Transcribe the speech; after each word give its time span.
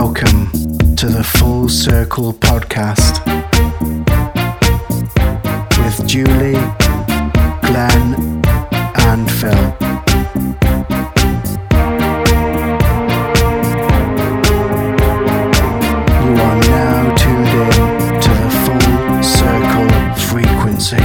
welcome 0.00 0.50
to 0.96 1.06
the 1.06 1.22
Full 1.22 1.68
Circle 1.68 2.32
podcast 2.32 3.24
with 5.78 6.04
Julie, 6.04 6.58
Glenn, 7.62 8.42
and 9.06 9.30
Phil. 9.30 9.52
You 16.24 16.32
are 16.42 16.58
now 16.74 17.14
tuned 17.14 17.54
in 17.62 17.74
to 18.20 18.30
the 18.42 18.50
Full 18.64 19.22
Circle 19.22 19.90
frequency. 20.28 21.04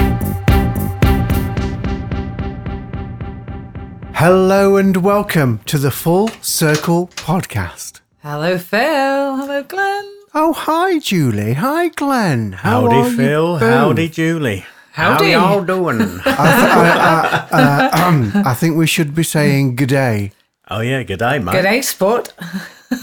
Hello 4.15 4.77
and 4.77 4.97
welcome 4.97 5.59
to 5.67 5.77
the 5.77 5.91
Full 5.91 6.29
Circle 6.41 7.09
podcast. 7.09 7.98
Hello, 8.21 8.57
Phil. 8.57 9.37
Hello, 9.37 9.63
Glenn. 9.63 10.05
Oh, 10.33 10.53
hi, 10.53 10.99
Julie. 10.99 11.53
Hi, 11.53 11.89
Glenn. 11.89 12.51
How 12.51 12.85
are 12.85 12.91
Howdy, 12.91 13.09
you 13.11 13.17
Phil. 13.17 13.47
both? 13.53 13.61
Howdy, 13.61 14.09
Julie. 14.09 14.65
Howdy. 14.91 15.31
How 15.31 15.47
are 15.47 15.55
y'all 15.55 15.63
doing? 15.65 16.01
I, 16.01 16.13
th- 16.23 16.25
I, 16.25 17.47
I, 17.51 17.85
uh, 18.03 18.07
um, 18.07 18.31
I 18.45 18.53
think 18.53 18.75
we 18.77 18.87
should 18.87 19.15
be 19.15 19.23
saying 19.23 19.75
good 19.77 19.89
day. 19.89 20.31
oh, 20.69 20.81
yeah. 20.81 21.03
Good 21.03 21.19
day, 21.19 21.39
mate. 21.39 21.53
Good 21.53 21.61
day, 21.63 21.81
sport. 21.81 22.33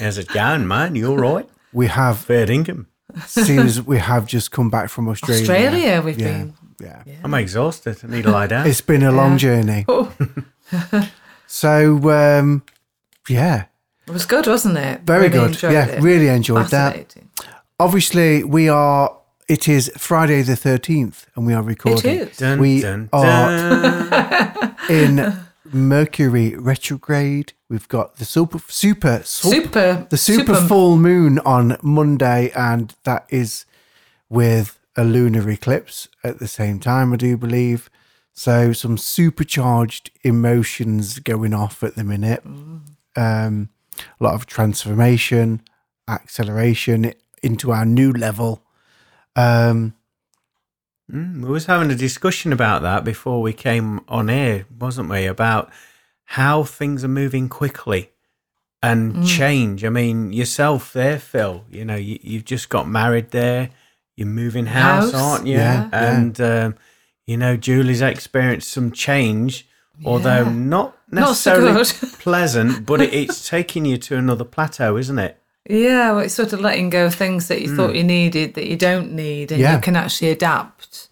How's 0.00 0.18
it 0.18 0.28
going, 0.28 0.68
man? 0.68 0.94
You 0.94 1.08
all 1.10 1.16
right? 1.18 1.48
We 1.72 1.86
have, 1.88 2.18
Fair 2.18 2.46
dinkum. 2.46 2.86
seems 3.26 3.82
we 3.82 3.98
have 3.98 4.26
just 4.26 4.50
come 4.50 4.68
back 4.70 4.90
from 4.90 5.08
Australia. 5.08 5.42
Australia, 5.42 6.02
we've 6.02 6.18
yeah, 6.18 6.26
been. 6.26 6.54
Yeah. 6.78 7.02
I'm 7.24 7.32
exhausted. 7.34 7.96
I 8.04 8.06
need 8.08 8.22
to 8.24 8.30
lie 8.30 8.46
down. 8.48 8.66
It's 8.66 8.82
been 8.82 9.02
a 9.02 9.12
long 9.12 9.38
journey. 9.38 9.84
Oh, 9.88 10.12
So, 11.46 12.10
um, 12.10 12.62
yeah, 13.28 13.66
it 14.06 14.12
was 14.12 14.26
good, 14.26 14.46
wasn't 14.46 14.76
it? 14.78 15.00
very 15.02 15.28
Really 15.28 15.30
good. 15.32 15.50
enjoyed 15.54 15.72
Yeah, 15.72 15.86
it. 15.86 16.02
really 16.02 16.28
enjoyed 16.28 16.68
that. 16.68 17.14
Obviously, 17.78 18.42
we 18.44 18.68
are, 18.68 19.16
it 19.48 19.68
is 19.68 19.90
Friday 19.98 20.42
the 20.42 20.52
13th 20.54 21.26
and 21.34 21.46
we 21.46 21.52
are 21.54 21.62
recording. 21.62 22.14
It 22.20 22.28
is. 22.30 22.36
Dun, 22.38 22.58
we 22.60 22.80
dun, 22.82 23.08
are- 23.12 24.08
dun. 24.10 24.76
In 24.90 25.36
Mercury 25.72 26.54
retrograde, 26.56 27.52
we've 27.68 27.88
got 27.88 28.16
the 28.16 28.24
super, 28.24 28.60
super, 28.68 29.20
Super. 29.24 30.06
the 30.08 30.16
super, 30.16 30.54
super- 30.54 30.68
full 30.68 30.96
moon 30.96 31.40
on 31.40 31.76
Monday, 31.82 32.52
and 32.56 32.94
that 33.04 33.26
is 33.30 33.66
with 34.30 34.78
a 34.96 35.04
lunar 35.04 35.48
eclipse 35.50 36.08
at 36.24 36.38
the 36.38 36.46
same 36.48 36.78
time, 36.78 37.12
I 37.12 37.16
do 37.16 37.36
believe. 37.36 37.90
So 38.32 38.72
some 38.72 38.96
supercharged 38.96 40.10
emotions 40.22 41.18
going 41.18 41.52
off 41.52 41.82
at 41.82 41.96
the 41.96 42.04
minute. 42.04 42.44
Um, 43.16 43.70
a 44.20 44.24
lot 44.24 44.34
of 44.34 44.46
transformation, 44.46 45.62
acceleration 46.08 47.12
into 47.42 47.72
our 47.72 47.84
new 47.84 48.12
level. 48.12 48.62
Um, 49.34 49.94
Mm, 51.10 51.42
we 51.44 51.48
was 51.50 51.66
having 51.66 51.90
a 51.92 51.94
discussion 51.94 52.52
about 52.52 52.82
that 52.82 53.04
before 53.04 53.40
we 53.40 53.52
came 53.52 54.00
on 54.08 54.28
air, 54.28 54.66
wasn't 54.76 55.08
we? 55.08 55.24
About 55.26 55.70
how 56.24 56.64
things 56.64 57.04
are 57.04 57.08
moving 57.08 57.48
quickly 57.48 58.10
and 58.82 59.14
Mm. 59.14 59.24
change. 59.26 59.84
I 59.84 59.88
mean, 59.88 60.32
yourself 60.32 60.92
there, 60.92 61.20
Phil. 61.20 61.64
You 61.70 61.84
know, 61.84 61.94
you, 61.94 62.18
you've 62.22 62.44
just 62.44 62.68
got 62.68 62.88
married 62.88 63.30
there. 63.30 63.70
You're 64.16 64.26
moving 64.26 64.66
house, 64.66 65.12
House, 65.12 65.14
aren't 65.22 65.46
you? 65.46 65.58
yeah, 65.58 65.88
yeah. 65.92 66.12
and 66.18 66.40
um, 66.40 66.74
you 67.24 67.36
know, 67.36 67.56
Julie's 67.56 68.02
experienced 68.02 68.70
some 68.70 68.90
change, 68.90 69.68
although 70.04 70.42
Yeah. 70.44 70.52
not 70.52 70.96
Not 71.10 71.36
so 71.36 71.50
necessarily 71.72 71.84
pleasant. 72.20 72.86
But 72.86 73.00
it, 73.02 73.14
it's 73.14 73.48
taking 73.48 73.84
you 73.84 73.96
to 73.98 74.16
another 74.16 74.44
plateau, 74.44 74.96
isn't 74.96 75.18
it? 75.18 75.40
Yeah, 75.68 76.12
well, 76.12 76.20
it's 76.20 76.34
sort 76.34 76.52
of 76.52 76.60
letting 76.60 76.90
go 76.90 77.06
of 77.06 77.14
things 77.14 77.48
that 77.48 77.60
you 77.60 77.74
thought 77.74 77.94
you 77.96 78.04
needed 78.04 78.54
that 78.54 78.66
you 78.68 78.76
don't 78.76 79.12
need, 79.12 79.50
and 79.50 79.60
Yeah. 79.60 79.74
you 79.74 79.80
can 79.80 79.96
actually 79.96 80.30
adapt, 80.30 81.08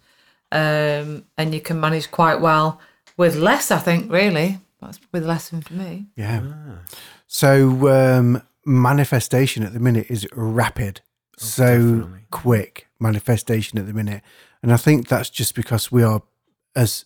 um, 0.51 1.25
and 1.37 1.53
you 1.53 1.59
can 1.59 1.79
manage 1.79 2.09
quite 2.11 2.39
well 2.39 2.79
with 3.17 3.35
less. 3.35 3.69
I 3.71 3.79
think 3.79 4.09
really 4.11 4.59
that's 4.81 4.97
probably 4.99 5.21
the 5.21 5.27
lesson 5.27 5.61
for 5.61 5.73
me. 5.73 6.05
yeah. 6.15 6.41
So 7.27 7.89
um, 7.89 8.41
manifestation 8.65 9.63
at 9.63 9.73
the 9.73 9.79
minute 9.79 10.07
is 10.09 10.27
rapid, 10.33 11.01
so 11.37 11.65
definitely. 11.65 12.19
quick 12.31 12.87
manifestation 12.99 13.77
at 13.79 13.87
the 13.87 13.93
minute, 13.93 14.21
and 14.63 14.71
I 14.71 14.77
think 14.77 15.07
that's 15.09 15.29
just 15.29 15.53
because 15.55 15.91
we 15.91 16.01
are, 16.03 16.21
as 16.75 17.05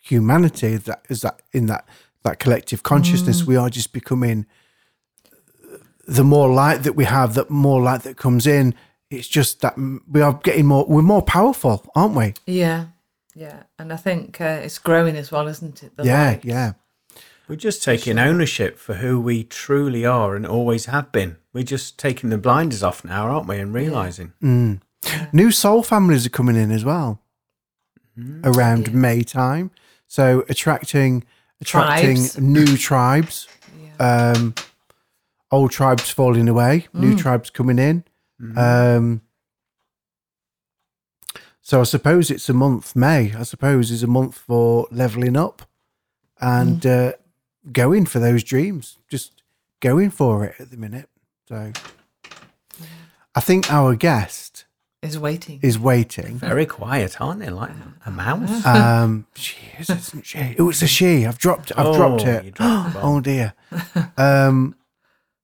humanity, 0.00 0.76
that 0.76 1.04
is 1.08 1.22
that 1.22 1.42
in 1.52 1.66
that 1.66 1.86
that 2.24 2.38
collective 2.38 2.82
consciousness, 2.82 3.44
we 3.44 3.56
are 3.56 3.70
just 3.70 3.92
becoming. 3.92 4.46
The 6.06 6.24
more 6.24 6.52
light 6.52 6.82
that 6.82 6.96
we 6.96 7.04
have, 7.04 7.34
that 7.34 7.50
more 7.50 7.80
light 7.80 8.02
that 8.02 8.16
comes 8.16 8.44
in, 8.46 8.74
it's 9.10 9.28
just 9.28 9.60
that 9.60 9.76
we 10.10 10.20
are 10.20 10.34
getting 10.34 10.66
more. 10.66 10.84
We're 10.86 11.02
more 11.02 11.22
powerful, 11.22 11.88
aren't 11.94 12.16
we? 12.16 12.34
Yeah, 12.46 12.86
yeah, 13.34 13.64
and 13.78 13.92
I 13.92 13.96
think 13.96 14.40
uh, 14.40 14.60
it's 14.62 14.78
growing 14.78 15.16
as 15.16 15.30
well, 15.30 15.46
isn't 15.46 15.82
it? 15.82 15.96
The 15.96 16.04
yeah, 16.04 16.28
light. 16.30 16.44
yeah. 16.44 16.72
We're 17.48 17.56
just 17.56 17.82
taking 17.82 18.16
ownership 18.16 18.78
for 18.78 18.94
who 18.94 19.20
we 19.20 19.42
truly 19.42 20.06
are 20.06 20.36
and 20.36 20.46
always 20.46 20.86
have 20.86 21.10
been. 21.10 21.36
We're 21.52 21.64
just 21.64 21.98
taking 21.98 22.30
the 22.30 22.38
blinders 22.38 22.84
off 22.84 23.04
now, 23.04 23.26
aren't 23.26 23.48
we? 23.48 23.58
And 23.58 23.74
realizing. 23.74 24.32
Mm. 24.40 24.80
New 25.32 25.50
soul 25.50 25.82
families 25.82 26.24
are 26.24 26.30
coming 26.30 26.54
in 26.54 26.70
as 26.70 26.84
well 26.84 27.20
around 28.44 28.94
May 28.94 29.22
time. 29.22 29.70
So 30.10 30.44
attracting 30.48 31.24
attracting 31.60 32.16
Tribes. 32.16 32.38
new 32.38 32.76
tribes. 32.76 33.46
Um, 34.00 34.56
old 35.52 35.70
tribes 35.70 36.10
falling 36.10 36.48
away, 36.48 36.88
new 36.92 37.16
tribes 37.16 37.48
coming 37.48 37.78
in. 37.78 38.02
Um, 38.56 39.20
so 41.60 41.80
I 41.80 41.84
suppose 41.84 42.28
it's 42.28 42.48
a 42.48 42.52
month. 42.52 42.96
May 42.96 43.32
I 43.36 43.44
suppose 43.44 43.92
is 43.92 44.02
a 44.02 44.08
month 44.08 44.36
for 44.36 44.88
leveling 44.90 45.36
up 45.36 45.62
and 46.40 46.84
uh, 46.84 47.12
going 47.70 48.04
for 48.06 48.18
those 48.18 48.42
dreams. 48.42 48.98
Just 49.08 49.42
going 49.78 50.10
for 50.10 50.44
it 50.44 50.56
at 50.58 50.72
the 50.72 50.76
minute. 50.76 51.08
So 51.48 51.72
I 53.36 53.40
think 53.40 53.72
our 53.72 53.94
guest 53.94 54.49
is 55.02 55.18
waiting. 55.18 55.60
is 55.62 55.78
waiting. 55.78 56.36
Very 56.36 56.66
quiet, 56.66 57.20
aren't 57.20 57.40
they? 57.40 57.50
Like 57.50 57.70
a 58.04 58.10
mouse. 58.10 58.64
Um, 58.66 59.26
she 59.34 59.56
is, 59.78 59.88
isn't 59.90 60.26
she? 60.26 60.38
It 60.38 60.60
was 60.62 60.82
a 60.82 60.86
she. 60.86 61.24
I've 61.26 61.38
dropped. 61.38 61.72
I've 61.76 61.94
dropped 61.96 62.22
Oh, 62.26 62.28
it. 62.28 62.54
dropped 62.54 62.92
the 62.94 63.00
bomb. 63.00 63.16
oh 63.16 63.20
dear. 63.20 63.54
Um, 64.16 64.74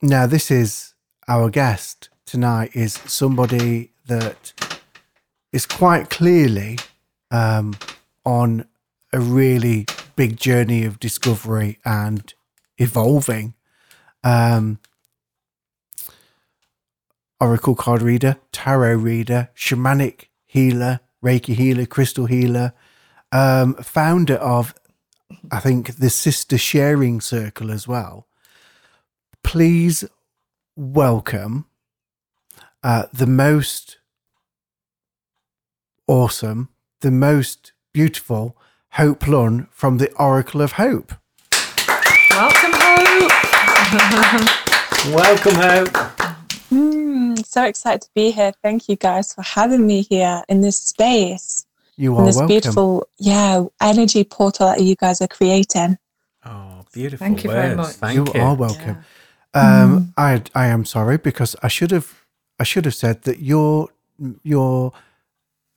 now 0.03 0.27
this 0.27 0.51
is 0.51 0.95
our 1.29 1.49
guest 1.51 2.11
tonight. 2.27 2.71
Is 2.75 2.95
somebody 3.07 3.93
that 4.07 4.53
is 5.53 5.65
quite 5.67 6.11
clearly 6.11 6.79
um, 7.31 7.75
on 8.25 8.67
a 9.13 9.21
really 9.21 9.87
big 10.17 10.37
journey 10.37 10.85
of 10.85 11.01
discovery 11.01 11.79
and 11.85 12.35
evolving. 12.79 13.55
Um, 14.23 14.81
oracle 17.41 17.75
card 17.75 18.03
reader, 18.03 18.37
tarot 18.53 18.95
reader, 18.97 19.51
shamanic 19.55 20.27
healer, 20.45 21.01
Reiki 21.25 21.55
healer, 21.55 21.87
crystal 21.87 22.27
healer, 22.27 22.73
um, 23.33 23.75
founder 23.75 24.37
of, 24.37 24.75
I 25.51 25.61
think, 25.61 25.97
the 25.97 26.11
Sister 26.11 26.57
Sharing 26.57 27.21
Circle 27.21 27.71
as 27.71 27.89
well. 27.89 28.27
Please 29.43 30.05
welcome 30.77 31.67
uh, 32.83 33.05
the 33.13 33.27
most 33.27 33.99
awesome, 36.07 36.69
the 37.01 37.11
most 37.11 37.73
beautiful 37.93 38.57
Hope 38.93 39.27
Lunn 39.27 39.69
from 39.71 39.99
the 39.99 40.13
Oracle 40.15 40.63
of 40.63 40.73
Hope. 40.73 41.13
Welcome, 42.31 42.73
Hope. 42.75 43.33
Welcome, 45.15 45.55
Hope. 45.55 47.06
Mm, 47.37 47.47
so 47.47 47.65
excited 47.65 48.03
to 48.03 48.11
be 48.15 48.31
here. 48.31 48.53
Thank 48.63 48.89
you 48.89 48.97
guys 48.97 49.35
for 49.35 49.43
having 49.43 49.87
me 49.87 50.03
here 50.03 50.43
in 50.49 50.61
this 50.63 50.79
space, 50.81 51.67
You 51.97 52.13
in 52.13 52.19
are 52.19 52.27
this 52.27 52.37
welcome. 52.37 52.49
beautiful, 52.49 53.09
yeah, 53.19 53.65
energy 53.81 54.25
portal 54.25 54.69
that 54.69 54.83
you 54.83 54.97
guys 54.97 55.21
are 55.21 55.29
creating. 55.29 55.99
Oh, 56.45 56.85
beautiful 56.93 57.27
Thank 57.27 57.45
you 57.45 57.51
words. 57.51 57.61
very 57.63 57.77
much. 57.77 57.97
Thank 57.97 58.17
you 58.17 58.35
you. 58.35 58.41
are 58.43 58.55
welcome. 58.55 58.99
Um, 59.55 60.15
I 60.17 60.43
I 60.55 60.67
am 60.67 60.85
sorry 60.85 61.19
because 61.19 61.57
I 61.63 61.69
should 61.69 61.91
have 61.93 62.09
I 62.61 62.65
should 62.65 62.85
have 62.87 62.95
said 62.95 63.23
that 63.23 63.41
your 63.41 63.89
your 64.43 64.93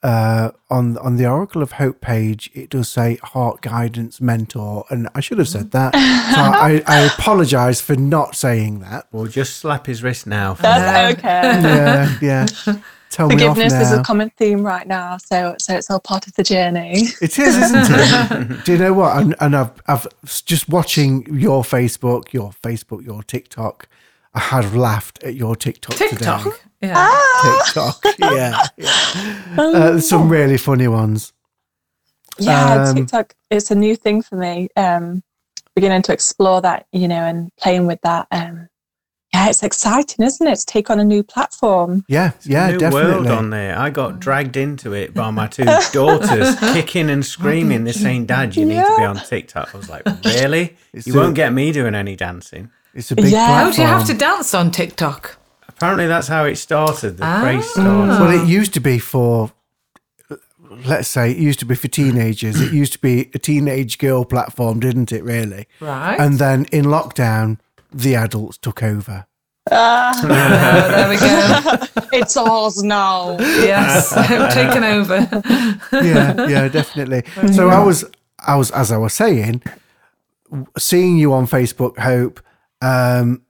uh, 0.01 0.51
on 0.69 0.98
on 1.00 1.18
the 1.18 1.28
Oracle 1.28 1.62
of 1.62 1.74
Hope 1.74 2.00
page, 2.00 2.50
it 2.54 2.69
does 2.69 2.88
say 2.88 3.18
heart 3.18 3.62
guidance 3.62 4.22
mentor, 4.22 4.86
and 4.90 5.10
I 5.13 5.19
should 5.19 5.40
have 5.40 5.50
said 5.50 5.72
that. 5.72 5.94
so 5.94 6.00
I, 6.00 6.81
I 6.88 7.00
apologise 7.01 7.81
for 7.81 7.96
not 7.96 8.36
saying 8.36 8.80
that. 8.80 9.07
We'll 9.12 9.28
just 9.28 9.57
slap 9.57 9.88
his 9.88 10.01
wrist 10.01 10.25
now. 10.25 10.54
That's 10.54 11.18
okay. 11.19 11.42
Yeah, 11.62 12.18
yeah. 12.22 12.46
Tell 13.10 13.28
me 13.28 13.36
off 13.44 13.57
Forgiveness 13.57 13.74
is 13.74 13.92
a 13.92 14.04
common 14.04 14.30
theme 14.38 14.63
right 14.63 14.88
now, 14.88 15.18
so 15.18 15.56
so 15.57 15.75
it's 15.75 15.90
all 15.90 16.00
part 16.00 16.28
of 16.28 16.36
the 16.36 16.44
journey. 16.44 17.07
It 17.22 17.38
is, 17.40 17.57
isn't 17.57 17.88
it? 17.90 18.63
Do 18.66 18.72
you 18.74 18.78
know 18.78 18.94
what? 18.94 19.18
And, 19.18 19.36
and 19.42 19.56
I've, 19.56 19.72
I've 19.88 20.07
just 20.45 20.69
watching 20.69 21.25
your 21.36 21.63
Facebook, 21.63 22.31
your 22.31 22.52
Facebook, 22.52 23.04
your 23.06 23.24
TikTok. 23.24 23.88
I 24.36 24.40
have 24.40 24.75
laughed 24.75 25.24
at 25.24 25.34
your 25.34 25.56
TikTok, 25.56 25.95
today. 25.98 26.52
TikTok. 26.81 26.81
Yeah. 26.81 26.94
Ah! 26.96 27.62
TikTok, 27.66 28.16
yeah, 28.20 28.64
yeah. 28.78 29.56
Uh, 29.58 30.00
some 30.00 30.30
really 30.30 30.58
funny 30.58 30.88
ones. 30.88 31.34
Yeah, 32.40 32.84
Um, 32.90 32.96
TikTok 32.96 33.34
it's 33.52 33.70
a 33.72 33.76
new 33.76 33.96
thing 33.96 34.22
for 34.22 34.36
me. 34.38 34.70
Um, 34.76 35.24
beginning 35.76 36.02
to 36.04 36.14
explore 36.14 36.62
that, 36.62 36.86
you 36.92 37.08
know, 37.08 37.22
and 37.24 37.50
playing 37.58 37.86
with 37.88 38.00
that. 38.02 38.28
Um, 38.31 38.70
yeah, 39.34 39.50
it's 39.50 39.62
exciting, 39.62 40.26
isn't 40.26 40.48
it? 40.48 40.56
To 40.60 40.66
take 40.66 40.90
on 40.90 41.00
a 41.00 41.04
new 41.04 41.22
platform. 41.22 42.04
Yeah, 42.08 42.31
yeah, 42.44 42.72
New 42.72 42.80
definitely. 42.80 43.12
world 43.12 43.28
on 43.28 43.50
there. 43.52 43.78
I 43.78 43.90
got 43.92 44.20
dragged 44.20 44.58
into 44.58 44.94
it 44.94 45.14
by 45.14 45.30
my 45.31 45.48
two 45.48 45.66
daughters, 45.94 46.56
kicking 46.74 47.10
and 47.12 47.24
screaming. 47.26 47.84
They're 47.84 47.94
saying, 47.94 48.26
"Dad, 48.26 48.56
you 48.56 48.66
need 48.66 48.84
to 48.84 48.96
be 48.98 49.04
on 49.04 49.18
TikTok." 49.18 49.74
I 49.76 49.78
was 49.78 49.90
like, 49.90 50.04
"Really? 50.26 50.78
It's 50.94 51.06
you 51.06 51.14
a- 51.14 51.18
won't 51.18 51.36
get 51.36 51.54
me 51.54 51.72
doing 51.72 51.94
any 51.94 52.16
dancing." 52.16 52.72
It's 52.96 53.12
a 53.12 53.16
big 53.16 53.26
Yeah. 53.31 53.46
platform. 53.48 53.68
Oh, 53.70 53.76
do 53.76 53.81
you 53.84 53.88
have 53.88 54.08
to 54.08 54.14
dance 54.16 54.54
on 54.56 54.72
TikTok? 54.72 55.38
Apparently, 55.80 56.08
that's 56.08 56.28
how 56.28 56.44
it 56.44 56.58
started. 56.58 57.18
The 57.18 57.24
Ah. 57.26 57.40
craze 57.42 57.66
started. 57.70 58.20
Well, 58.20 58.31
it 58.31 58.46
used 58.48 58.74
to 58.74 58.81
be 58.81 59.00
for, 59.00 59.52
let's 60.86 61.08
say, 61.08 61.31
it 61.31 61.38
used 61.38 61.60
to 61.60 61.66
be 61.66 61.74
for 61.76 61.88
teenagers. 61.88 62.60
it 62.60 62.74
used 62.74 62.92
to 62.94 63.00
be 63.00 63.30
a 63.34 63.40
teenage 63.40 63.98
girl 63.98 64.26
platform, 64.26 64.81
didn't 64.81 65.12
it? 65.14 65.24
Really. 65.24 65.68
Right. 65.80 66.20
And 66.20 66.38
then 66.38 66.66
in 66.74 66.84
lockdown, 66.86 67.60
the 67.94 68.16
adults 68.16 68.58
took 68.58 68.84
over. 68.84 69.26
Ah, 69.72 70.12
there 70.28 71.10
we 71.10 71.18
go. 71.18 72.08
it's 72.18 72.36
ours 72.36 72.84
now. 72.84 73.38
Yes, 73.40 74.10
taken 74.54 74.84
over. 74.84 75.28
yeah, 75.94 76.46
yeah, 76.48 76.68
definitely. 76.68 77.24
So 77.54 77.70
I 77.70 77.80
was, 77.81 78.04
I 78.46 78.56
was, 78.56 78.70
as 78.72 78.92
I 78.92 78.98
was 78.98 79.14
saying, 79.14 79.62
seeing 80.78 81.18
you 81.18 81.31
on 81.34 81.46
Facebook, 81.48 81.98
Hope, 82.00 82.42
um, 82.81 83.44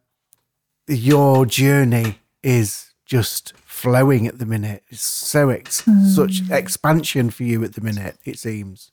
your 0.87 1.45
journey 1.45 2.18
is 2.43 2.93
just 3.05 3.53
flowing 3.57 4.27
at 4.27 4.37
the 4.37 4.45
minute. 4.45 4.83
It's 4.89 5.01
so 5.01 5.49
ex- 5.49 5.83
such 6.13 6.41
expansion 6.49 7.29
for 7.31 7.43
you 7.43 7.63
at 7.63 7.73
the 7.73 7.81
minute. 7.81 8.17
It 8.25 8.37
seems. 8.37 8.91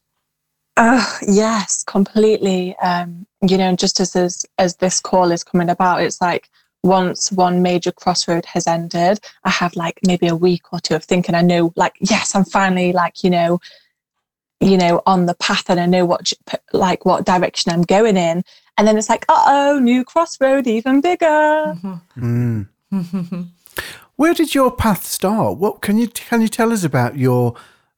Uh, 0.76 1.04
yes, 1.26 1.84
completely. 1.84 2.76
Um, 2.78 3.26
you 3.46 3.56
know, 3.56 3.74
just 3.76 4.00
as, 4.00 4.14
as 4.14 4.46
as 4.58 4.76
this 4.76 5.00
call 5.00 5.32
is 5.32 5.42
coming 5.42 5.70
about, 5.70 6.02
it's 6.02 6.20
like 6.20 6.50
once 6.82 7.32
one 7.32 7.62
major 7.62 7.92
crossroad 7.92 8.44
has 8.46 8.66
ended, 8.66 9.20
I 9.44 9.50
have 9.50 9.74
like 9.76 9.98
maybe 10.06 10.28
a 10.28 10.36
week 10.36 10.72
or 10.72 10.80
two 10.80 10.94
of 10.94 11.04
thinking. 11.04 11.34
I 11.34 11.42
know, 11.42 11.72
like, 11.76 11.96
yes, 12.00 12.34
I'm 12.34 12.44
finally 12.44 12.92
like, 12.92 13.24
you 13.24 13.30
know, 13.30 13.60
you 14.60 14.76
know, 14.76 15.02
on 15.06 15.26
the 15.26 15.34
path, 15.34 15.68
and 15.68 15.80
I 15.80 15.86
know 15.86 16.04
what 16.04 16.32
like 16.72 17.04
what 17.04 17.26
direction 17.26 17.72
I'm 17.72 17.82
going 17.82 18.16
in. 18.16 18.44
And 18.78 18.86
then 18.86 18.96
it's 18.98 19.08
like, 19.08 19.24
uh 19.28 19.44
oh, 19.46 19.78
new 19.78 20.04
crossroad, 20.04 20.66
even 20.66 21.00
bigger. 21.00 21.76
Mm. 22.16 22.68
Where 24.16 24.34
did 24.34 24.54
your 24.54 24.70
path 24.70 25.04
start? 25.04 25.58
What 25.58 25.82
can 25.82 25.98
you 25.98 26.08
can 26.08 26.40
you 26.40 26.48
tell 26.48 26.72
us 26.72 26.84
about 26.84 27.18
your 27.18 27.54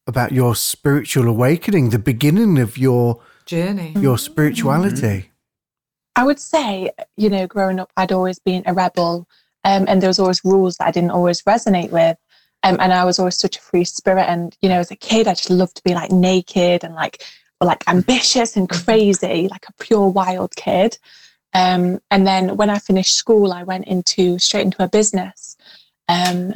about 0.06 0.32
your 0.32 0.56
spiritual 0.56 1.29
awakening, 1.29 1.90
the 1.90 1.99
beginning 1.99 2.58
of 2.58 2.79
your 2.79 3.20
Journey. 3.46 3.94
your 3.96 4.19
spirituality? 4.19 5.31
I 6.17 6.25
would 6.25 6.40
say, 6.40 6.90
you 7.17 7.31
know, 7.31 7.46
growing 7.46 7.79
up, 7.79 7.93
I'd 7.96 8.11
always 8.11 8.40
been 8.40 8.64
a 8.67 8.75
rebel, 8.75 9.29
um, 9.62 9.85
and 9.87 10.02
there 10.02 10.08
was 10.08 10.19
always 10.19 10.44
rules 10.44 10.76
that 10.76 10.88
I 10.88 10.90
didn't 10.90 11.12
always 11.12 11.43
resonate 11.43 11.90
with. 11.90 12.17
Um, 12.64 12.76
and 12.81 12.93
I 12.93 13.05
was 13.05 13.20
always 13.20 13.38
such 13.38 13.56
a 13.56 13.61
free 13.61 13.85
spirit. 13.85 14.25
And 14.29 14.56
you 14.61 14.69
know, 14.69 14.81
as 14.81 14.90
a 14.90 14.96
kid, 14.96 15.29
I 15.29 15.35
just 15.35 15.50
loved 15.50 15.76
to 15.76 15.85
be 15.85 15.94
like 15.94 16.11
naked 16.11 16.82
and 16.82 16.94
like, 16.94 17.23
like 17.61 17.85
ambitious 17.87 18.56
and 18.56 18.69
crazy, 18.69 19.46
like 19.49 19.69
a 19.69 19.73
pure 19.85 20.08
wild 20.08 20.56
kid. 20.56 20.99
Um, 21.54 22.00
and 22.10 22.26
then 22.26 22.56
when 22.56 22.70
I 22.70 22.78
finished 22.78 23.14
school, 23.14 23.52
I 23.52 23.62
went 23.62 23.86
into 23.86 24.38
straight 24.38 24.64
into 24.64 24.82
a 24.82 24.88
business, 24.88 25.56
um, 26.08 26.54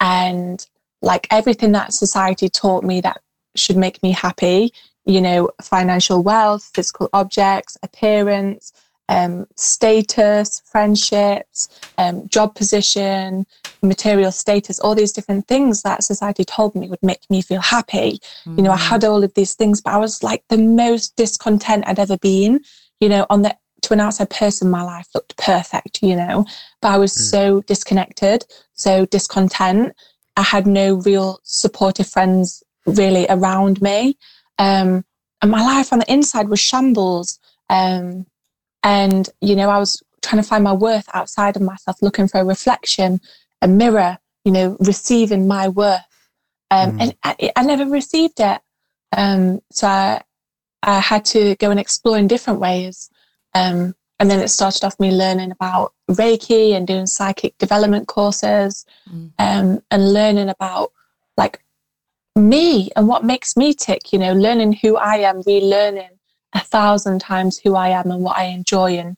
and 0.00 0.64
like 1.02 1.26
everything 1.30 1.72
that 1.72 1.92
society 1.92 2.48
taught 2.48 2.84
me 2.84 3.00
that 3.00 3.20
should 3.56 3.76
make 3.76 4.02
me 4.02 4.12
happy, 4.12 4.72
you 5.04 5.20
know, 5.20 5.50
financial 5.62 6.22
wealth, 6.22 6.70
physical 6.74 7.08
objects, 7.12 7.76
appearance, 7.82 8.72
um, 9.08 9.46
status, 9.56 10.60
friendships, 10.66 11.68
um, 11.96 12.28
job 12.28 12.54
position, 12.54 13.46
material 13.82 14.30
status, 14.30 14.78
all 14.80 14.94
these 14.94 15.12
different 15.12 15.46
things 15.48 15.82
that 15.82 16.04
society 16.04 16.44
told 16.44 16.74
me 16.74 16.88
would 16.88 17.02
make 17.02 17.22
me 17.30 17.40
feel 17.40 17.60
happy. 17.60 18.20
You 18.56 18.62
know, 18.62 18.70
I 18.70 18.76
had 18.76 19.04
all 19.04 19.24
of 19.24 19.32
these 19.34 19.54
things, 19.54 19.80
but 19.80 19.94
I 19.94 19.96
was 19.96 20.22
like 20.22 20.44
the 20.48 20.58
most 20.58 21.16
discontent 21.16 21.84
I'd 21.86 21.98
ever 21.98 22.18
been. 22.18 22.60
You 23.00 23.08
know, 23.08 23.26
on 23.30 23.42
the 23.42 23.56
to 23.82 23.92
an 23.92 24.00
outside 24.00 24.30
person, 24.30 24.70
my 24.70 24.82
life 24.82 25.08
looked 25.14 25.36
perfect, 25.36 26.02
you 26.02 26.16
know, 26.16 26.44
but 26.80 26.88
I 26.88 26.98
was 26.98 27.12
so 27.12 27.62
disconnected, 27.62 28.44
so 28.74 29.06
discontent. 29.06 29.94
I 30.36 30.42
had 30.42 30.66
no 30.66 30.94
real 30.94 31.40
supportive 31.42 32.06
friends 32.06 32.62
really 32.86 33.26
around 33.28 33.80
me. 33.82 34.16
Um, 34.58 35.04
and 35.42 35.50
my 35.50 35.62
life 35.62 35.92
on 35.92 36.00
the 36.00 36.12
inside 36.12 36.48
was 36.48 36.60
shambles. 36.60 37.38
Um, 37.70 38.26
and, 38.82 39.28
you 39.40 39.54
know, 39.56 39.70
I 39.70 39.78
was 39.78 40.02
trying 40.22 40.42
to 40.42 40.48
find 40.48 40.64
my 40.64 40.72
worth 40.72 41.08
outside 41.14 41.56
of 41.56 41.62
myself, 41.62 41.96
looking 42.02 42.28
for 42.28 42.40
a 42.40 42.44
reflection, 42.44 43.20
a 43.62 43.68
mirror, 43.68 44.18
you 44.44 44.52
know, 44.52 44.76
receiving 44.80 45.46
my 45.46 45.68
worth. 45.68 46.00
Um, 46.70 46.98
Mm. 46.98 47.00
And 47.00 47.16
I, 47.24 47.52
I 47.56 47.62
never 47.62 47.86
received 47.86 48.40
it. 48.40 48.60
Um, 49.16 49.60
so 49.70 49.86
I, 49.86 50.22
I 50.82 51.00
had 51.00 51.24
to 51.26 51.56
go 51.56 51.70
and 51.70 51.80
explore 51.80 52.18
in 52.18 52.28
different 52.28 52.60
ways. 52.60 53.10
Um, 53.54 53.94
and 54.20 54.30
then 54.30 54.40
it 54.40 54.48
started 54.48 54.84
off 54.84 54.98
me 54.98 55.10
learning 55.12 55.52
about 55.52 55.92
Reiki 56.10 56.72
and 56.76 56.86
doing 56.86 57.06
psychic 57.06 57.56
development 57.58 58.08
courses 58.08 58.84
Mm. 59.08 59.32
um, 59.38 59.82
and 59.90 60.12
learning 60.12 60.48
about 60.48 60.92
like 61.36 61.62
me 62.36 62.90
and 62.96 63.08
what 63.08 63.24
makes 63.24 63.56
me 63.56 63.72
tick, 63.72 64.12
you 64.12 64.18
know, 64.18 64.32
learning 64.32 64.72
who 64.72 64.96
I 64.96 65.16
am, 65.18 65.42
relearning 65.42 66.10
a 66.52 66.60
thousand 66.60 67.20
times 67.20 67.58
who 67.58 67.74
I 67.74 67.88
am 67.88 68.10
and 68.10 68.22
what 68.22 68.36
I 68.36 68.44
enjoy 68.44 68.98
and 68.98 69.16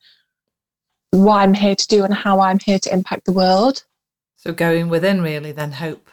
what 1.11 1.37
I'm 1.38 1.55
here 1.55 1.75
to 1.75 1.87
do 1.88 2.05
and 2.05 2.15
how 2.15 2.41
I'm 2.41 2.59
here 2.59 2.79
to 2.79 2.93
impact 2.93 3.25
the 3.25 3.33
world. 3.33 3.85
So 4.37 4.53
going 4.53 4.88
within, 4.88 5.23
really, 5.23 5.53
then 5.53 5.73
hope. 5.73 6.09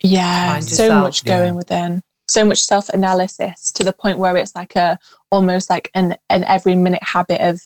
Yeah, 0.00 0.58
so 0.60 1.00
much 1.00 1.24
going 1.24 1.48
Yeah. 1.48 1.52
within, 1.52 2.02
so 2.32 2.44
much 2.44 2.62
self 2.62 2.88
analysis 2.88 3.70
to 3.72 3.84
the 3.84 3.92
point 3.92 4.18
where 4.18 4.36
it's 4.36 4.54
like 4.54 4.76
a 4.76 4.98
almost 5.30 5.70
like 5.70 5.90
an, 5.94 6.16
an 6.28 6.44
every 6.44 6.74
minute 6.74 7.02
habit 7.02 7.40
of 7.40 7.60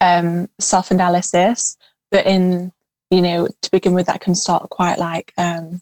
um, 0.00 0.48
self 0.58 0.90
analysis. 0.90 1.76
But 2.10 2.26
in, 2.26 2.72
you 3.10 3.22
know, 3.22 3.48
to 3.62 3.70
begin 3.70 3.94
with, 3.94 4.06
that 4.06 4.20
can 4.20 4.34
start 4.34 4.70
quite 4.70 4.98
like, 4.98 5.32
um, 5.38 5.80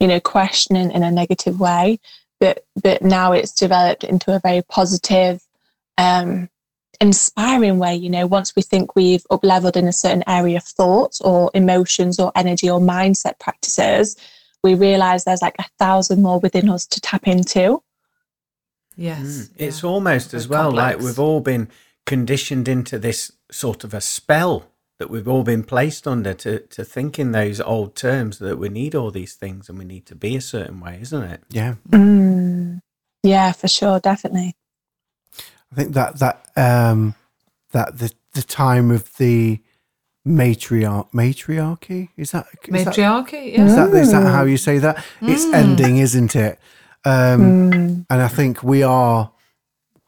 you 0.00 0.08
know, 0.08 0.20
questioning 0.20 0.90
in 0.90 1.02
a 1.02 1.10
negative 1.10 1.60
way. 1.60 1.98
But, 2.40 2.64
but 2.82 3.02
now 3.02 3.32
it's 3.32 3.52
developed 3.52 4.04
into 4.04 4.34
a 4.34 4.40
very 4.40 4.62
positive, 4.62 5.42
um, 5.96 6.50
inspiring 7.00 7.78
way. 7.78 7.94
You 7.94 8.10
know, 8.10 8.26
once 8.26 8.54
we 8.54 8.62
think 8.62 8.94
we've 8.94 9.24
up 9.30 9.44
leveled 9.44 9.76
in 9.76 9.86
a 9.86 9.92
certain 9.92 10.24
area 10.26 10.58
of 10.58 10.64
thoughts 10.64 11.20
or 11.20 11.50
emotions 11.54 12.18
or 12.18 12.32
energy 12.34 12.68
or 12.68 12.80
mindset 12.80 13.38
practices, 13.38 14.16
we 14.66 14.74
realize 14.74 15.24
there's 15.24 15.42
like 15.42 15.56
a 15.58 15.66
thousand 15.78 16.22
more 16.22 16.40
within 16.40 16.68
us 16.68 16.86
to 16.86 17.00
tap 17.00 17.28
into. 17.28 17.82
Yes. 18.96 19.20
Mm. 19.20 19.50
yeah. 19.56 19.66
It's 19.66 19.84
almost 19.84 20.32
Very 20.32 20.40
as 20.40 20.48
well 20.48 20.70
like 20.72 20.98
we've 20.98 21.18
all 21.18 21.40
been 21.40 21.68
conditioned 22.04 22.68
into 22.68 22.98
this 22.98 23.32
sort 23.50 23.84
of 23.84 23.94
a 23.94 24.00
spell 24.00 24.70
that 24.98 25.10
we've 25.10 25.28
all 25.28 25.44
been 25.44 25.62
placed 25.62 26.08
under 26.08 26.32
to, 26.34 26.60
to 26.60 26.84
think 26.84 27.18
in 27.18 27.32
those 27.32 27.60
old 27.60 27.94
terms 27.94 28.38
that 28.38 28.58
we 28.58 28.68
need 28.68 28.94
all 28.94 29.10
these 29.10 29.34
things 29.34 29.68
and 29.68 29.78
we 29.78 29.84
need 29.84 30.06
to 30.06 30.14
be 30.14 30.36
a 30.36 30.40
certain 30.40 30.80
way, 30.80 30.98
isn't 31.00 31.22
it? 31.22 31.42
Yeah, 31.50 31.74
Mm. 31.90 32.80
Yeah, 33.22 33.52
for 33.52 33.68
sure, 33.68 33.98
definitely. 34.00 34.54
I 35.72 35.74
think 35.74 35.94
that 35.94 36.18
that 36.20 36.48
um 36.56 37.14
that 37.72 37.98
the 37.98 38.12
the 38.34 38.42
time 38.42 38.90
of 38.90 39.16
the 39.16 39.60
matriarch 40.26 41.06
matriarchy 41.12 42.10
is 42.16 42.32
that 42.32 42.46
is 42.68 42.84
that, 42.84 42.86
Matriarchy, 42.96 43.52
is 43.54 43.76
that 43.76 43.94
is 43.94 44.10
that 44.12 44.26
how 44.26 44.44
you 44.44 44.56
say 44.56 44.78
that? 44.78 45.04
It's 45.22 45.44
ending, 45.54 45.98
isn't 45.98 46.34
it? 46.34 46.58
Um, 47.04 47.70
Mm. 47.70 48.06
and 48.10 48.22
I 48.22 48.26
think 48.28 48.62
we 48.64 48.82
are 48.82 49.30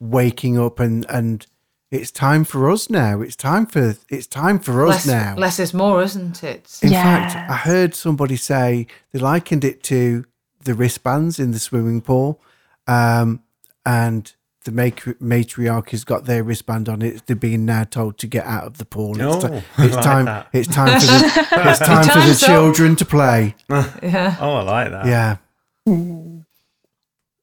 waking 0.01 0.59
up, 0.59 0.81
and 0.81 1.07
and 1.09 1.47
it's 1.91 2.11
time 2.11 2.45
for 2.45 2.69
us 2.71 2.91
now. 2.91 3.21
It's 3.23 3.37
time 3.37 3.67
for 3.67 3.95
it's 4.09 4.27
time 4.27 4.59
for 4.59 4.85
us 4.87 5.07
Less, 5.07 5.07
now. 5.07 5.35
less 5.37 5.59
is 5.61 5.73
more, 5.73 6.03
isn't 6.03 6.43
it? 6.43 6.79
In 6.83 6.91
fact, 6.91 7.37
I 7.37 7.55
heard 7.55 7.95
somebody 7.95 8.37
say 8.37 8.87
they 9.13 9.21
likened 9.21 9.65
it 9.65 9.83
to 9.85 10.25
the 10.65 10.75
wristbands 10.75 11.39
in 11.39 11.53
the 11.53 11.59
swimming 11.61 12.01
pool, 12.01 12.41
um, 12.89 13.43
and 13.87 14.35
the 14.65 14.73
matri- 14.73 15.15
matriarch 15.15 15.91
has 15.91 16.05
got 16.05 16.25
their 16.25 16.43
wristband 16.43 16.89
on 16.89 17.01
it. 17.03 17.27
They're 17.27 17.37
being 17.37 17.65
now 17.65 17.85
told 17.85 18.19
to 18.19 18.27
get 18.27 18.45
out 18.45 18.65
of 18.65 18.79
the 18.79 18.85
pool. 18.85 19.13
It's, 19.21 19.45
Oh, 19.45 19.49
ti- 19.49 19.65
I 19.79 19.85
it's 19.87 19.95
like 19.97 20.05
time. 20.05 20.25
that. 20.27 20.49
It's 20.53 20.69
time 20.69 21.01
for 21.01 21.07
the. 21.07 21.49
It's 21.71 21.79
time 21.79 22.03
for 22.05 22.09
the 22.09 22.13
time's 22.21 22.43
up. 22.43 22.49
children 22.49 22.97
to 22.97 23.05
play. 23.05 23.55
Yeah. 24.03 24.37
Oh, 24.41 24.55
I 24.55 24.63
like 24.63 24.91
that. 24.91 25.07
Yeah. 25.07 25.37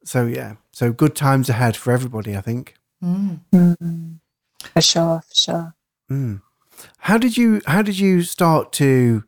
So 0.03 0.25
yeah. 0.25 0.55
So 0.71 0.91
good 0.91 1.15
times 1.15 1.49
ahead 1.49 1.75
for 1.75 1.91
everybody. 1.91 2.35
I 2.37 2.41
think. 2.41 2.75
Mm. 3.03 3.39
Mm. 3.53 4.19
For 4.73 4.81
sure, 4.81 5.21
for 5.27 5.35
sure. 5.35 5.75
Mm. 6.11 6.41
How 6.99 7.17
did 7.17 7.37
you 7.37 7.61
How 7.65 7.81
did 7.81 7.97
you 7.97 8.21
start 8.23 8.71
to 8.73 9.23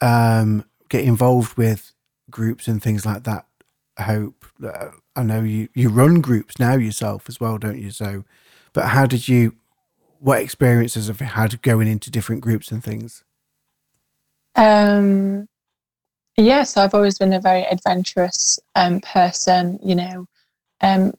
um, 0.00 0.64
get 0.88 1.04
involved 1.04 1.56
with 1.56 1.92
groups 2.30 2.66
and 2.68 2.82
things 2.82 3.04
like 3.06 3.24
that? 3.24 3.46
Hope. 3.98 4.37
I 4.64 5.22
know 5.22 5.42
you 5.42 5.68
you 5.74 5.88
run 5.88 6.20
groups 6.20 6.58
now 6.58 6.76
yourself 6.76 7.28
as 7.28 7.40
well, 7.40 7.58
don't 7.58 7.78
you? 7.78 7.90
So, 7.90 8.24
but 8.72 8.86
how 8.86 9.06
did 9.06 9.28
you? 9.28 9.54
What 10.20 10.42
experiences 10.42 11.06
have 11.06 11.20
you 11.20 11.26
had 11.26 11.62
going 11.62 11.86
into 11.86 12.10
different 12.10 12.40
groups 12.40 12.72
and 12.72 12.82
things? 12.82 13.22
Um, 14.56 15.46
yeah, 16.36 16.64
so 16.64 16.82
I've 16.82 16.94
always 16.94 17.18
been 17.18 17.32
a 17.32 17.40
very 17.40 17.62
adventurous 17.62 18.58
um, 18.74 19.00
person. 19.00 19.78
You 19.82 19.94
know, 19.94 20.26
um, 20.80 21.14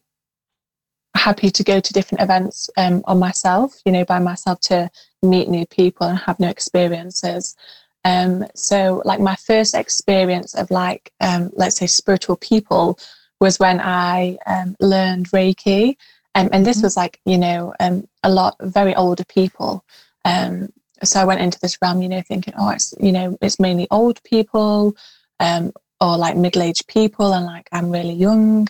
happy 1.16 1.50
to 1.50 1.64
go 1.64 1.80
to 1.80 1.92
different 1.94 2.22
events 2.22 2.68
um, 2.76 3.02
on 3.06 3.18
myself. 3.18 3.80
You 3.86 3.92
know, 3.92 4.04
by 4.04 4.18
myself 4.18 4.60
to 4.62 4.90
meet 5.22 5.48
new 5.48 5.66
people 5.66 6.06
and 6.06 6.18
have 6.18 6.40
new 6.40 6.48
experiences. 6.48 7.56
Um, 8.04 8.46
so, 8.54 9.02
like 9.06 9.20
my 9.20 9.36
first 9.36 9.74
experience 9.74 10.54
of 10.54 10.70
like, 10.70 11.12
um, 11.20 11.50
let's 11.54 11.76
say, 11.76 11.86
spiritual 11.86 12.36
people 12.36 12.98
was 13.40 13.58
when 13.58 13.80
I 13.80 14.38
um, 14.46 14.76
learned 14.80 15.30
Reiki, 15.30 15.96
um, 16.34 16.48
and 16.52 16.64
this 16.64 16.82
was 16.82 16.96
like, 16.96 17.20
you 17.24 17.38
know, 17.38 17.74
um, 17.80 18.06
a 18.22 18.30
lot 18.30 18.56
very 18.60 18.94
older 18.94 19.24
people. 19.24 19.84
Um, 20.24 20.72
so 21.02 21.20
I 21.20 21.24
went 21.24 21.40
into 21.40 21.58
this 21.60 21.78
realm, 21.82 22.02
you 22.02 22.08
know, 22.08 22.22
thinking, 22.22 22.54
oh, 22.56 22.70
it's 22.70 22.94
you 23.00 23.12
know, 23.12 23.36
it's 23.40 23.58
mainly 23.58 23.88
old 23.90 24.22
people, 24.22 24.94
um, 25.40 25.72
or 26.00 26.16
like 26.16 26.36
middle-aged 26.36 26.86
people, 26.86 27.32
and 27.32 27.46
like 27.46 27.68
I'm 27.72 27.90
really 27.90 28.12
young. 28.12 28.68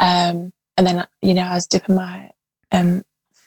Um, 0.00 0.52
and 0.76 0.86
then 0.86 1.06
you 1.22 1.34
know, 1.34 1.42
I 1.42 1.54
was 1.54 1.66
dipping 1.66 1.96
my 1.96 2.30
um, 2.72 3.04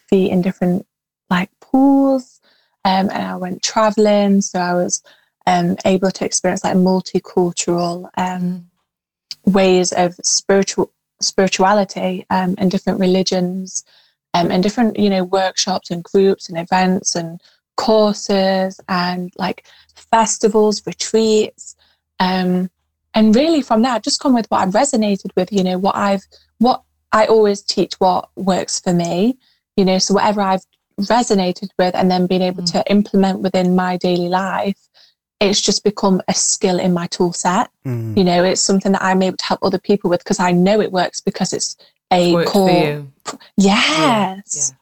feet 0.09 0.31
in 0.31 0.41
different 0.41 0.85
like 1.29 1.49
pools, 1.59 2.39
um, 2.85 3.09
and 3.09 3.23
I 3.23 3.35
went 3.35 3.63
traveling, 3.63 4.41
so 4.41 4.59
I 4.59 4.73
was 4.73 5.03
um, 5.47 5.75
able 5.85 6.11
to 6.11 6.25
experience 6.25 6.63
like 6.63 6.75
multicultural 6.75 8.09
um, 8.15 8.69
ways 9.45 9.91
of 9.93 10.15
spiritual 10.23 10.91
spirituality 11.21 12.25
um, 12.29 12.55
and 12.57 12.71
different 12.71 12.99
religions 12.99 13.83
um, 14.33 14.51
and 14.51 14.63
different 14.63 14.97
you 14.97 15.09
know 15.09 15.23
workshops 15.23 15.91
and 15.91 16.03
groups 16.03 16.49
and 16.49 16.57
events 16.57 17.15
and 17.15 17.41
courses 17.75 18.79
and 18.87 19.31
like 19.37 19.65
festivals 19.95 20.85
retreats 20.85 21.75
um, 22.19 22.69
and 23.13 23.35
really 23.35 23.61
from 23.61 23.81
that 23.81 24.03
just 24.03 24.19
come 24.19 24.33
with 24.33 24.45
what 24.47 24.61
i've 24.61 24.73
resonated 24.73 25.31
with 25.35 25.51
you 25.51 25.63
know 25.63 25.77
what 25.77 25.95
i've 25.95 26.23
what 26.59 26.83
i 27.11 27.25
always 27.25 27.61
teach 27.61 27.93
what 27.99 28.29
works 28.35 28.79
for 28.79 28.93
me 28.93 29.37
you 29.75 29.83
know 29.85 29.97
so 29.97 30.13
whatever 30.13 30.41
i've 30.41 30.65
resonated 31.01 31.69
with 31.77 31.95
and 31.95 32.11
then 32.11 32.27
being 32.27 32.41
able 32.41 32.63
Mm. 32.63 32.71
to 32.73 32.91
implement 32.91 33.39
within 33.39 33.75
my 33.75 33.95
daily 33.97 34.27
life 34.27 34.88
it's 35.39 35.61
just 35.61 35.83
become 35.83 36.21
a 36.27 36.33
skill 36.33 36.79
in 36.79 36.93
my 36.93 37.07
tool 37.07 37.33
set 37.33 37.69
Mm. 37.85 38.17
you 38.17 38.23
know 38.23 38.43
it's 38.43 38.61
something 38.61 38.91
that 38.91 39.01
i'm 39.01 39.21
able 39.21 39.37
to 39.37 39.45
help 39.45 39.61
other 39.63 39.79
people 39.79 40.09
with 40.09 40.19
because 40.19 40.39
i 40.39 40.51
know 40.51 40.81
it 40.81 40.91
works 40.91 41.21
because 41.21 41.53
it's 41.53 41.77
a 42.11 42.33
Worked 42.33 42.49
core 42.49 42.69
for 42.69 42.75
you. 42.75 43.11
yes 43.57 44.71
Yeah. 44.71 44.75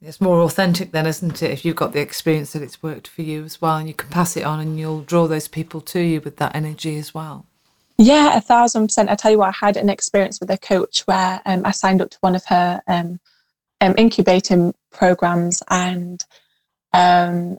It's 0.00 0.20
more 0.20 0.42
authentic 0.42 0.92
then, 0.92 1.06
isn't 1.06 1.42
it? 1.42 1.50
If 1.50 1.64
you've 1.64 1.74
got 1.74 1.92
the 1.92 1.98
experience 2.00 2.52
that 2.52 2.62
it's 2.62 2.80
worked 2.84 3.08
for 3.08 3.22
you 3.22 3.42
as 3.42 3.60
well, 3.60 3.78
and 3.78 3.88
you 3.88 3.94
can 3.94 4.08
pass 4.10 4.36
it 4.36 4.44
on, 4.44 4.60
and 4.60 4.78
you'll 4.78 5.00
draw 5.00 5.26
those 5.26 5.48
people 5.48 5.80
to 5.80 5.98
you 6.00 6.20
with 6.20 6.36
that 6.36 6.54
energy 6.54 6.96
as 6.98 7.12
well. 7.12 7.46
Yeah, 7.96 8.36
a 8.36 8.40
thousand 8.40 8.86
percent. 8.86 9.10
I 9.10 9.16
tell 9.16 9.32
you 9.32 9.38
what, 9.38 9.48
I 9.48 9.66
had 9.66 9.76
an 9.76 9.90
experience 9.90 10.38
with 10.38 10.50
a 10.50 10.56
coach 10.56 11.00
where 11.06 11.42
um, 11.46 11.66
I 11.66 11.72
signed 11.72 12.00
up 12.00 12.10
to 12.10 12.18
one 12.20 12.36
of 12.36 12.44
her 12.44 12.80
um, 12.86 13.18
um, 13.80 13.96
incubating 13.98 14.72
programs, 14.92 15.64
and 15.68 16.24
um, 16.92 17.58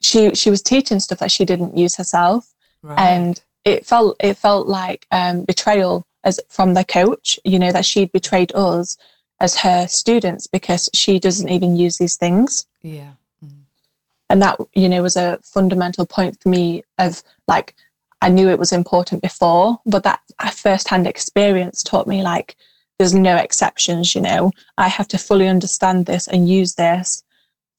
she 0.00 0.34
she 0.34 0.50
was 0.50 0.62
teaching 0.62 1.00
stuff 1.00 1.18
that 1.18 1.30
she 1.32 1.44
didn't 1.44 1.76
use 1.76 1.96
herself, 1.96 2.52
Right. 2.82 2.98
and 2.98 3.40
it 3.64 3.86
felt 3.86 4.16
it 4.20 4.34
felt 4.34 4.66
like 4.66 5.06
um, 5.10 5.44
betrayal 5.44 6.06
as 6.24 6.40
from 6.48 6.74
the 6.74 6.84
coach. 6.84 7.38
You 7.44 7.58
know 7.58 7.72
that 7.72 7.84
she'd 7.84 8.12
betrayed 8.12 8.52
us 8.54 8.96
as 9.40 9.56
her 9.56 9.86
students 9.88 10.46
because 10.46 10.88
she 10.94 11.18
doesn't 11.18 11.48
even 11.48 11.76
use 11.76 11.96
these 11.98 12.16
things 12.16 12.66
yeah. 12.82 13.12
and 14.28 14.42
that 14.42 14.58
you 14.74 14.88
know 14.88 15.02
was 15.02 15.16
a 15.16 15.38
fundamental 15.42 16.06
point 16.06 16.38
for 16.40 16.50
me 16.50 16.82
of 16.98 17.22
like 17.48 17.74
i 18.20 18.28
knew 18.28 18.48
it 18.50 18.58
was 18.58 18.70
important 18.72 19.22
before 19.22 19.80
but 19.86 20.02
that 20.02 20.20
first-hand 20.52 21.06
experience 21.06 21.82
taught 21.82 22.06
me 22.06 22.22
like 22.22 22.54
there's 22.98 23.14
no 23.14 23.36
exceptions 23.36 24.14
you 24.14 24.20
know 24.20 24.52
i 24.76 24.88
have 24.88 25.08
to 25.08 25.16
fully 25.18 25.48
understand 25.48 26.04
this 26.06 26.28
and 26.28 26.48
use 26.48 26.74
this 26.74 27.22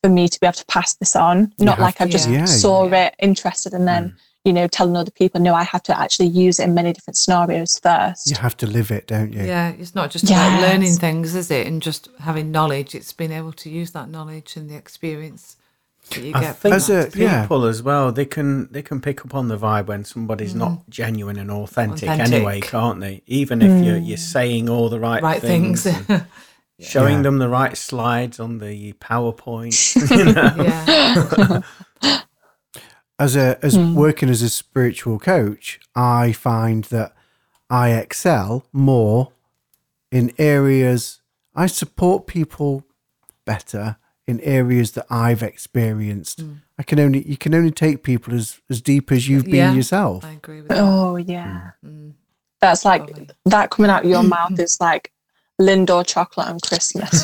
for 0.03 0.10
me 0.10 0.27
to 0.27 0.39
be 0.39 0.48
able 0.48 0.53
to 0.53 0.65
pass 0.65 0.96
this 0.96 1.15
on 1.15 1.53
not 1.60 1.77
have 1.77 1.79
like 1.79 2.01
i've 2.01 2.10
just 2.10 2.29
yeah, 2.29 2.46
saw 2.46 2.88
yeah. 2.88 3.08
it 3.08 3.15
interested 3.20 3.74
and 3.74 3.88
then 3.88 4.15
you 4.43 4.51
know 4.51 4.67
telling 4.67 4.96
other 4.98 5.12
people 5.12 5.39
no 5.39 5.53
i 5.53 5.63
have 5.63 5.84
to 5.84 5.98
actually 6.00 6.27
use 6.27 6.60
it 6.60 6.63
in 6.63 6.74
many 6.74 6.91
different 6.91 7.15
scenarios 7.15 7.77
first 7.79 8.29
You 8.29 8.36
have 8.38 8.58
to 8.58 8.67
live 8.67 8.89
it, 8.91 9.05
don't 9.08 9.31
you? 9.31 9.43
Yeah, 9.43 9.70
it's 9.77 9.93
not 9.93 10.10
just 10.10 10.25
about 10.25 10.60
learning 10.62 10.93
things, 10.96 11.36
is 11.36 11.51
it? 11.51 11.67
And 11.67 11.81
just 11.81 12.10
having 12.20 12.51
knowledge. 12.51 12.96
It's 12.96 13.13
being 13.13 13.31
able 13.31 13.51
to 13.53 13.70
use 13.70 13.91
that 13.91 14.10
knowledge 14.10 14.55
and 14.58 14.70
the 14.70 14.75
experience 14.75 15.58
that 16.10 16.24
you 16.24 16.31
I 16.34 16.39
get 16.41 16.55
from 16.55 16.62
think 16.72 16.75
As 16.75 16.88
that. 16.88 17.15
a- 17.15 17.20
yeah. 17.20 17.41
people 17.43 17.65
as 17.65 17.84
well, 17.84 18.12
they 18.12 18.25
can 18.25 18.67
they 18.72 18.81
can 18.81 19.00
pick 19.01 19.24
up 19.24 19.36
on 19.36 19.48
the 19.50 19.58
vibe 19.58 19.86
when 19.86 20.03
somebody's 20.03 20.55
not 20.55 20.89
genuine 20.89 21.38
and 21.38 21.51
authentic, 21.51 22.10
Mm. 22.10 22.13
Authentic. 22.13 22.34
anyway, 22.34 22.60
can't 22.62 23.00
they? 23.00 23.22
Even 23.27 23.62
if 23.62 23.86
you're 23.86 23.98
you're 23.98 24.17
saying 24.17 24.67
all 24.70 24.89
the 24.89 25.00
right, 25.00 25.22
right 25.22 25.39
things, 25.41 25.84
things. 25.84 26.05
and 26.10 26.25
showing 26.81 27.17
Yeah. 27.17 27.21
them 27.23 27.38
the 27.38 27.47
right 27.50 27.77
slides 27.77 28.39
on 28.39 28.57
the 28.57 28.93
PowerPoint. 28.93 29.75
yeah. 32.01 32.21
as 33.19 33.35
a 33.35 33.63
as 33.63 33.75
Hmm. 33.75 33.93
working 33.95 34.29
as 34.29 34.41
a 34.41 34.50
spiritual 34.50 35.19
coach, 35.19 35.79
I 35.95 36.31
find 36.31 36.85
that 36.85 37.13
I 37.69 37.91
excel 37.91 38.65
more 38.73 39.31
in 40.11 40.33
areas 40.38 41.19
I 41.55 41.67
support 41.67 42.27
people 42.27 42.85
better 43.45 43.97
in 44.27 44.39
areas 44.41 44.91
that 44.93 45.05
I've 45.09 45.43
experienced. 45.43 46.39
Hmm. 46.41 46.53
I 46.79 46.83
can 46.83 47.00
only 47.00 47.27
you 47.27 47.38
can 47.38 47.53
only 47.53 47.71
take 47.71 48.01
people 48.03 48.33
as 48.33 48.59
as 48.69 48.81
deep 48.81 49.11
as 49.11 49.27
you've 49.27 49.45
been 49.45 49.75
yourself. 49.75 50.23
I 50.25 50.31
agree 50.31 50.61
with 50.61 50.69
that. 50.69 50.79
oh 50.79 51.15
yeah 51.17 51.71
Mm. 51.85 52.13
that's 52.59 52.85
like 52.85 53.07
Totally. 53.07 53.27
that 53.45 53.69
coming 53.69 53.91
out 53.91 54.03
of 54.03 54.09
your 54.09 54.23
mouth 54.35 54.59
is 54.59 54.77
like 54.81 55.11
Lindor 55.60 56.05
chocolate 56.08 56.48
and 56.50 56.62
Christmas. 56.62 57.10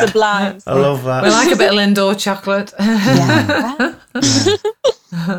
sublime. 0.00 0.58
I 0.66 0.74
love 0.74 1.04
that. 1.04 1.22
We 1.22 1.28
like 1.30 1.52
a 1.52 1.56
bit 1.56 1.70
of 1.72 1.76
Lindor 1.78 2.18
chocolate. 2.18 2.72
Yeah. 2.78 3.94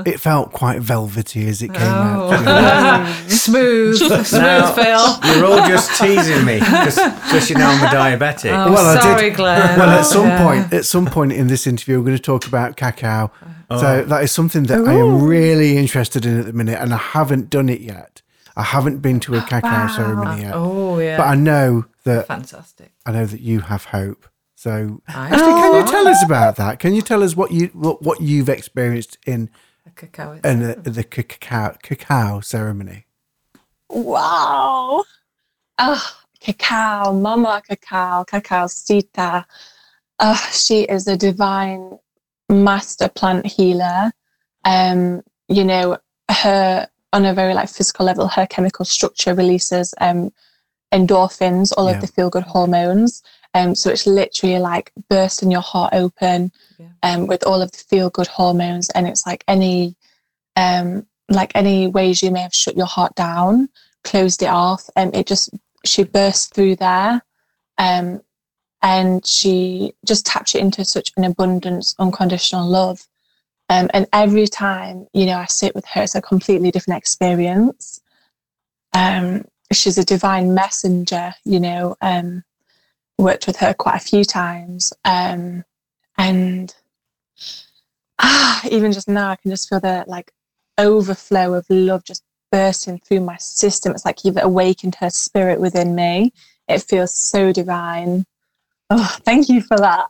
It 0.04 0.20
felt 0.20 0.52
quite 0.52 0.82
velvety 0.82 1.48
as 1.48 1.62
it 1.62 1.68
came 1.72 1.78
Oh. 1.84 2.32
out. 2.32 2.34
to 2.40 2.40
be 2.44 2.50
honest. 2.50 3.46
smooth, 3.46 3.98
smooth, 4.00 4.34
Now- 4.42 4.72
Phil. 4.74 5.20
You're 5.36 5.46
all 5.46 5.68
just 5.68 5.96
teasing 6.02 6.44
me 6.44 6.58
because 6.60 7.50
you 7.50 7.56
know 7.56 7.68
I'm 7.68 7.84
a 7.84 7.88
diabetic. 7.88 8.52
Oh, 8.52 8.72
Well, 8.74 8.88
I 8.88 8.94
did- 8.96 9.04
sorry, 9.04 9.30
Glenn. 9.30 9.78
well, 9.78 9.90
at 9.92 10.06
some 10.08 10.26
Yeah. 10.28 10.44
point, 10.44 10.74
at 10.74 10.86
some 10.86 11.06
point 11.06 11.34
in 11.34 11.48
this 11.48 11.68
interview, 11.68 12.00
we're 12.00 12.06
going 12.06 12.18
to 12.18 12.22
talk 12.24 12.48
about 12.48 12.78
cacao. 12.78 13.30
Oh. 13.70 13.80
So 13.80 14.04
that 14.06 14.24
is 14.24 14.32
something 14.32 14.64
that 14.64 14.88
I 14.88 14.94
am 14.94 15.22
really 15.22 15.78
interested 15.78 16.26
in 16.26 16.40
at 16.40 16.48
the 16.48 16.54
minute, 16.54 16.80
and 16.82 16.92
I 16.92 16.98
haven't 16.98 17.52
done 17.52 17.70
it 17.70 17.82
yet. 17.82 18.24
I 18.60 18.64
haven't 18.64 19.00
been 19.00 19.20
to 19.22 19.36
a 19.36 19.42
cacao 19.52 19.88
ceremony 19.88 20.42
yet, 20.42 20.52
Oh 20.54 21.00
yeah, 21.00 21.18
but 21.18 21.28
I 21.28 21.36
know 21.36 21.86
that 22.04 22.28
fantastic. 22.28 22.92
I 23.06 23.12
know 23.14 23.26
that 23.26 23.42
you 23.42 23.62
have 23.62 23.86
hope. 23.86 24.28
So, 24.56 25.02
I 25.08 25.30
actually, 25.30 25.54
can 25.62 25.76
you 25.76 25.92
tell 25.92 26.08
us 26.10 26.22
about 26.26 26.58
that? 26.58 26.80
Can 26.80 26.94
you 26.94 27.02
tell 27.02 27.24
us 27.24 27.34
what 27.36 27.52
you 27.52 27.68
what, 27.68 28.02
what 28.02 28.20
you've 28.20 28.50
experienced 28.50 29.18
in 29.26 29.50
A 29.88 29.92
cacao. 29.92 30.34
is- 30.34 30.42
in 30.44 30.60
the, 30.84 30.90
the 30.92 31.04
cacao 31.06 31.78
cacao 31.82 32.42
ceremony? 32.42 33.06
Wow. 33.90 35.04
Oh, 35.78 36.16
cacao, 36.42 37.14
mama 37.14 37.62
cacao, 37.68 38.24
cacao 38.26 38.68
sita. 38.68 39.46
Oh, 40.20 40.50
she 40.52 40.82
is 40.84 41.08
a 41.08 41.16
divine 41.16 41.98
master 42.50 43.08
plant 43.08 43.46
healer. 43.46 44.12
Um, 44.66 45.22
you 45.48 45.64
know, 45.64 45.98
her 46.30 46.88
on 47.14 47.26
a 47.26 47.34
very 47.34 47.54
like 47.54 47.70
physical 47.70 48.06
level, 48.06 48.28
her 48.28 48.46
chemical 48.48 48.86
structure 48.86 49.34
releases 49.34 49.94
um 50.00 50.32
endorphins, 50.94 51.72
all 51.78 51.86
Yeah. 51.88 51.96
of 51.96 52.02
the 52.02 52.08
feel 52.08 52.30
good 52.30 52.44
hormones. 52.44 53.22
Um, 53.54 53.76
so 53.76 53.90
it's 53.90 54.06
literally 54.08 54.60
like 54.60 54.92
bursting 55.10 55.52
your 55.52 55.62
heart 55.62 55.94
open 55.94 56.52
Yeah. 56.78 56.88
um, 57.04 57.28
with 57.28 57.44
all 57.46 57.62
of 57.62 57.72
the 57.72 57.78
feel 57.78 58.10
good 58.10 58.28
hormones. 58.28 58.90
And 58.92 59.08
it's 59.08 59.26
like 59.26 59.44
any 59.48 59.96
um, 60.56 61.06
like 61.30 61.52
any 61.56 61.88
ways 61.88 62.24
you 62.24 62.32
may 62.32 62.42
have 62.42 62.54
shut 62.54 62.76
your 62.76 62.88
heart 62.88 63.14
down, 63.16 63.70
closed 64.04 64.42
it 64.42 64.50
off, 64.50 64.90
and 64.96 65.16
it 65.16 65.28
just 65.28 65.50
she 65.86 66.04
burst 66.04 66.54
through 66.54 66.76
there. 66.78 67.22
Um, 67.78 68.22
and 68.82 69.26
she 69.26 69.94
just 70.06 70.26
taps 70.26 70.56
it 70.56 70.62
into 70.62 70.84
such 70.86 71.12
an 71.18 71.24
abundance, 71.24 71.96
unconditional 72.00 72.68
love. 72.68 73.06
Um, 73.70 73.90
and 73.94 74.08
every 74.12 74.48
time, 74.48 75.08
you 75.14 75.28
know, 75.28 75.38
I 75.38 75.46
sit 75.46 75.76
with 75.76 75.86
her, 75.86 76.04
it's 76.04 76.16
a 76.16 76.22
completely 76.22 76.72
different 76.72 76.98
experience. 76.98 78.02
Um, 78.94 79.46
she's 79.72 79.98
a 79.98 80.06
divine 80.06 80.54
messenger, 80.56 81.36
you 81.46 81.60
know, 81.60 81.96
um, 82.02 82.44
worked 83.18 83.46
with 83.46 83.58
her 83.58 83.74
quite 83.74 83.98
a 83.98 84.06
few 84.06 84.24
times. 84.24 84.92
Um, 85.06 85.64
and 86.18 86.74
ah, 88.20 88.62
even 88.72 88.92
just 88.92 89.08
now, 89.08 89.30
I 89.30 89.36
can 89.36 89.52
just 89.52 89.70
feel 89.70 89.80
the 89.80 90.04
like 90.08 90.32
overflow 90.78 91.54
of 91.54 91.66
love 91.70 92.04
just 92.04 92.24
bursting 92.52 93.00
through 93.00 93.22
my 93.22 93.38
system. 93.38 93.92
It's 93.92 94.06
like 94.06 94.26
you've 94.26 94.40
awakened 94.42 94.96
her 94.96 95.10
spirit 95.10 95.60
within 95.60 95.94
me. 95.94 96.34
It 96.68 96.82
feels 96.82 97.14
so 97.14 97.52
divine. 97.52 98.26
Oh, 98.92 99.18
thank 99.24 99.50
you 99.50 99.62
for 99.62 99.78
that. 99.78 100.08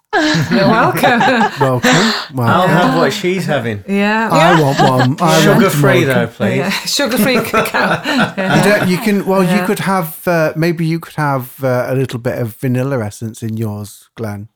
You're 0.51 0.67
welcome. 0.69 1.19
Welcome. 1.59 1.91
Well, 2.33 2.47
I'll 2.47 2.67
have 2.67 2.95
what 2.97 3.11
she's 3.11 3.45
having. 3.45 3.83
yeah. 3.87 4.29
I 4.31 4.61
want 4.61 4.79
one. 4.79 5.17
I 5.21 5.25
want 5.25 5.43
Sugar 5.43 5.69
some 5.69 5.81
free 5.81 6.05
more. 6.05 6.13
though, 6.13 6.27
please. 6.27 6.57
Yeah. 6.57 6.69
Sugar-free 6.69 7.35
cacao. 7.43 8.01
Yeah. 8.37 8.85
You, 8.85 8.91
you 8.95 8.97
can. 9.03 9.25
Well, 9.25 9.43
you 9.43 9.65
could 9.65 9.79
have. 9.79 10.25
Uh, 10.25 10.53
maybe 10.55 10.85
you 10.85 10.99
could 11.01 11.15
have 11.15 11.61
uh, 11.61 11.87
a 11.89 11.95
little 11.95 12.19
bit 12.19 12.39
of 12.39 12.55
vanilla 12.55 13.03
essence 13.03 13.43
in 13.43 13.57
yours, 13.57 14.09
Glenn. 14.15 14.47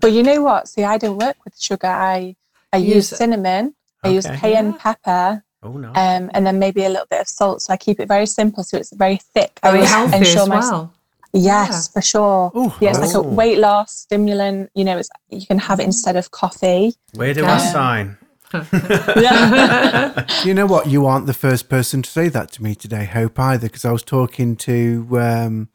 But 0.00 0.12
you 0.12 0.22
know 0.22 0.42
what? 0.42 0.68
See, 0.68 0.84
I 0.84 0.96
don't 0.98 1.18
work 1.18 1.36
with 1.44 1.58
sugar. 1.60 1.86
I 1.88 2.36
I 2.72 2.78
use 2.78 2.94
use- 2.94 3.08
cinnamon. 3.18 3.74
I 4.02 4.08
use 4.10 4.26
cayenne 4.26 4.72
Yeah. 4.72 4.78
pepper, 4.78 5.44
Oh 5.62 5.72
no. 5.72 5.88
um, 5.88 6.30
and 6.34 6.46
then 6.46 6.58
maybe 6.58 6.84
a 6.84 6.88
little 6.90 7.06
bit 7.10 7.20
of 7.22 7.28
salt. 7.28 7.62
So 7.62 7.72
I 7.72 7.76
keep 7.78 8.00
it 8.00 8.06
very 8.08 8.26
simple, 8.26 8.64
so 8.64 8.76
it's 8.78 8.92
very 8.94 9.16
thick. 9.16 9.58
I 9.62 9.68
Very 9.70 9.78
always 9.78 9.90
healthy 9.92 10.16
ensure 10.18 10.42
as 10.42 10.48
well. 10.70 10.93
Yes, 11.34 11.88
for 11.88 12.00
sure. 12.00 12.52
Ooh, 12.56 12.72
yeah, 12.80 12.90
it's 12.90 13.00
like 13.00 13.14
a 13.14 13.18
oh. 13.18 13.22
weight 13.22 13.58
loss 13.58 13.92
stimulant. 13.92 14.70
You 14.74 14.84
know, 14.84 14.98
it's 14.98 15.08
you 15.30 15.46
can 15.46 15.58
have 15.58 15.80
it 15.80 15.84
instead 15.84 16.16
of 16.16 16.30
coffee. 16.30 16.94
Where 17.14 17.34
do 17.34 17.42
Yeah. 17.42 17.54
I 17.54 17.58
sign? 17.58 18.16
You 20.46 20.54
know 20.54 20.66
what? 20.66 20.86
You 20.86 21.06
aren't 21.06 21.26
the 21.26 21.34
first 21.34 21.68
person 21.68 22.02
to 22.02 22.10
say 22.10 22.28
that 22.28 22.52
to 22.52 22.62
me 22.62 22.74
today, 22.74 23.04
Hope, 23.04 23.38
either, 23.38 23.66
because 23.66 23.84
I 23.84 23.90
was 23.92 24.02
talking 24.04 24.54
to 24.56 25.08
um, 25.20 25.68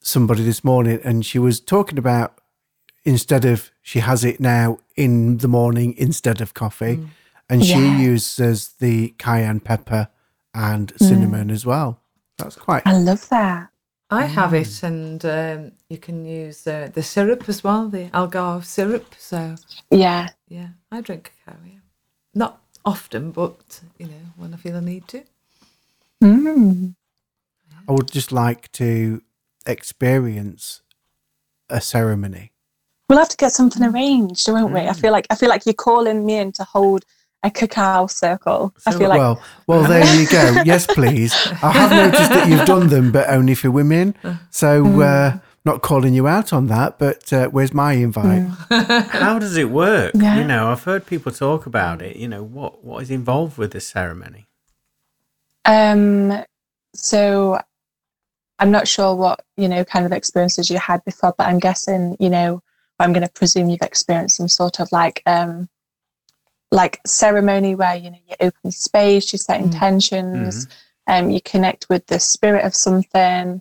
somebody 0.00 0.42
this 0.44 0.64
morning 0.64 1.00
and 1.04 1.26
she 1.26 1.38
was 1.38 1.60
talking 1.60 1.98
about 1.98 2.38
instead 3.04 3.44
of, 3.44 3.70
she 3.82 3.98
has 4.00 4.24
it 4.24 4.40
now 4.40 4.78
in 4.96 5.38
the 5.38 5.48
morning 5.48 5.94
instead 5.98 6.40
of 6.40 6.54
coffee. 6.54 7.06
And 7.50 7.62
she 7.64 7.72
Yeah. 7.74 7.98
uses 7.98 8.74
the 8.80 9.14
cayenne 9.18 9.60
pepper 9.60 10.08
and 10.54 10.92
cinnamon 10.96 11.50
as 11.50 11.66
well. 11.66 12.00
That's 12.38 12.56
quite. 12.56 12.82
I 12.86 12.96
love 12.96 13.28
that. 13.28 13.68
I 14.10 14.26
have 14.26 14.54
it, 14.54 14.82
and 14.82 15.24
um, 15.24 15.72
you 15.88 15.98
can 15.98 16.24
use 16.24 16.66
uh, 16.66 16.90
the 16.92 17.02
syrup 17.02 17.48
as 17.48 17.64
well, 17.64 17.88
the 17.88 18.10
agave 18.12 18.66
syrup. 18.66 19.14
So 19.18 19.56
Yeah. 19.90 20.28
yeah, 20.48 20.68
I 20.92 21.00
drink 21.00 21.32
cacao. 21.44 21.58
Yeah, 21.64 21.80
not 22.34 22.60
often, 22.84 23.32
but 23.32 23.80
you 23.98 24.06
know 24.06 24.24
when 24.36 24.54
I 24.54 24.56
feel 24.56 24.76
I 24.76 24.80
need 24.80 25.08
to. 25.08 25.24
Mm. 26.22 26.94
I 27.88 27.92
would 27.92 28.10
just 28.10 28.32
like 28.32 28.70
to 28.72 29.22
experience 29.66 30.82
a 31.68 31.80
ceremony. 31.80 32.52
We'll 33.08 33.18
have 33.18 33.28
to 33.30 33.36
get 33.36 33.52
something 33.52 33.82
arranged, 33.82 34.48
won't 34.48 34.72
we? 34.72 34.80
I 34.80 34.92
feel 34.92 35.12
like 35.12 35.26
I 35.30 35.34
feel 35.34 35.48
like 35.48 35.66
you're 35.66 35.74
calling 35.74 36.24
me 36.24 36.36
in 36.36 36.52
to 36.52 36.64
hold 36.64 37.04
a 37.44 37.50
cacao 37.50 38.06
circle. 38.06 38.74
I 38.86 38.92
feel 38.92 39.08
like 39.08 39.18
well, 39.18 39.42
well, 39.66 39.84
there 39.84 40.04
you 40.16 40.26
go. 40.28 40.62
Yes, 40.64 40.86
please. 40.86 41.32
I 41.62 41.72
have 41.72 41.90
noticed 41.90 42.30
that 42.30 42.48
you've 42.48 42.66
done 42.66 42.88
them, 42.88 43.12
but 43.12 43.28
only 43.28 43.54
for 43.54 43.70
women. 43.70 44.16
So, 44.50 45.02
uh, 45.02 45.38
not 45.64 45.82
calling 45.82 46.14
you 46.14 46.26
out 46.26 46.52
on 46.52 46.66
that, 46.68 46.98
but 46.98 47.32
uh, 47.32 47.48
where's 47.48 47.72
my 47.72 47.92
invite? 47.92 48.46
How 49.10 49.38
does 49.38 49.56
it 49.56 49.70
work? 49.70 50.12
Yeah. 50.14 50.38
You 50.38 50.44
know, 50.44 50.68
I've 50.68 50.84
heard 50.84 51.06
people 51.06 51.32
talk 51.32 51.66
about 51.66 52.02
it. 52.02 52.16
You 52.16 52.28
know, 52.28 52.42
what 52.42 52.82
what 52.84 53.02
is 53.02 53.10
involved 53.10 53.58
with 53.58 53.72
the 53.72 53.80
ceremony? 53.80 54.46
Um, 55.64 56.44
so 56.94 57.60
I'm 58.58 58.70
not 58.70 58.88
sure 58.88 59.14
what, 59.14 59.44
you 59.56 59.68
know, 59.68 59.84
kind 59.84 60.06
of 60.06 60.12
experiences 60.12 60.70
you 60.70 60.78
had 60.78 61.04
before, 61.04 61.34
but 61.36 61.46
I'm 61.46 61.58
guessing, 61.58 62.16
you 62.20 62.30
know, 62.30 62.62
I'm 62.98 63.12
going 63.12 63.26
to 63.26 63.32
presume 63.32 63.68
you've 63.68 63.82
experienced 63.82 64.36
some 64.36 64.48
sort 64.48 64.80
of 64.80 64.92
like, 64.92 65.22
um, 65.26 65.68
like 66.70 67.00
ceremony 67.06 67.74
where, 67.74 67.96
you 67.96 68.10
know, 68.10 68.18
you 68.28 68.34
open 68.40 68.70
space, 68.70 69.32
you 69.32 69.38
set 69.38 69.60
intentions, 69.60 70.66
um, 71.06 71.30
you 71.30 71.40
connect 71.40 71.88
with 71.88 72.06
the 72.06 72.18
spirit 72.18 72.64
of 72.64 72.74
something. 72.74 73.60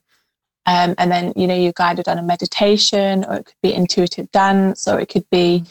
Um, 0.65 0.95
and 0.97 1.11
then, 1.11 1.33
you 1.35 1.45
know, 1.45 1.55
you're 1.55 1.73
guided 1.73 2.07
on 2.07 2.17
a 2.17 2.23
meditation 2.23 3.25
or 3.25 3.35
it 3.35 3.45
could 3.45 3.61
be 3.61 3.73
intuitive 3.73 4.31
dance 4.31 4.87
or 4.87 4.99
it 4.99 5.09
could 5.09 5.29
be, 5.29 5.63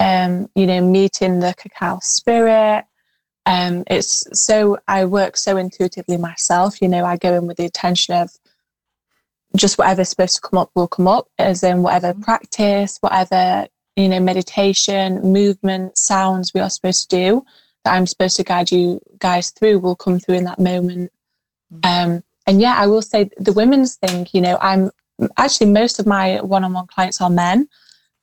um, 0.00 0.48
you 0.54 0.66
know, 0.66 0.80
meeting 0.80 1.40
the 1.40 1.54
cacao 1.56 1.98
spirit 2.00 2.84
um, 3.48 3.84
it's 3.86 4.26
so 4.38 4.76
I 4.86 5.06
work 5.06 5.38
so 5.38 5.56
intuitively 5.56 6.18
myself. 6.18 6.82
You 6.82 6.88
know, 6.88 7.06
I 7.06 7.16
go 7.16 7.32
in 7.32 7.46
with 7.46 7.56
the 7.56 7.64
intention 7.64 8.14
of 8.14 8.30
just 9.56 9.78
whatever's 9.78 10.10
supposed 10.10 10.34
to 10.34 10.42
come 10.42 10.58
up 10.58 10.70
will 10.74 10.86
come 10.86 11.08
up, 11.08 11.28
as 11.38 11.62
in 11.62 11.82
whatever 11.82 12.12
practice, 12.12 12.98
whatever 13.00 13.66
you 13.98 14.08
know, 14.08 14.20
meditation, 14.20 15.20
movement, 15.20 15.98
sounds 15.98 16.54
we 16.54 16.60
are 16.60 16.70
supposed 16.70 17.10
to 17.10 17.16
do 17.16 17.44
that 17.84 17.94
I'm 17.94 18.06
supposed 18.06 18.36
to 18.36 18.44
guide 18.44 18.70
you 18.70 19.00
guys 19.18 19.50
through 19.50 19.80
will 19.80 19.96
come 19.96 20.18
through 20.20 20.36
in 20.36 20.44
that 20.44 20.58
moment. 20.58 21.12
Um, 21.82 22.22
and 22.46 22.60
yeah, 22.60 22.76
I 22.78 22.86
will 22.86 23.02
say 23.02 23.30
the 23.38 23.52
women's 23.52 23.96
thing. 23.96 24.26
You 24.32 24.40
know, 24.40 24.58
I'm 24.60 24.90
actually 25.36 25.70
most 25.70 25.98
of 25.98 26.06
my 26.06 26.40
one-on-one 26.40 26.86
clients 26.86 27.20
are 27.20 27.28
men. 27.28 27.68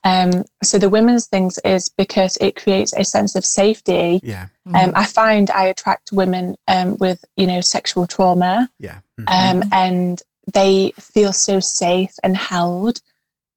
Um, 0.04 0.46
so 0.64 0.78
the 0.78 0.90
women's 0.90 1.28
things 1.28 1.60
is 1.66 1.90
because 1.90 2.38
it 2.40 2.56
creates 2.56 2.94
a 2.94 3.04
sense 3.04 3.36
of 3.36 3.44
safety 3.44 4.20
Yeah, 4.24 4.48
um, 4.74 4.94
I 4.96 5.06
find 5.06 5.50
I 5.50 5.66
attract 5.66 6.12
women 6.12 6.56
um, 6.68 6.98
with, 6.98 7.26
you 7.36 7.48
know, 7.48 7.60
sexual 7.62 8.08
trauma, 8.08 8.70
yeah. 8.80 9.00
um, 9.28 9.64
and 9.72 10.22
they 10.54 10.94
feel 11.00 11.34
so 11.34 11.60
safe 11.60 12.14
and 12.24 12.38
held 12.38 13.02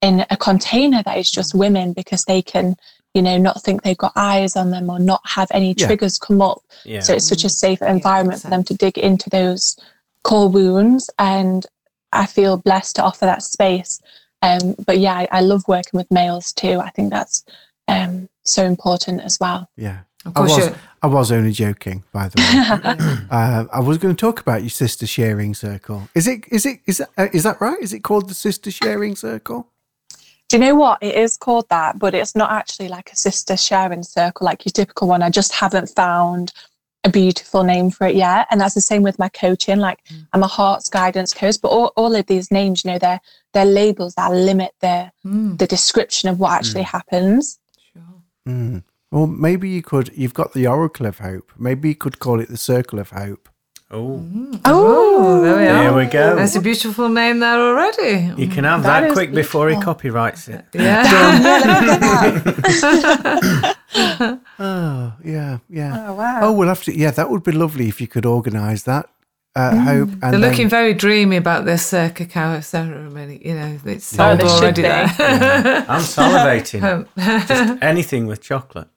in 0.01 0.25
a 0.31 0.37
container 0.37 1.03
that 1.03 1.19
is 1.19 1.31
just 1.31 1.55
women 1.55 1.93
because 1.93 2.25
they 2.25 2.43
can, 2.43 2.77
you 3.15 3.23
know, 3.23 3.37
not 3.37 3.63
think 3.63 3.83
they've 3.83 3.97
got 3.99 4.13
eyes 4.17 4.57
on 4.57 4.71
them 4.71 4.91
or 4.91 4.99
not 4.99 5.21
have 5.25 5.49
any 5.51 5.75
Yeah. 5.77 5.87
triggers 5.87 6.19
come 6.19 6.41
up. 6.41 6.63
Yeah. 6.85 7.01
So 7.01 7.15
it's 7.15 7.27
such 7.27 7.45
a 7.45 7.49
safe 7.49 7.81
makes 7.81 7.91
environment 7.91 8.43
for 8.43 8.49
them 8.51 8.65
to 8.65 8.75
dig 8.75 8.97
into 8.99 9.29
those 9.31 9.77
core 10.23 10.49
wounds, 10.49 11.11
and 11.19 11.67
I 12.13 12.27
feel 12.27 12.57
blessed 12.57 12.97
to 12.97 13.03
offer 13.03 13.25
that 13.25 13.43
space. 13.43 14.01
Um, 14.43 14.77
but 14.87 14.99
yeah, 14.99 15.15
I, 15.15 15.29
I 15.33 15.41
love 15.41 15.65
working 15.67 15.99
with 15.99 16.11
males 16.11 16.53
too. 16.53 16.79
I 16.81 16.91
think 16.91 17.11
that's 17.11 17.45
um, 17.89 18.29
so 18.45 18.65
important 18.65 19.23
as 19.23 19.39
well. 19.41 19.69
Yeah. 19.77 20.01
Of 20.27 20.33
I 20.37 20.41
course, 20.41 20.57
was, 20.57 20.67
you 20.67 20.75
I 21.03 21.07
was 21.07 21.33
only 21.33 21.53
joking, 21.53 22.05
by 22.13 22.29
the 22.29 22.39
way. 22.41 23.27
uh, 23.31 23.65
I 23.73 23.81
was 23.81 23.99
going 23.99 24.15
to 24.15 24.21
talk 24.21 24.41
about 24.41 24.63
your 24.63 24.71
sister 24.71 25.07
sharing 25.07 25.55
circle. 25.55 26.09
Is 26.15 26.27
it? 26.27 26.45
Is 26.49 26.67
it? 26.67 26.81
Is 26.87 26.99
that? 26.99 27.11
Uh, 27.17 27.29
is 27.33 27.45
that 27.45 27.61
right? 27.61 27.79
Is 27.81 27.93
it 27.93 28.01
called 28.01 28.29
the 28.29 28.35
sister 28.35 28.71
sharing 28.71 29.15
circle? 29.17 29.69
Do 30.49 30.57
you 30.57 30.61
know 30.63 30.75
what? 30.75 30.99
It 31.03 31.15
is 31.15 31.37
called 31.37 31.69
that, 31.69 31.99
but 31.99 32.15
it's 32.15 32.35
not 32.35 32.51
actually 32.51 32.89
like 32.89 33.13
a 33.13 33.17
sister 33.17 33.57
sharing 33.57 34.03
circle 34.03 34.47
like 34.47 34.65
your 34.65 34.71
typical 34.71 35.09
one. 35.09 35.23
I 35.23 35.29
just 35.29 35.53
haven't 35.53 35.91
found 35.91 36.53
a 37.05 37.11
beautiful 37.11 37.65
name 37.65 37.91
for 37.91 38.07
it 38.07 38.17
yet. 38.17 38.47
And 38.51 38.61
that's 38.61 38.75
the 38.75 38.81
same 38.81 39.03
with 39.03 39.19
my 39.19 39.29
coaching. 39.29 39.79
Like 39.79 40.01
I'm 40.33 40.43
a 40.43 40.47
hearts 40.47 40.89
guidance 40.89 41.35
coach, 41.35 41.57
but 41.61 41.69
all, 41.69 41.93
all 41.97 42.15
of 42.15 42.27
these 42.27 42.51
names, 42.51 42.85
you 42.85 42.91
know, 42.91 42.99
they're 42.99 43.21
they're 43.53 43.65
labels 43.65 44.15
that 44.15 44.33
limit 44.33 44.73
the 44.81 45.13
Mm, 45.27 45.59
the 45.59 45.67
description 45.67 46.29
of 46.29 46.39
what 46.41 46.53
actually 46.53 46.83
happens. 46.83 47.59
sure. 47.93 48.23
Mm. 48.47 48.83
Well, 49.11 49.27
maybe 49.27 49.69
you 49.69 49.83
could. 49.83 50.11
You've 50.15 50.35
got 50.35 50.53
the 50.53 50.67
Oracle 50.67 51.07
of 51.07 51.19
Hope. 51.19 51.53
Maybe 51.59 51.91
you 51.91 51.95
could 51.95 52.19
call 52.19 52.41
it 52.41 52.49
the 52.49 52.57
Circle 52.57 52.99
of 52.99 53.11
Hope. 53.11 53.48
Oh, 53.91 54.23
Oh, 54.67 55.41
there 55.41 55.57
we 55.57 55.63
there 55.65 55.91
are. 55.91 55.97
we 55.97 56.05
go. 56.05 56.37
There's 56.37 56.55
a 56.57 56.61
beautiful 56.61 57.09
name 57.09 57.39
there 57.41 57.59
already. 57.59 58.31
You 58.37 58.47
can 58.49 58.65
have 58.65 58.83
That 58.83 59.01
that, 59.01 59.07
is 59.09 59.13
quick 59.15 59.33
before 59.33 59.71
he 59.71 59.77
copyrights 59.81 60.49
it. 60.49 60.65
Yeah. 60.75 61.05
Oh, 64.61 65.13
yeah, 65.25 65.59
yeah. 65.71 66.07
Oh 66.09 66.15
wow. 66.15 66.39
Oh, 66.43 66.53
we'll 66.53 66.69
have 66.69 66.83
to. 66.85 66.93
Yeah, 66.97 67.11
that 67.13 67.31
would 67.31 67.43
be 67.43 67.53
lovely 67.53 67.89
if 67.89 68.01
you 68.01 68.07
could 68.09 68.27
organise 68.27 68.83
that. 68.85 69.09
Uh, 69.57 69.71
Mm. 69.73 69.85
Hope. 69.85 70.09
And 70.11 70.21
They're 70.21 70.31
then- 70.33 70.41
looking 70.51 70.69
very 70.69 70.95
dreamy 70.95 71.37
about 71.37 71.65
this 71.65 71.93
uh, 71.95 72.11
cacao 72.15 72.61
ceremony. 72.61 73.41
You 73.45 73.55
know, 73.55 73.79
it's 73.87 74.05
sold 74.05 74.41
they 74.41 74.45
already 74.45 74.83
be. 74.83 74.89
there. 74.89 75.87
I'm 75.89 76.03
salivating. 76.03 76.83
Um, 76.83 77.07
Just 77.47 77.83
anything 77.83 78.27
with 78.27 78.41
chocolate. 78.43 78.89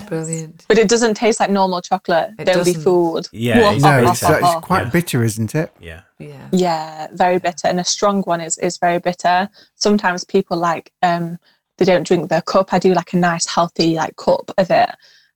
Yeah. 0.00 0.08
Brilliant. 0.08 0.64
But 0.68 0.78
it 0.78 0.88
doesn't 0.88 1.14
taste 1.14 1.40
like 1.40 1.50
normal 1.50 1.80
chocolate. 1.82 2.30
It 2.38 2.44
Don't 2.44 2.64
be 2.64 2.72
doesn't. 2.72 2.82
fooled. 2.82 3.28
Yeah, 3.32 3.72
it's 3.72 3.82
no, 3.82 3.90
very 3.90 4.06
it's, 4.06 4.22
it's 4.22 4.54
quite 4.66 4.84
Yeah. 4.84 4.90
bitter, 4.90 5.22
isn't 5.24 5.54
it? 5.54 5.72
Yeah. 5.80 6.02
Yeah. 6.18 6.48
Yeah, 6.52 7.06
very 7.12 7.38
bitter. 7.38 7.68
And 7.68 7.80
a 7.80 7.84
strong 7.84 8.22
one 8.22 8.40
is 8.40 8.58
is 8.58 8.78
very 8.78 8.98
bitter. 8.98 9.48
Sometimes 9.74 10.24
people 10.24 10.56
like 10.56 10.92
um 11.02 11.38
they 11.78 11.84
don't 11.84 12.06
drink 12.06 12.28
their 12.30 12.42
cup. 12.42 12.72
I 12.72 12.78
do 12.78 12.94
like 12.94 13.12
a 13.12 13.18
nice 13.18 13.46
healthy 13.46 13.94
like 13.96 14.16
cup 14.16 14.50
of 14.58 14.70
it. 14.70 14.90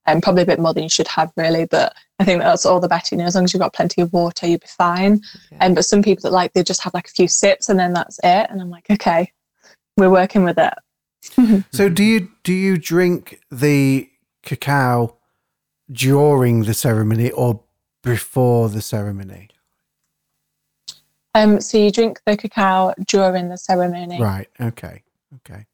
And 0.06 0.22
probably 0.22 0.42
a 0.42 0.46
bit 0.46 0.58
more 0.58 0.72
than 0.72 0.82
you 0.84 0.88
should 0.88 1.08
have 1.08 1.30
really, 1.36 1.66
but 1.66 1.94
I 2.18 2.24
think 2.24 2.40
that's 2.40 2.64
all 2.64 2.80
the 2.80 2.88
better, 2.88 3.14
you 3.14 3.18
know, 3.18 3.26
as 3.26 3.34
long 3.34 3.44
as 3.44 3.52
you've 3.52 3.60
got 3.60 3.74
plenty 3.74 4.00
of 4.00 4.12
water, 4.12 4.46
you'll 4.46 4.58
be 4.58 4.66
fine. 4.66 5.20
Yeah. 5.52 5.58
And 5.60 5.74
but 5.74 5.84
some 5.84 6.02
people 6.02 6.22
that 6.22 6.32
like 6.34 6.52
they 6.54 6.62
just 6.62 6.82
have 6.82 6.94
like 6.94 7.06
a 7.06 7.10
few 7.12 7.28
sips 7.28 7.68
and 7.68 7.78
then 7.78 7.92
that's 7.92 8.18
it. 8.24 8.46
And 8.50 8.60
I'm 8.60 8.70
like, 8.70 8.86
okay, 8.90 9.30
we're 9.98 10.10
working 10.10 10.42
with 10.44 10.58
it. 10.58 10.74
So, 11.72 11.90
do 11.90 12.02
you 12.02 12.30
do 12.44 12.52
you 12.54 12.78
drink 12.78 13.40
the 13.50 14.08
cacao 14.50 15.16
during 15.90 16.64
the 16.64 16.74
ceremony 16.74 17.30
or 17.30 17.62
before 18.02 18.68
the 18.68 18.82
ceremony? 18.82 19.48
Um 21.34 21.60
so 21.60 21.78
you 21.78 21.90
drink 21.90 22.20
the 22.26 22.36
cacao 22.36 22.94
during 23.06 23.48
the 23.48 23.58
ceremony. 23.58 24.20
Right. 24.20 24.48
Okay. 24.60 25.02
Okay. 25.36 25.66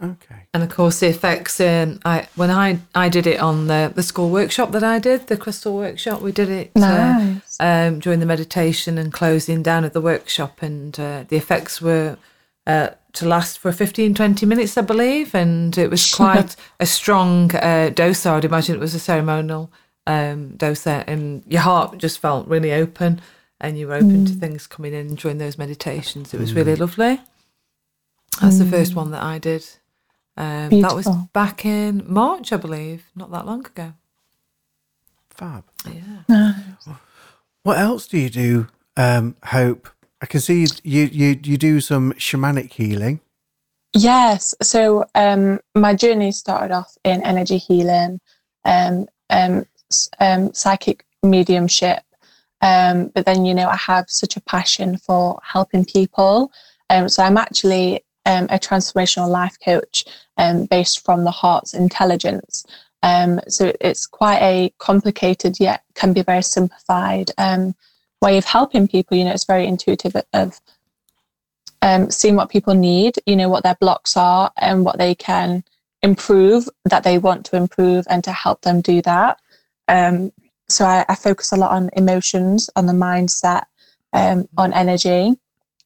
Okay. 0.00 0.46
And 0.54 0.62
of 0.62 0.68
course, 0.70 1.00
the 1.00 1.08
effects. 1.08 1.60
Um, 1.60 1.98
I 2.04 2.28
when 2.36 2.50
I 2.50 2.78
I 2.94 3.08
did 3.08 3.26
it 3.26 3.40
on 3.40 3.66
the 3.66 3.92
the 3.94 4.02
school 4.02 4.30
workshop 4.30 4.70
that 4.72 4.84
I 4.84 5.00
did, 5.00 5.26
the 5.26 5.36
crystal 5.36 5.74
workshop. 5.74 6.20
We 6.22 6.30
did 6.30 6.48
it 6.48 6.70
uh, 6.76 7.34
um, 7.58 7.98
during 7.98 8.20
the 8.20 8.26
meditation 8.26 8.96
and 8.96 9.12
closing 9.12 9.62
down 9.62 9.84
of 9.84 9.92
the 9.92 10.00
workshop, 10.00 10.62
and 10.62 10.98
uh, 11.00 11.24
the 11.26 11.36
effects 11.36 11.82
were 11.82 12.16
uh, 12.64 12.90
to 13.14 13.26
last 13.26 13.58
for 13.58 13.72
15, 13.72 14.14
20 14.14 14.46
minutes, 14.46 14.76
I 14.76 14.82
believe, 14.82 15.34
and 15.34 15.76
it 15.76 15.90
was 15.90 16.14
quite 16.14 16.56
a 16.80 16.86
strong 16.86 17.54
uh, 17.54 17.90
dose. 17.94 18.26
I 18.26 18.34
would 18.34 18.44
imagine 18.44 18.76
it 18.76 18.80
was 18.80 18.94
a 18.94 19.00
ceremonial 19.00 19.70
um, 20.06 20.56
dose, 20.56 20.82
there, 20.82 21.04
and 21.06 21.42
your 21.46 21.62
heart 21.62 21.98
just 21.98 22.18
felt 22.18 22.46
really 22.48 22.72
open, 22.72 23.20
and 23.60 23.78
you 23.78 23.88
were 23.88 23.94
open 23.94 24.24
to 24.26 24.32
things 24.32 24.66
coming 24.66 24.94
in 24.94 25.14
during 25.14 25.38
those 25.38 25.58
meditations. 25.58 26.32
It 26.32 26.40
was 26.40 26.54
really 26.54 26.76
lovely. 26.76 27.20
That's 28.40 28.58
the 28.58 28.66
first 28.66 28.94
one 28.94 29.10
that 29.10 29.22
I 29.22 29.38
did. 29.38 29.66
Um, 30.36 30.80
that 30.82 30.94
was 30.94 31.08
back 31.32 31.64
in 31.64 32.04
March, 32.06 32.52
I 32.52 32.56
believe, 32.56 33.10
not 33.16 33.32
that 33.32 33.44
long 33.44 33.66
ago. 33.66 33.94
Fab. 35.30 35.64
Yeah. 36.28 36.54
What 37.64 37.78
else 37.78 38.06
do 38.06 38.16
you 38.16 38.30
do, 38.30 38.68
um, 38.96 39.36
Hope? 39.44 39.90
I 40.20 40.26
can 40.26 40.40
see 40.40 40.66
you 40.82 41.04
you 41.04 41.40
you 41.42 41.56
do 41.56 41.80
some 41.80 42.12
shamanic 42.14 42.72
healing. 42.72 43.20
Yes. 43.94 44.54
So 44.62 45.04
um, 45.14 45.60
my 45.74 45.94
journey 45.94 46.32
started 46.32 46.74
off 46.74 46.96
in 47.04 47.22
energy 47.24 47.58
healing, 47.58 48.20
um, 48.64 49.08
um, 49.30 49.64
um, 50.20 50.52
psychic 50.52 51.04
mediumship. 51.22 52.02
Um, 52.60 53.10
but 53.14 53.24
then, 53.24 53.44
you 53.44 53.54
know, 53.54 53.68
I 53.68 53.76
have 53.76 54.10
such 54.10 54.36
a 54.36 54.40
passion 54.42 54.98
for 54.98 55.40
helping 55.42 55.84
people. 55.84 56.52
Um, 56.90 57.08
so 57.08 57.22
I'm 57.22 57.36
actually 57.36 58.04
um, 58.26 58.44
a 58.50 58.58
transformational 58.58 59.28
life 59.28 59.56
coach 59.64 60.04
um, 60.36 60.66
based 60.66 61.04
from 61.04 61.24
the 61.24 61.30
heart's 61.30 61.72
intelligence. 61.72 62.66
Um, 63.02 63.40
so 63.48 63.72
it's 63.80 64.06
quite 64.06 64.40
a 64.42 64.72
complicated 64.78 65.60
yet 65.60 65.82
can 65.94 66.12
be 66.12 66.22
very 66.22 66.42
simplified 66.42 67.30
um, 67.38 67.74
way 68.20 68.38
of 68.38 68.44
helping 68.44 68.88
people. 68.88 69.16
You 69.16 69.24
know, 69.24 69.32
it's 69.32 69.44
very 69.44 69.66
intuitive 69.66 70.16
of 70.32 70.60
um, 71.82 72.10
seeing 72.10 72.36
what 72.36 72.50
people 72.50 72.74
need, 72.74 73.16
you 73.26 73.36
know, 73.36 73.48
what 73.48 73.62
their 73.62 73.76
blocks 73.76 74.16
are 74.16 74.50
and 74.56 74.84
what 74.84 74.98
they 74.98 75.14
can 75.14 75.62
improve 76.02 76.68
that 76.84 77.04
they 77.04 77.18
want 77.18 77.44
to 77.46 77.56
improve 77.56 78.06
and 78.08 78.22
to 78.24 78.32
help 78.32 78.62
them 78.62 78.80
do 78.80 79.02
that. 79.02 79.38
Um, 79.88 80.32
so 80.68 80.84
I, 80.84 81.04
I 81.08 81.14
focus 81.14 81.52
a 81.52 81.56
lot 81.56 81.70
on 81.70 81.90
emotions, 81.94 82.68
on 82.76 82.86
the 82.86 82.92
mindset, 82.92 83.64
um, 84.12 84.48
on 84.56 84.72
energy. 84.72 85.34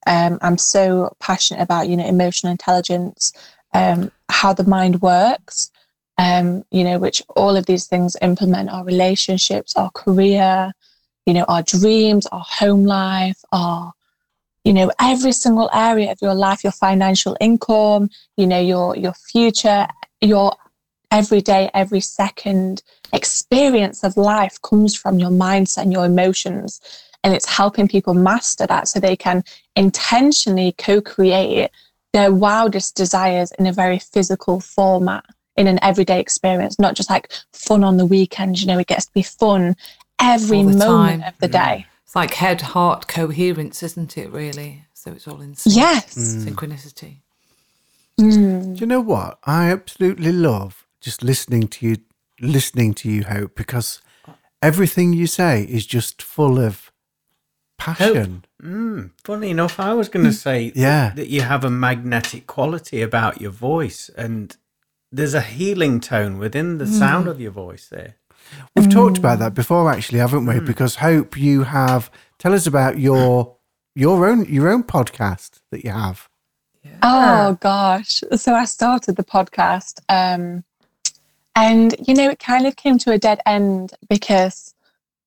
Um, 0.07 0.38
I'm 0.42 0.59
so 0.59 1.14
passionate 1.21 1.62
about, 1.62 1.88
you 1.88 1.97
know, 1.97 2.07
emotional 2.07 2.51
intelligence, 2.51 3.33
um, 3.73 4.11
how 4.29 4.53
the 4.53 4.64
mind 4.64 5.01
works, 5.01 5.71
um, 6.18 6.64
you 6.71 6.85
know, 6.85 6.99
which 6.99 7.23
all 7.37 7.57
of 7.57 7.66
these 7.66 7.87
things 7.87 8.16
implement 8.21 8.71
our 8.71 8.85
relationships, 8.85 9.77
our 9.77 9.90
career, 9.90 10.73
you 11.26 11.35
know, 11.35 11.44
our 11.44 11.62
dreams, 11.62 12.26
our 12.26 12.44
home 12.46 12.85
life, 12.85 13.40
our 13.52 13.92
you 14.64 14.72
know 14.72 14.92
every 15.00 15.32
single 15.32 15.68
area 15.74 16.12
of 16.12 16.18
your 16.22 16.35
life 16.35 16.62
your 16.62 16.72
financial 16.72 17.37
income 17.40 18.08
you 18.37 18.46
know 18.46 18.61
your 18.61 18.96
your 18.96 19.12
future 19.12 19.88
your 20.20 20.52
everyday 21.12 21.68
every 21.74 22.00
second 22.00 22.82
experience 23.12 24.02
of 24.02 24.16
life 24.16 24.61
comes 24.62 24.96
from 24.96 25.18
your 25.18 25.30
mindset 25.30 25.82
and 25.82 25.92
your 25.92 26.06
emotions. 26.06 26.80
And 27.22 27.35
it's 27.35 27.46
helping 27.48 27.87
people 27.87 28.14
master 28.14 28.66
that 28.66 28.88
so 28.88 28.98
they 28.98 29.14
can 29.14 29.44
intentionally 29.76 30.74
co-create 30.76 31.70
their 32.12 32.32
wildest 32.32 32.96
desires 32.96 33.52
in 33.58 33.66
a 33.66 33.72
very 33.72 33.98
physical 33.98 34.61
format 34.61 35.24
in 35.56 35.66
an 35.66 35.78
everyday 35.82 36.18
experience 36.18 36.78
not 36.78 36.94
just 36.94 37.11
like 37.11 37.30
fun 37.52 37.85
on 37.85 37.98
the 37.98 38.06
weekend 38.06 38.58
you 38.61 38.66
know 38.66 38.78
it 38.78 38.87
gets 38.87 39.04
to 39.04 39.12
be 39.12 39.22
fun 39.22 39.76
every 40.22 40.62
moment 40.62 40.80
time. 40.82 41.22
of 41.22 41.35
the 41.38 41.48
day 41.48 41.87
It's 42.04 42.14
like 42.16 42.35
head 42.35 42.61
heart 42.61 43.08
coherence, 43.08 43.82
isn't 43.82 44.16
it, 44.16 44.30
really? 44.30 44.85
So 44.94 45.12
it's 45.12 45.26
all 45.28 45.40
in 45.40 45.54
sync. 45.54 45.76
yes 45.76 46.14
synchronicity. 46.14 47.16
Mm. 48.20 48.74
Do 48.74 48.80
you 48.80 48.87
know 48.87 49.00
what? 49.00 49.38
I 49.44 49.70
absolutely 49.70 50.32
love 50.32 50.87
just 51.00 51.22
listening 51.22 51.66
to 51.68 51.87
you, 51.87 51.96
listening 52.40 52.94
to 52.94 53.11
you, 53.11 53.24
Hope, 53.24 53.54
because 53.56 54.00
everything 54.61 55.12
you 55.12 55.26
say 55.26 55.62
is 55.64 55.87
just 55.87 56.22
full 56.22 56.58
of 56.58 56.92
passion. 57.78 58.44
Mm, 58.62 59.11
funny 59.24 59.50
enough, 59.50 59.80
I 59.80 59.92
was 59.94 60.08
going 60.08 60.26
to 60.26 60.32
say 60.32 60.70
that- 60.70 60.76
Yeah. 60.78 61.12
that 61.16 61.28
you 61.28 61.42
have 61.42 61.64
a 61.64 61.70
magnetic 61.70 62.46
quality 62.46 63.02
about 63.02 63.40
your 63.40 63.50
voice, 63.50 64.08
and 64.16 64.56
there's 65.11 65.35
a 65.35 65.40
healing 65.40 65.98
tone 66.00 66.38
within 66.38 66.78
the 66.78 66.87
sound 66.87 67.26
of 67.26 67.40
your 67.40 67.50
voice 67.50 67.88
there. 67.88 68.14
We've 68.74 68.88
talked 68.88 69.18
about 69.18 69.38
that 69.40 69.55
before, 69.55 69.90
actually, 69.90 70.18
haven't 70.18 70.46
we? 70.46 70.61
Because 70.61 70.96
Hope, 70.96 71.37
you 71.37 71.64
have 71.64 72.11
tell 72.38 72.55
us 72.55 72.66
about 72.66 72.98
your 72.98 73.57
your 73.94 74.26
own 74.26 74.44
your 74.46 74.68
own 74.68 74.83
podcast 74.83 75.61
that 75.70 75.85
you 75.85 75.90
have. 75.90 76.28
Oh 77.02 77.57
gosh. 77.61 78.22
So 78.37 78.55
I 78.55 78.64
started 78.64 79.16
the 79.16 79.24
podcast 79.24 80.00
um 80.09 80.64
and 81.55 81.94
you 82.07 82.14
know 82.14 82.31
it 82.31 82.38
kind 82.38 82.66
of 82.66 82.76
came 82.76 82.98
to 82.98 83.12
a 83.12 83.18
dead 83.18 83.40
end 83.46 83.92
because 84.09 84.74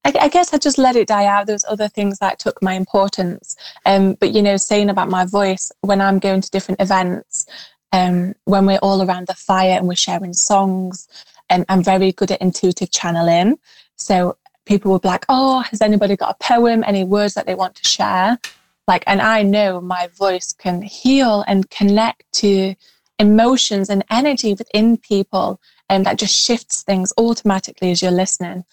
I, 0.04 0.14
I 0.22 0.28
guess 0.28 0.54
I 0.54 0.58
just 0.58 0.78
let 0.78 0.96
it 0.96 1.08
die 1.08 1.26
out. 1.26 1.46
There 1.48 1.56
was 1.56 1.66
other 1.68 1.88
things 1.88 2.20
that 2.20 2.40
took 2.40 2.62
my 2.62 2.74
importance. 2.74 3.56
Um 3.86 4.16
but 4.16 4.34
you 4.34 4.42
know 4.42 4.58
saying 4.58 4.90
about 4.90 5.10
my 5.10 5.26
voice 5.26 5.72
when 5.82 6.02
I'm 6.02 6.20
going 6.20 6.42
to 6.42 6.50
different 6.50 6.82
events 6.82 7.46
um 7.94 8.36
when 8.46 8.66
we're 8.66 8.80
all 8.80 9.02
around 9.02 9.28
the 9.28 9.36
fire 9.36 9.78
and 9.78 9.88
we're 9.88 9.96
sharing 9.96 10.34
songs 10.34 11.08
and 11.50 11.66
I'm 11.70 11.84
very 11.84 12.12
good 12.12 12.32
at 12.32 12.42
intuitive 12.42 12.92
channeling. 12.92 13.60
So 13.96 14.38
people 14.66 14.92
will 14.92 15.00
be 15.00 15.08
like, 15.08 15.26
"Oh, 15.30 15.60
has 15.62 15.82
anybody 15.82 16.16
got 16.16 16.36
a 16.40 16.44
poem, 16.44 16.84
any 16.86 17.04
words 17.04 17.34
that 17.36 17.46
they 17.46 17.56
want 17.56 17.76
to 17.76 17.88
share?" 17.88 18.40
like 18.88 19.04
and 19.08 19.22
i 19.22 19.42
know 19.42 19.82
my 19.82 20.08
voice 20.18 20.54
can 20.54 20.82
heal 20.82 21.44
and 21.48 21.70
connect 21.70 22.24
to 22.32 22.76
emotions 23.20 23.90
and 23.90 24.04
energy 24.10 24.54
within 24.54 24.98
people 24.98 25.60
and 25.90 26.06
that 26.06 26.18
just 26.18 26.36
shifts 26.36 26.84
things 26.84 27.14
automatically 27.18 27.92
as 27.92 28.02
you're 28.02 28.12
listening 28.12 28.64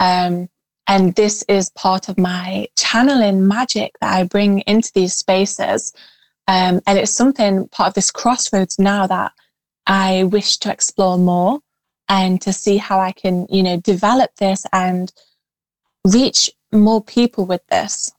um, 0.00 0.48
and 0.88 1.14
this 1.14 1.42
is 1.48 1.70
part 1.70 2.08
of 2.08 2.18
my 2.18 2.68
channeling 2.76 3.46
magic 3.46 3.92
that 4.00 4.12
i 4.12 4.22
bring 4.22 4.60
into 4.60 4.92
these 4.94 5.14
spaces 5.14 5.92
um, 6.48 6.80
and 6.86 6.98
it's 6.98 7.12
something 7.12 7.66
part 7.68 7.88
of 7.88 7.94
this 7.94 8.10
crossroads 8.10 8.78
now 8.78 9.06
that 9.06 9.32
i 9.86 10.24
wish 10.24 10.58
to 10.58 10.70
explore 10.70 11.18
more 11.18 11.60
and 12.08 12.40
to 12.42 12.52
see 12.52 12.76
how 12.76 12.98
i 13.00 13.12
can 13.12 13.46
you 13.50 13.62
know 13.62 13.76
develop 13.80 14.30
this 14.36 14.64
and 14.72 15.12
reach 16.04 16.50
more 16.72 17.02
people 17.02 17.44
with 17.46 17.66
this 17.68 18.12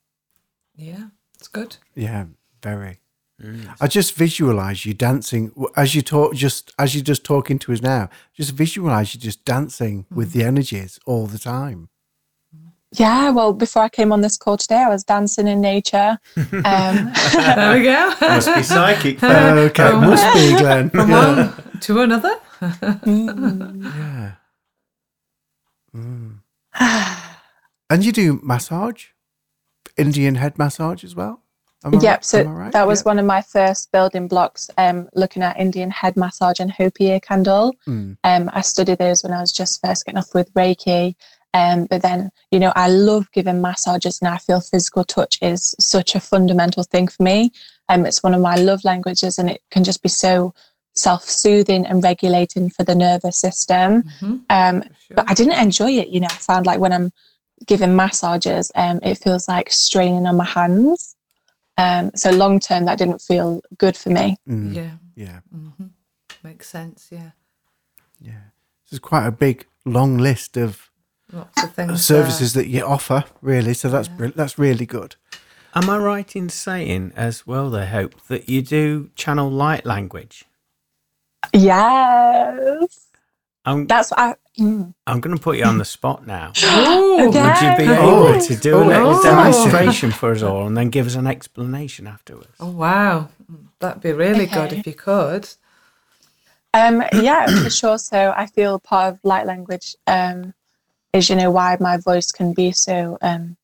Yeah, 0.76 1.08
it's 1.36 1.48
good. 1.48 1.78
Yeah, 1.96 2.26
very. 2.62 3.00
I 3.80 3.88
just 3.88 4.16
visualize 4.16 4.86
you 4.86 4.94
dancing 4.96 5.52
as 5.76 5.94
you 5.96 6.02
talk. 6.02 6.34
Just 6.36 6.72
as 6.78 6.94
you're 6.96 7.04
just 7.04 7.24
talking 7.24 7.60
to 7.60 7.72
us 7.74 7.82
now, 7.82 8.10
just 8.34 8.52
visualize 8.58 9.14
you 9.14 9.20
just 9.20 9.46
dancing 9.46 10.06
with 10.12 10.32
the 10.34 10.44
energies 10.44 11.00
all 11.06 11.28
the 11.28 11.38
time. 11.40 11.90
Yeah, 12.98 13.30
well, 13.32 13.54
before 13.54 13.84
I 13.84 13.90
came 13.90 14.12
on 14.12 14.22
this 14.22 14.38
call 14.38 14.58
today, 14.58 14.82
I 14.84 14.90
was 14.90 15.04
dancing 15.04 15.48
in 15.48 15.62
nature. 15.62 16.18
Um, 16.36 17.12
There 17.34 17.74
we 17.78 17.84
go. 17.84 18.14
Must 18.22 18.56
be 18.56 18.64
psychic. 18.64 19.22
Okay, 19.24 19.92
must 19.92 20.34
be 20.34 20.58
Glenn. 20.58 20.90
From 20.90 21.10
Yeah. 21.10 21.36
one 21.36 21.80
to 21.82 22.02
another. 22.02 22.36
yeah. 23.06 24.32
Mm. 25.96 26.40
And 27.90 28.06
you 28.06 28.12
do 28.12 28.40
massage, 28.44 29.06
Indian 29.96 30.36
head 30.36 30.58
massage 30.58 31.04
as 31.04 31.16
well. 31.16 31.44
Yep, 31.86 32.04
right? 32.04 32.26
so 32.26 32.44
right? 32.44 32.72
that 32.74 32.88
was 32.88 33.00
Yep. 33.00 33.06
one 33.06 33.20
of 33.20 33.26
my 33.26 33.42
first 33.42 33.92
building 33.92 34.28
blocks, 34.28 34.70
um, 34.78 35.08
looking 35.14 35.44
at 35.44 35.60
Indian 35.60 35.92
head 35.92 36.18
massage 36.18 36.60
and 36.60 36.72
Hopi 36.72 37.06
ear 37.06 37.20
candle. 37.20 37.76
Mm. 37.88 38.18
Um, 38.24 38.50
I 38.52 38.62
studied 38.62 38.98
those 38.98 39.24
when 39.24 39.32
I 39.32 39.40
was 39.40 39.52
just 39.52 39.80
first 39.86 40.06
getting 40.06 40.18
off 40.18 40.34
with 40.34 40.54
Reiki. 40.54 41.16
Um, 41.54 41.86
but 41.86 42.02
then, 42.02 42.32
you 42.52 42.60
know, 42.60 42.74
I 42.76 42.90
love 42.90 43.32
giving 43.32 43.62
massages 43.62 44.20
and 44.22 44.28
I 44.28 44.38
feel 44.38 44.60
physical 44.60 45.04
touch 45.04 45.38
is 45.42 45.76
such 45.80 46.14
a 46.14 46.20
fundamental 46.20 46.84
thing 46.84 47.08
for 47.08 47.24
me. 47.24 47.52
Um, 47.90 48.06
it's 48.06 48.22
one 48.22 48.34
of 48.34 48.42
my 48.42 48.56
love 48.56 48.84
languages 48.84 49.38
and 49.38 49.50
it 49.50 49.62
can 49.72 49.84
just 49.84 50.04
be 50.04 50.10
so 50.10 50.54
self-soothing 50.98 51.86
and 51.86 52.04
regulating 52.04 52.70
for 52.70 52.84
the 52.84 52.96
nervous 52.96 53.38
system. 53.38 54.04
Mhm. 54.04 54.42
Um, 54.50 54.84
Sure. 54.84 55.16
but 55.16 55.26
I 55.30 55.34
didn't 55.34 55.60
enjoy 55.60 55.92
it. 55.92 56.10
You 56.10 56.20
know, 56.22 56.28
I 56.30 56.36
found 56.36 56.66
like 56.66 56.80
when 56.80 56.94
I'm 56.94 57.12
giving 57.66 57.96
massages, 57.96 58.72
um, 58.76 59.00
it 59.04 59.18
feels 59.18 59.48
like 59.48 59.72
straining 59.72 60.26
on 60.28 60.36
my 60.38 60.46
hands. 60.46 61.16
Um, 61.78 62.12
so 62.16 62.32
long 62.32 62.60
term, 62.60 62.86
that 62.86 62.98
didn't 62.98 63.22
feel 63.22 63.62
good 63.78 63.96
for 63.96 64.10
me. 64.10 64.38
Mm. 64.50 64.76
Yeah, 64.76 64.92
Yeah, 65.16 65.40
hmm 65.52 65.86
makes 66.44 66.68
sense. 66.70 67.08
Yeah, 67.12 67.32
yeah. 68.20 68.44
This 68.86 68.94
is 68.94 69.00
quite 69.00 69.28
a 69.28 69.32
big, 69.32 69.66
long 69.86 70.18
list 70.18 70.58
of 70.58 70.90
lots 71.32 71.62
of 71.64 71.74
things. 71.74 72.04
services 72.06 72.54
that 72.54 72.68
you 72.68 72.84
offer, 72.84 73.26
really. 73.42 73.74
So 73.74 73.90
that's 73.90 74.08
brill- 74.08 74.32
that's 74.36 74.58
really 74.58 74.86
good. 74.86 75.16
Am 75.76 75.90
I 75.90 75.98
right 75.98 76.36
in 76.36 76.50
saying 76.50 77.12
as 77.16 77.46
well, 77.46 77.70
they 77.70 77.86
hope 77.88 78.16
that 78.28 78.50
you 78.50 78.62
do 78.64 79.10
channel 79.16 79.52
light 79.52 79.86
language? 79.86 80.46
Yes. 81.54 83.08
I'm, 83.66 83.86
That's 83.88 84.14
I. 84.14 84.36
Mm. 84.58 84.94
I'm 85.06 85.20
going 85.20 85.36
to 85.36 85.42
put 85.42 85.58
you 85.58 85.66
on 85.66 85.78
the 85.78 85.86
spot 85.86 86.26
now. 86.26 86.54
Ooh. 86.64 87.28
Okay. 87.28 87.42
Would 87.44 87.62
you 87.62 87.86
be 87.86 87.92
Oh. 87.94 88.30
able 88.34 88.42
to 88.42 88.56
do 88.56 88.78
a 88.78 88.82
Oh. 88.84 88.88
little 88.88 89.16
Oh. 89.16 89.24
demonstration 89.24 90.12
for 90.12 90.32
us 90.32 90.42
all 90.42 90.66
and 90.68 90.76
then 90.78 90.90
give 90.90 91.06
us 91.06 91.16
an 91.16 91.28
explanation 91.28 92.08
afterwards? 92.08 92.56
Oh 92.60 92.70
wow, 92.72 93.28
that'd 93.80 94.02
be 94.02 94.14
really 94.14 94.46
good 94.46 94.72
if 94.74 94.88
you 94.88 94.94
could. 94.94 95.50
Um, 96.74 97.04
yeah, 97.14 97.46
for 97.64 97.70
sure. 97.82 97.98
So 97.98 98.34
I 98.36 98.46
feel 98.48 98.80
part 98.80 99.14
of 99.14 99.20
light 99.24 99.46
language 99.46 99.96
um, 100.08 100.54
is, 101.14 101.30
you 101.30 101.36
know, 101.36 101.52
why 101.52 101.78
my 101.80 101.98
voice 101.98 102.32
can 102.32 102.54
be 102.54 102.72
so, 102.72 103.18
um, 103.22 103.58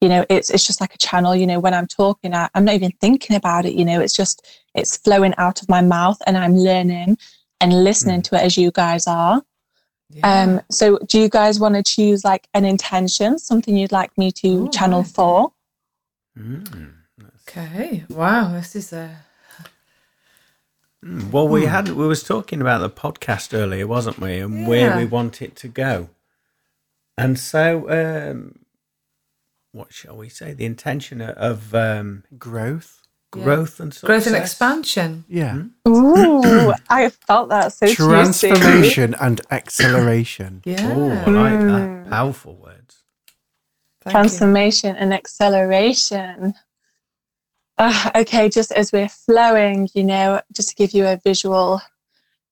you 0.00 0.08
know, 0.08 0.24
it's 0.28 0.50
it's 0.50 0.66
just 0.66 0.80
like 0.80 0.94
a 0.94 0.98
channel. 0.98 1.34
You 1.34 1.46
know, 1.46 1.60
when 1.60 1.74
I'm 1.74 1.86
talking, 1.86 2.34
I, 2.34 2.48
I'm 2.54 2.64
not 2.64 2.74
even 2.74 2.92
thinking 3.00 3.34
about 3.36 3.64
it. 3.66 3.72
You 3.74 3.84
know, 3.84 4.00
it's 4.00 4.14
just 4.14 4.46
it's 4.76 4.96
flowing 4.96 5.34
out 5.38 5.62
of 5.62 5.68
my 5.68 5.80
mouth, 5.80 6.20
and 6.26 6.36
I'm 6.36 6.56
learning 6.56 7.18
and 7.60 7.84
listening 7.84 8.22
to 8.22 8.36
it 8.36 8.42
as 8.42 8.56
you 8.56 8.70
guys 8.70 9.06
are. 9.06 9.42
Yeah. 10.10 10.42
Um, 10.42 10.60
so 10.70 10.98
do 11.06 11.18
you 11.18 11.28
guys 11.28 11.58
want 11.58 11.74
to 11.74 11.82
choose 11.82 12.24
like 12.24 12.46
an 12.54 12.64
intention, 12.64 13.38
something 13.38 13.76
you'd 13.76 13.92
like 13.92 14.16
me 14.16 14.30
to 14.32 14.66
Oh, 14.66 14.68
channel 14.68 15.02
right. 15.02 15.10
for? 15.10 15.52
Mm. 16.38 16.92
okay. 17.48 18.04
Wow, 18.10 18.52
this 18.52 18.76
is 18.76 18.92
a 18.92 19.16
Mm. 21.04 21.30
Well, 21.30 21.46
we 21.46 21.66
had 21.66 21.88
we 21.90 22.06
was 22.06 22.22
talking 22.22 22.60
about 22.60 22.78
the 22.80 22.90
podcast 22.90 23.54
earlier, 23.56 23.86
wasn't 23.86 24.18
we, 24.18 24.38
and 24.38 24.66
where 24.66 24.96
we 24.96 25.04
want 25.04 25.40
it 25.42 25.54
to 25.56 25.68
go. 25.68 26.08
And 27.18 27.38
so, 27.38 27.88
um, 27.90 28.58
what 29.72 29.92
shall 29.92 30.16
we 30.16 30.28
say? 30.28 30.52
The 30.52 30.64
intention 30.64 31.20
of 31.20 31.74
um, 31.74 32.24
Growth. 32.38 33.05
Yeah. 33.36 33.44
growth 33.44 33.80
and 33.80 33.92
success. 33.92 34.06
growth 34.06 34.26
and 34.26 34.36
expansion. 34.36 35.24
Yeah. 35.28 35.62
Ooh, 35.88 36.72
I 36.88 37.10
felt 37.10 37.48
that 37.50 37.72
so 37.72 37.86
juicy. 37.86 37.96
Transformation 38.48 39.14
and 39.20 39.40
acceleration. 39.50 40.62
Yeah. 40.64 40.92
Oh, 40.94 41.10
I 41.10 41.30
like 41.30 41.52
Mm. 41.60 42.04
that. 42.04 42.10
Powerful 42.10 42.54
words. 42.56 43.02
Thank 44.02 44.06
you. 44.06 44.10
transformation 44.12 44.96
and 44.96 45.12
acceleration. 45.12 46.54
Ah, 47.78 48.10
okay, 48.14 48.48
just 48.48 48.72
as 48.72 48.92
we're 48.92 49.08
flowing, 49.08 49.88
you 49.94 50.02
know, 50.04 50.40
just 50.52 50.68
to 50.70 50.74
give 50.74 50.92
you 50.92 51.06
a 51.06 51.20
visual 51.24 51.80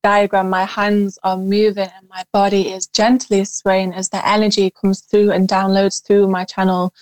diagram, 0.03 0.49
my 0.51 0.65
hands 0.65 1.17
are 1.23 1.37
moving 1.37 1.89
and 1.97 2.07
my 2.09 2.23
body 2.31 2.71
is 2.71 2.85
gently 2.87 3.43
swaying 3.45 3.91
as 3.93 4.09
the 4.09 4.27
energy 4.27 4.69
comes 4.69 5.01
through 5.01 5.31
and 5.31 5.47
downloads 5.47 6.05
through 6.05 6.27
my 6.27 6.43
channel, 6.45 6.93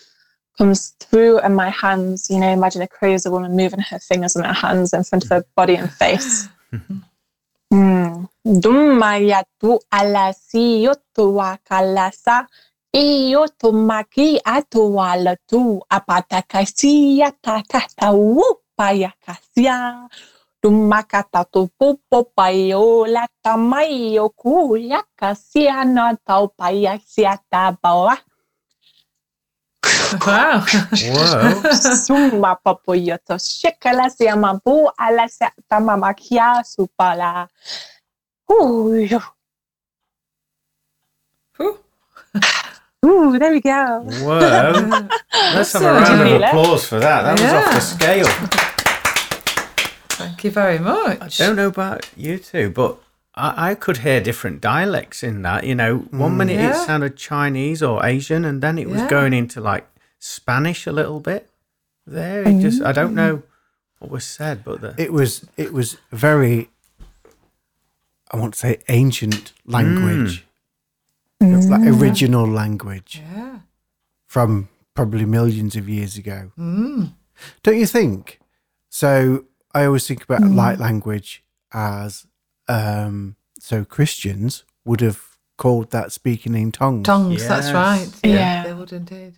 comes 0.58 0.96
through, 1.00 1.40
and 1.40 1.56
my 1.56 1.70
hands, 1.70 2.30
you 2.30 2.40
know, 2.40 2.50
imagine 2.50 2.82
a 2.82 2.88
crazy 2.88 3.30
woman 3.30 3.56
moving 3.56 3.80
her 3.80 4.00
fingers 4.00 4.36
and 4.36 4.46
her 4.46 4.54
hands 4.54 4.94
in 4.94 5.04
front 5.04 5.24
of 5.24 5.30
her 5.30 5.46
body 5.56 5.76
and 5.76 5.92
face. 5.92 6.48
Mm. 7.74 8.30
Dumaya 8.46 9.42
tu 9.58 9.82
alasi 9.90 10.84
yotu 10.86 11.34
wakalasa 11.38 12.46
iyo 12.94 13.48
tu 13.58 13.74
maki 13.74 14.38
atu 14.46 14.94
wala 14.96 15.34
tu 15.50 15.82
apatakasiya 15.90 17.34
takata 17.42 18.12
wupaya 18.14 19.10
kasya 19.26 20.06
tumakata 20.62 21.50
tu 21.50 21.66
pupo 21.80 22.24
payo 22.38 23.10
la 23.10 23.26
tamayo 23.42 24.30
kuya 24.30 25.02
kasya 25.18 25.82
na 25.86 26.14
tau 26.22 26.54
paya 26.54 27.00
siya 27.02 27.42
tabawa 27.50 28.18
Wow. 30.22 30.60
Whoa. 30.62 31.72
suma 31.96 32.56
papoyo 32.66 33.18
to 33.26 33.36
shikala 33.40 34.10
siya 34.10 34.36
mabu 34.38 34.90
ala 35.00 35.28
sa 35.30 35.50
tamamakia 35.72 36.64
supala 36.64 37.48
Ooh, 38.52 39.08
Whew. 41.58 41.80
ooh, 43.06 43.40
there 43.40 43.52
we 43.52 43.62
go. 43.62 44.02
Whoa. 44.22 44.40
Let's 45.56 45.74
have 45.74 45.82
a 45.82 45.82
So- 45.82 45.82
round 45.82 46.22
of 46.22 46.42
applause 46.42 46.86
for 46.86 47.00
that. 47.00 47.22
That 47.24 47.40
was 47.40 47.54
off 47.54 47.74
the 47.74 47.80
scale. 47.80 48.28
Thank 50.18 50.44
you 50.44 50.52
very 50.52 50.78
much. 50.80 51.42
I 51.42 51.48
don't 51.48 51.56
know 51.56 51.68
about 51.68 52.10
you 52.16 52.38
two, 52.38 52.70
but 52.70 52.98
I, 53.36 53.72
I 53.72 53.76
could 53.76 53.98
hear 53.98 54.22
different 54.22 54.62
dialects 54.62 55.24
in 55.24 55.42
that. 55.42 55.64
You 55.64 55.76
know, 55.76 55.98
one 56.12 56.34
mm. 56.34 56.38
minute 56.38 56.60
it 56.60 56.76
sounded 56.76 57.18
Chinese 57.18 57.82
or 57.82 58.06
Asian, 58.06 58.46
and 58.46 58.62
then 58.62 58.78
it 58.78 58.90
was 58.90 59.02
Yeah. 59.02 59.10
going 59.10 59.34
into 59.34 59.60
like 59.62 59.88
Spanish 60.24 60.88
a 60.88 60.92
little 60.94 61.20
bit. 61.20 61.50
There, 62.08 62.44
it 62.48 62.62
just 62.62 62.82
I 62.82 62.92
Mm. 62.92 62.96
don't 62.96 63.16
know 63.16 63.44
what 64.00 64.10
was 64.12 64.26
said, 64.26 64.64
but 64.64 64.80
the, 64.82 64.96
It 64.98 65.12
was 65.12 65.46
it 65.58 65.74
was 65.74 65.98
very 66.12 66.70
I 68.32 68.38
want 68.38 68.54
to 68.54 68.60
say 68.60 68.80
ancient 68.88 69.54
language. 69.66 70.46
Like 71.42 71.82
original 71.88 72.48
language 72.48 73.22
Yeah. 73.22 73.60
from 74.26 74.70
probably 74.94 75.26
millions 75.26 75.76
of 75.76 75.90
years 75.90 76.18
ago. 76.18 76.52
Mm. 76.58 77.14
Don't 77.64 77.78
you 77.78 77.86
think? 77.86 78.40
So 78.90 79.46
I 79.76 79.84
always 79.86 80.08
think 80.08 80.24
about 80.24 80.42
light 80.50 80.80
language 80.80 81.44
as 81.74 82.26
um 82.70 83.36
so 83.60 83.84
Christians 83.84 84.64
would 84.86 85.02
have 85.02 85.20
called 85.58 85.92
that 85.92 86.12
speaking 86.14 86.56
in 86.56 86.72
tongues. 86.72 87.06
Tongues, 87.06 87.46
that's 87.48 87.68
Yes. 87.68 87.74
right. 87.76 88.10
Yeah. 88.24 88.64
They 88.64 88.74
would 88.74 88.94
indeed. 88.94 89.34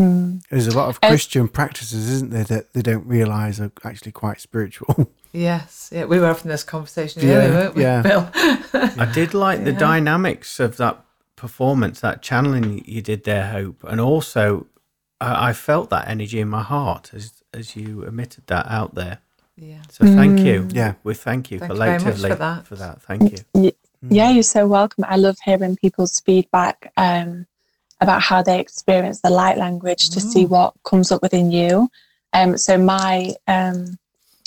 Mm. 0.00 0.42
There's 0.50 0.66
a 0.66 0.76
lot 0.76 0.88
of 0.88 0.98
Uh, 1.02 1.08
Christian 1.08 1.48
practices, 1.48 2.08
isn't 2.08 2.30
there, 2.30 2.44
that 2.44 2.72
they 2.72 2.82
don't 2.82 3.06
realise 3.06 3.60
are 3.60 3.70
actually 3.84 4.12
quite 4.12 4.40
spiritual. 4.40 5.10
Yes. 5.32 5.90
Yeah, 5.92 6.06
we 6.06 6.18
were 6.18 6.26
having 6.26 6.50
this 6.50 6.64
conversation 6.64 7.22
Yeah, 7.22 7.34
earlier, 7.36 7.50
weren't 7.52 7.74
we, 7.76 7.82
yeah. 7.82 8.02
Bill? 8.02 8.30
I 8.74 9.08
did 9.14 9.32
like 9.32 9.62
the 9.62 9.72
dynamics 9.72 10.58
of 10.58 10.76
that 10.78 11.04
performance, 11.36 12.00
that 12.00 12.20
channeling 12.20 12.82
you 12.84 13.00
did 13.00 13.22
there, 13.22 13.46
Hope, 13.46 13.84
and 13.84 14.00
also 14.00 14.66
I, 15.20 15.50
I 15.50 15.52
felt 15.52 15.88
that 15.90 16.08
energy 16.08 16.40
in 16.40 16.48
my 16.48 16.62
heart 16.64 17.12
as 17.14 17.44
as 17.54 17.76
you 17.76 18.02
emitted 18.02 18.48
that 18.48 18.66
out 18.66 18.96
there. 18.96 19.18
yeah. 19.56 19.82
So 19.88 20.04
thank 20.04 20.40
you. 20.40 20.66
Yeah. 20.72 20.94
we 21.04 21.14
thank 21.14 21.52
you 21.52 21.60
Thank 21.60 21.72
you 21.72 21.78
very 21.78 21.90
much 21.92 22.00
collectively 22.02 22.30
for 22.30 22.36
that. 22.36 22.66
For 22.66 22.74
that, 22.76 23.02
thank 23.02 23.22
you. 23.32 23.38
Y- 23.54 23.72
Yeah, 24.08 24.30
you're 24.30 24.42
so 24.42 24.66
welcome. 24.66 25.04
I 25.08 25.14
love 25.16 25.36
hearing 25.44 25.76
people's 25.76 26.18
feedback 26.18 26.90
um, 26.96 27.46
about 28.00 28.22
how 28.22 28.42
they 28.42 28.58
experience 28.58 29.20
the 29.20 29.30
light 29.30 29.58
language 29.58 30.10
to 30.10 30.20
see 30.20 30.46
what 30.46 30.72
comes 30.84 31.12
up 31.12 31.22
within 31.22 31.50
you. 31.50 31.88
Um, 32.32 32.56
so 32.56 32.78
my 32.78 33.34
um, 33.46 33.98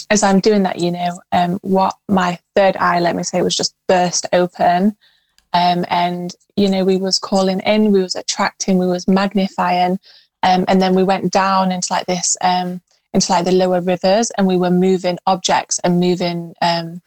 as 0.09 0.23
I'm 0.23 0.39
doing 0.39 0.63
that, 0.63 0.79
you 0.79 0.91
know, 0.91 1.19
um, 1.31 1.59
what 1.61 1.95
my 2.07 2.37
third 2.55 2.77
eye, 2.77 2.99
let 2.99 3.15
me 3.15 3.23
say, 3.23 3.41
was 3.41 3.55
just 3.55 3.75
burst 3.87 4.27
open. 4.31 4.95
Um, 5.53 5.85
and 5.89 6.33
you 6.55 6.69
know, 6.69 6.83
we 6.83 6.97
was 6.97 7.19
calling 7.19 7.59
in, 7.61 7.91
we 7.91 8.01
was 8.01 8.15
attracting, 8.15 8.77
we 8.77 8.85
was 8.85 9.07
magnifying, 9.07 9.99
um, 10.43 10.65
and 10.67 10.81
then 10.81 10.93
we 10.93 11.03
went 11.03 11.31
down 11.31 11.71
into 11.71 11.91
like 11.91 12.05
this, 12.05 12.37
um, 12.41 12.81
into 13.13 13.31
like 13.31 13.45
the 13.45 13.51
lower 13.51 13.81
rivers, 13.81 14.31
and 14.31 14.45
we 14.47 14.57
were 14.57 14.69
moving 14.69 15.17
objects 15.25 15.79
and 15.83 15.99
moving 15.99 16.53
um, 16.61 17.01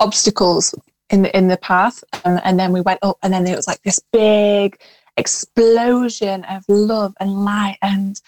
obstacles 0.00 0.74
in 1.10 1.22
the 1.22 1.36
in 1.36 1.48
the 1.48 1.56
path, 1.56 2.02
um, 2.24 2.40
and 2.44 2.58
then 2.58 2.72
we 2.72 2.80
went 2.80 3.00
up, 3.02 3.18
and 3.22 3.32
then 3.32 3.46
it 3.46 3.56
was 3.56 3.68
like 3.68 3.82
this 3.82 4.00
big 4.12 4.78
explosion 5.16 6.44
of 6.44 6.64
love 6.68 7.14
and 7.20 7.44
light 7.44 7.78
and 7.82 8.20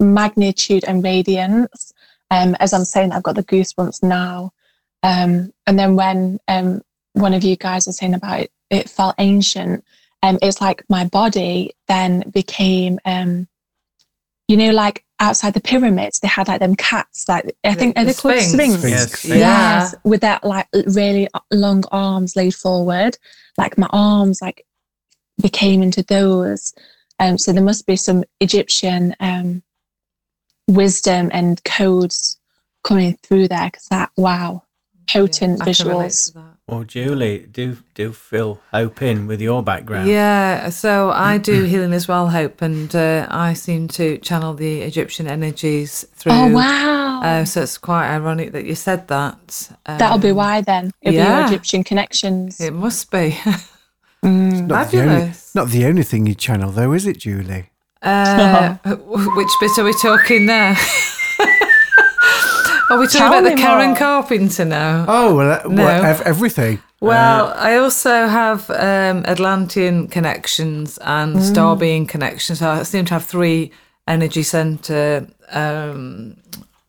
magnitude 0.00 0.84
and 0.86 1.02
radiance. 1.02 1.92
Um, 2.30 2.56
as 2.60 2.72
I'm 2.72 2.84
saying, 2.84 3.12
I've 3.12 3.22
got 3.22 3.36
the 3.36 3.44
goosebumps 3.44 4.02
now. 4.02 4.52
Um, 5.02 5.52
and 5.66 5.78
then 5.78 5.94
when 5.96 6.38
um, 6.48 6.82
one 7.12 7.34
of 7.34 7.44
you 7.44 7.56
guys 7.56 7.86
was 7.86 7.98
saying 7.98 8.14
about 8.14 8.40
it, 8.40 8.50
it 8.70 8.88
felt 8.90 9.14
ancient. 9.18 9.84
Um, 10.22 10.38
it's 10.42 10.60
like 10.60 10.82
my 10.88 11.04
body 11.04 11.72
then 11.88 12.24
became, 12.30 12.98
um, 13.04 13.46
you 14.48 14.56
know, 14.56 14.70
like 14.72 15.04
outside 15.20 15.54
the 15.54 15.60
pyramids, 15.60 16.18
they 16.20 16.28
had 16.28 16.48
like 16.48 16.60
them 16.60 16.74
cats, 16.74 17.28
like 17.28 17.56
I 17.64 17.74
think 17.74 17.94
The- 17.94 18.02
are 18.02 18.04
they 18.04 18.12
the 18.12 18.20
called 18.20 18.38
Sphinx. 18.40 18.74
sphinx? 18.78 18.84
Yes. 18.84 19.24
Yeah. 19.24 19.36
Yes, 19.36 19.94
with 20.04 20.20
that 20.22 20.42
like 20.44 20.66
really 20.86 21.28
long 21.52 21.84
arms 21.92 22.34
laid 22.36 22.54
forward, 22.54 23.16
like 23.56 23.78
my 23.78 23.88
arms 23.92 24.40
like 24.42 24.64
became 25.40 25.82
into 25.82 26.02
those. 26.02 26.74
Um, 27.18 27.38
so 27.38 27.52
there 27.52 27.62
must 27.62 27.86
be 27.86 27.96
some 27.96 28.24
Egyptian 28.40 29.14
um, 29.20 29.62
wisdom 30.68 31.30
and 31.32 31.62
codes 31.64 32.38
coming 32.84 33.18
through 33.22 33.48
there 33.48 33.66
because 33.66 33.86
that 33.88 34.10
wow, 34.16 34.62
potent 35.08 35.62
I 35.62 35.72
can 35.72 35.88
relate 35.88 36.10
visuals. 36.10 36.32
to. 36.32 36.44
Well, 36.68 36.82
Julie, 36.82 37.46
do 37.50 37.78
do 37.94 38.12
fill 38.12 38.60
hope 38.72 39.00
in 39.00 39.28
with 39.28 39.40
your 39.40 39.62
background. 39.62 40.08
Yeah, 40.08 40.68
so 40.70 41.10
I 41.10 41.38
do 41.38 41.62
healing 41.72 41.92
as 41.92 42.08
well, 42.08 42.28
Hope, 42.28 42.60
and 42.60 42.94
uh, 42.94 43.28
I 43.30 43.52
seem 43.52 43.86
to 43.88 44.18
channel 44.18 44.52
the 44.52 44.82
Egyptian 44.82 45.28
energies 45.28 46.04
through. 46.14 46.32
Oh 46.32 46.48
wow, 46.48 47.20
Uh, 47.22 47.44
so 47.44 47.62
it's 47.62 47.78
quite 47.78 48.12
ironic 48.12 48.50
that 48.50 48.64
you 48.64 48.74
said 48.74 49.06
that. 49.08 49.70
Um, 49.86 49.98
that'll 49.98 50.18
be 50.18 50.32
why 50.32 50.60
then. 50.60 50.90
It'll 51.02 51.12
be 51.12 51.16
yeah. 51.18 51.38
your 51.38 51.46
Egyptian 51.46 51.84
connections. 51.84 52.60
It 52.60 52.72
must 52.72 53.10
be. 53.12 53.38
Mm. 54.24 54.66
Not 54.66 54.90
the, 54.90 55.00
only, 55.02 55.32
not 55.54 55.68
the 55.68 55.84
only 55.86 56.02
thing 56.02 56.26
you 56.26 56.34
channel, 56.34 56.70
though, 56.70 56.92
is 56.92 57.06
it, 57.06 57.18
Julie? 57.18 57.70
Uh, 58.02 58.74
which 58.84 59.48
bit 59.60 59.78
are 59.78 59.84
we 59.84 59.94
talking 60.00 60.46
there? 60.46 60.76
Are 62.88 63.00
we 63.00 63.06
talking 63.06 63.18
Tell 63.18 63.32
about 63.32 63.42
the 63.50 63.56
me 63.56 63.60
Karen 63.60 63.88
more. 63.90 63.96
Carpenter 63.98 64.64
now? 64.64 65.04
Oh, 65.08 65.34
well, 65.34 65.60
uh, 65.64 65.68
No. 65.68 65.82
well, 65.84 66.22
everything. 66.24 66.78
Well, 67.00 67.52
I 67.56 67.76
also 67.78 68.28
have 68.28 68.70
um, 68.70 69.24
Atlantean 69.26 70.06
connections 70.06 70.96
and 70.98 71.36
Starbeam 71.36 72.08
connections. 72.08 72.60
So 72.60 72.68
I 72.70 72.84
seem 72.84 73.04
to 73.06 73.14
have 73.14 73.24
three 73.24 73.72
energy 74.06 74.44
center 74.44 75.26
um, 75.50 76.36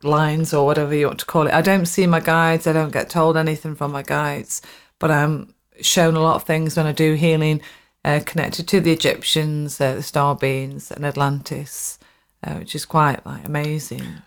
lines 0.04 0.54
or 0.54 0.68
whatever 0.68 0.94
you 0.94 1.08
want 1.08 1.20
to 1.22 1.26
call 1.26 1.48
it. 1.48 1.54
I 1.54 1.62
don't 1.64 1.88
see 1.88 2.06
my 2.06 2.20
guides. 2.20 2.68
I 2.68 2.74
don't 2.74 2.94
get 2.94 3.10
told 3.10 3.36
anything 3.36 3.74
from 3.74 3.92
my 3.92 4.04
guides, 4.04 4.62
but 5.00 5.10
I'm 5.10 5.52
shown 5.82 6.16
a 6.16 6.22
lot 6.22 6.36
of 6.36 6.44
things 6.44 6.78
when 6.78 6.86
I 6.86 6.92
do 6.92 7.14
healing 7.14 7.62
uh, 8.04 8.22
connected 8.26 8.68
to 8.70 8.80
the 8.80 8.92
Egyptians, 8.92 9.82
uh, 9.82 9.96
the 9.96 10.04
star 10.04 10.36
beings, 10.36 10.92
and 10.92 11.06
Atlantis, 11.06 12.00
uh, 12.44 12.56
which 12.56 12.76
is 12.76 12.86
quite 12.86 13.26
like 13.26 13.46
amazing. 13.46 14.22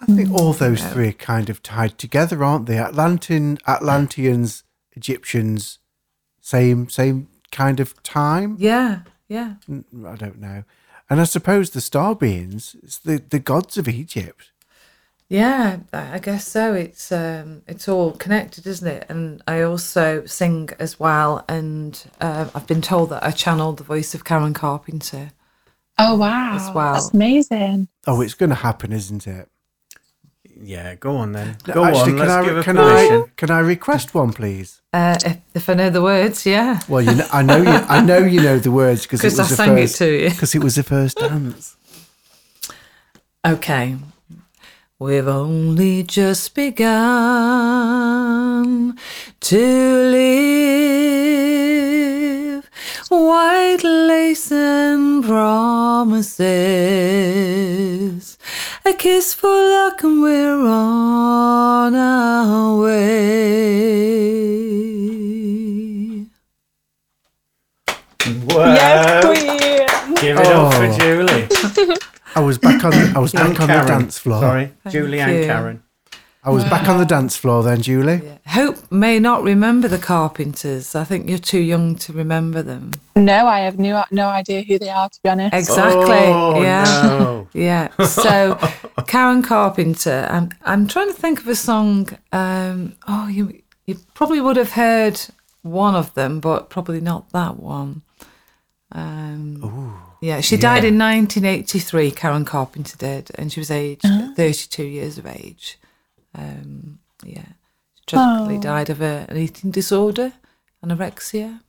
I 0.00 0.06
think 0.06 0.32
all 0.32 0.54
those 0.54 0.82
three 0.82 1.08
are 1.08 1.12
kind 1.12 1.50
of 1.50 1.62
tied 1.62 1.98
together, 1.98 2.42
aren't 2.42 2.66
they? 2.66 2.78
Atlantean, 2.78 3.58
Atlanteans, 3.66 4.64
Egyptians, 4.92 5.78
same 6.40 6.88
same 6.88 7.28
kind 7.52 7.80
of 7.80 8.02
time. 8.02 8.56
Yeah, 8.58 9.00
yeah. 9.28 9.54
I 9.68 10.16
don't 10.16 10.40
know. 10.40 10.64
And 11.10 11.20
I 11.20 11.24
suppose 11.24 11.70
the 11.70 11.80
star 11.80 12.14
beings, 12.14 12.76
it's 12.82 12.98
the, 12.98 13.18
the 13.18 13.40
gods 13.40 13.76
of 13.76 13.88
Egypt. 13.88 14.49
Yeah, 15.30 15.78
I 15.92 16.14
I 16.14 16.18
guess 16.18 16.46
so. 16.46 16.74
It's 16.74 17.12
um, 17.12 17.62
it's 17.68 17.88
all 17.88 18.10
connected, 18.12 18.66
isn't 18.66 18.86
it? 18.88 19.06
And 19.08 19.40
I 19.46 19.62
also 19.62 20.26
sing 20.26 20.70
as 20.80 20.98
well, 20.98 21.44
and 21.48 22.02
uh, 22.20 22.50
I've 22.52 22.66
been 22.66 22.82
told 22.82 23.10
that 23.10 23.22
I 23.24 23.30
channeled 23.30 23.78
the 23.78 23.84
voice 23.84 24.12
of 24.12 24.24
Karen 24.24 24.52
Carpenter. 24.54 25.30
Oh 25.98 26.16
wow, 26.16 26.56
As 26.56 26.74
well. 26.74 26.94
that's 26.94 27.14
amazing. 27.14 27.86
Oh, 28.08 28.20
it's 28.22 28.34
going 28.34 28.50
to 28.50 28.56
happen, 28.56 28.92
isn't 28.92 29.26
it? 29.28 29.48
Yeah, 30.62 30.96
go 30.96 31.16
on 31.16 31.30
then. 31.32 31.56
Go 31.62 31.84
Actually, 31.84 32.00
on. 32.14 32.18
can 32.18 32.18
Let's 32.18 32.30
I 32.32 32.44
give 32.44 32.58
a 32.58 32.62
can 32.64 32.76
permission. 32.76 33.22
I 33.22 33.30
can 33.36 33.50
I 33.52 33.58
request 33.60 34.14
one, 34.14 34.32
please? 34.32 34.82
Uh, 34.92 35.16
if, 35.24 35.36
if 35.54 35.68
I 35.70 35.74
know 35.74 35.90
the 35.90 36.02
words, 36.02 36.44
yeah, 36.44 36.80
Well, 36.88 37.02
you 37.02 37.14
know, 37.14 37.26
I 37.32 37.42
know 37.42 37.58
you 37.58 37.68
I 37.68 38.00
know 38.04 38.18
you 38.18 38.42
know 38.42 38.58
the 38.58 38.72
words 38.72 39.02
because 39.06 39.20
it 39.20 39.30
because 39.36 39.38
was 39.38 39.46
I 39.46 39.50
the 39.50 39.56
sang 39.56 39.76
first 39.76 39.94
it 39.94 39.98
to 40.04 40.22
you. 40.24 40.30
because 40.34 40.54
it 40.56 40.64
was 40.64 40.74
the 40.74 40.82
first 40.82 41.16
dance. 41.28 41.76
Okay. 43.46 43.96
We've 45.00 45.26
only 45.28 46.02
just 46.02 46.54
begun 46.54 46.98
to 49.40 49.56
live. 50.12 51.00
White 53.08 53.82
lace 53.82 54.52
and 54.52 55.24
promises. 55.24 56.36
A 58.84 58.92
kiss 58.92 59.32
for 59.32 59.48
luck, 59.48 60.02
and 60.04 60.20
we're 60.20 60.66
on 60.66 61.94
our 61.94 62.76
way. 62.76 63.30
Wow. 68.44 68.74
Yes, 68.74 69.24
queen. 69.24 70.14
Give 70.20 70.36
it 70.38 70.46
up 70.46 70.74
for 70.74 70.84
Oh. 70.84 70.98
Julie. 70.98 71.48
I 72.34 72.40
was 72.40 72.58
back 72.58 72.84
on 72.84 72.92
I 72.94 73.18
was 73.18 73.32
back 73.32 73.60
on 73.60 73.68
the 73.68 73.84
dance 73.86 74.18
floor. 74.18 74.40
Sorry, 74.40 74.72
Julie 74.88 75.20
and 75.20 75.32
you. 75.32 75.46
Karen. 75.46 75.82
I 76.42 76.48
was 76.48 76.64
back 76.64 76.88
on 76.88 76.96
the 76.98 77.04
dance 77.04 77.36
floor 77.36 77.62
then, 77.62 77.82
Julie. 77.82 78.22
Hope 78.46 78.90
may 78.90 79.18
not 79.18 79.42
remember 79.42 79.88
the 79.88 79.98
Carpenters. 79.98 80.94
I 80.94 81.04
think 81.04 81.28
you're 81.28 81.36
too 81.38 81.60
young 81.60 81.96
to 81.96 82.14
remember 82.14 82.62
them. 82.62 82.92
No, 83.14 83.46
I 83.46 83.60
have 83.60 83.78
no 83.78 84.04
no 84.10 84.28
idea 84.28 84.62
who 84.62 84.78
they 84.78 84.88
are. 84.88 85.10
To 85.10 85.20
be 85.22 85.28
honest. 85.28 85.54
Exactly. 85.54 86.16
Oh, 86.16 86.62
yeah. 86.62 86.84
no. 86.84 87.48
Yeah. 87.52 87.88
So 88.04 88.58
Karen 89.06 89.42
Carpenter. 89.42 90.26
I'm 90.30 90.50
I'm 90.62 90.86
trying 90.86 91.08
to 91.08 91.14
think 91.14 91.40
of 91.40 91.48
a 91.48 91.54
song. 91.54 92.08
Um, 92.32 92.94
oh, 93.06 93.28
you 93.28 93.60
you 93.86 93.96
probably 94.14 94.40
would 94.40 94.56
have 94.56 94.72
heard 94.72 95.20
one 95.62 95.94
of 95.94 96.14
them, 96.14 96.40
but 96.40 96.70
probably 96.70 97.00
not 97.02 97.30
that 97.32 97.58
one. 97.58 98.02
Um, 98.92 100.00
yeah, 100.20 100.40
she 100.40 100.56
died 100.56 100.84
in 100.84 100.98
1983. 100.98 102.10
Karen 102.12 102.44
Carpenter 102.44 102.96
did, 102.96 103.30
and 103.36 103.52
she 103.52 103.60
was 103.60 103.70
aged 103.70 104.02
32 104.36 104.84
years 104.84 105.18
of 105.18 105.26
age. 105.26 105.78
Um, 106.34 106.98
yeah, 107.24 107.46
she 108.08 108.16
tragically 108.16 108.56
Oh. 108.58 108.60
died 108.60 108.90
of 108.90 109.00
a, 109.00 109.26
an 109.28 109.36
eating 109.36 109.70
disorder, 109.70 110.32
anorexia. 110.84 111.60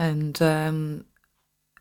And 0.00 0.40
um, 0.42 1.04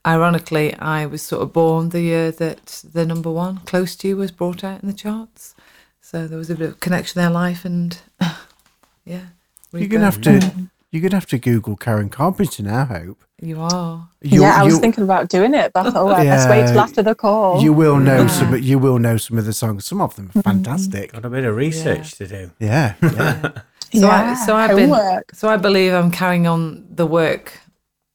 ironically, 0.06 0.73
I 0.75 1.06
was 1.06 1.21
sort 1.21 1.43
of 1.43 1.53
born 1.53 1.89
the 1.89 2.01
year 2.01 2.32
that 2.32 2.84
the 2.93 3.06
number 3.06 3.30
one, 3.32 3.58
Close 3.60 3.95
to 3.97 4.08
You, 4.08 4.17
was 4.17 4.32
brought 4.32 4.63
out 4.63 4.82
in 4.82 4.88
the 4.88 4.93
charts. 4.95 5.53
So 6.01 6.27
there 6.27 6.38
was 6.38 6.49
a 6.49 6.56
bit 6.56 6.69
of 6.69 6.80
connection 6.80 7.21
there, 7.21 7.30
life 7.30 7.63
and 7.65 7.99
yeah. 9.06 9.27
You're 9.73 9.88
gonna 9.89 10.06
have 10.06 10.21
to 10.21 10.69
you're 10.91 11.02
gonna 11.02 11.15
have 11.15 11.26
to 11.28 11.38
Google 11.38 11.76
Karen 11.76 12.10
Carpenter 12.10 12.63
now, 12.63 12.86
Hope. 12.86 13.23
You 13.41 13.62
are. 13.62 14.10
You, 14.21 14.41
yeah, 14.41 14.56
I 14.60 14.63
was 14.63 14.80
thinking 14.80 15.04
about 15.04 15.30
doing 15.30 15.54
it, 15.54 15.71
but 15.73 15.86
I 15.86 15.91
thought, 15.91 16.19
oh, 16.19 16.23
let's 16.23 16.50
wait 16.50 16.67
till 16.67 16.80
after 16.80 17.04
the 17.04 17.13
call. 17.13 17.62
You 17.62 17.71
will 17.73 17.97
know 17.97 18.28
some. 18.28 18.58
You 18.58 18.80
will 18.80 18.97
know 18.97 19.17
some 19.17 19.38
of 19.38 19.45
the 19.45 19.54
songs. 19.54 19.86
Some 19.86 20.02
of 20.02 20.15
them 20.15 20.32
are 20.36 20.41
fantastic. 20.41 21.12
Got 21.12 21.26
a 21.26 21.30
bit 21.30 21.43
of 21.45 21.56
research 21.56 22.13
to 22.15 22.28
do. 22.28 22.52
Yeah, 22.60 22.95
yeah. 23.02 23.52
So, 23.93 24.10
I, 24.10 24.34
so 24.34 24.56
I've 24.56 24.76
been. 24.76 25.21
So 25.34 25.50
I 25.50 25.58
believe 25.58 25.93
I'm 25.93 26.12
carrying 26.12 26.47
on 26.47 26.88
the 26.89 27.06
work 27.06 27.60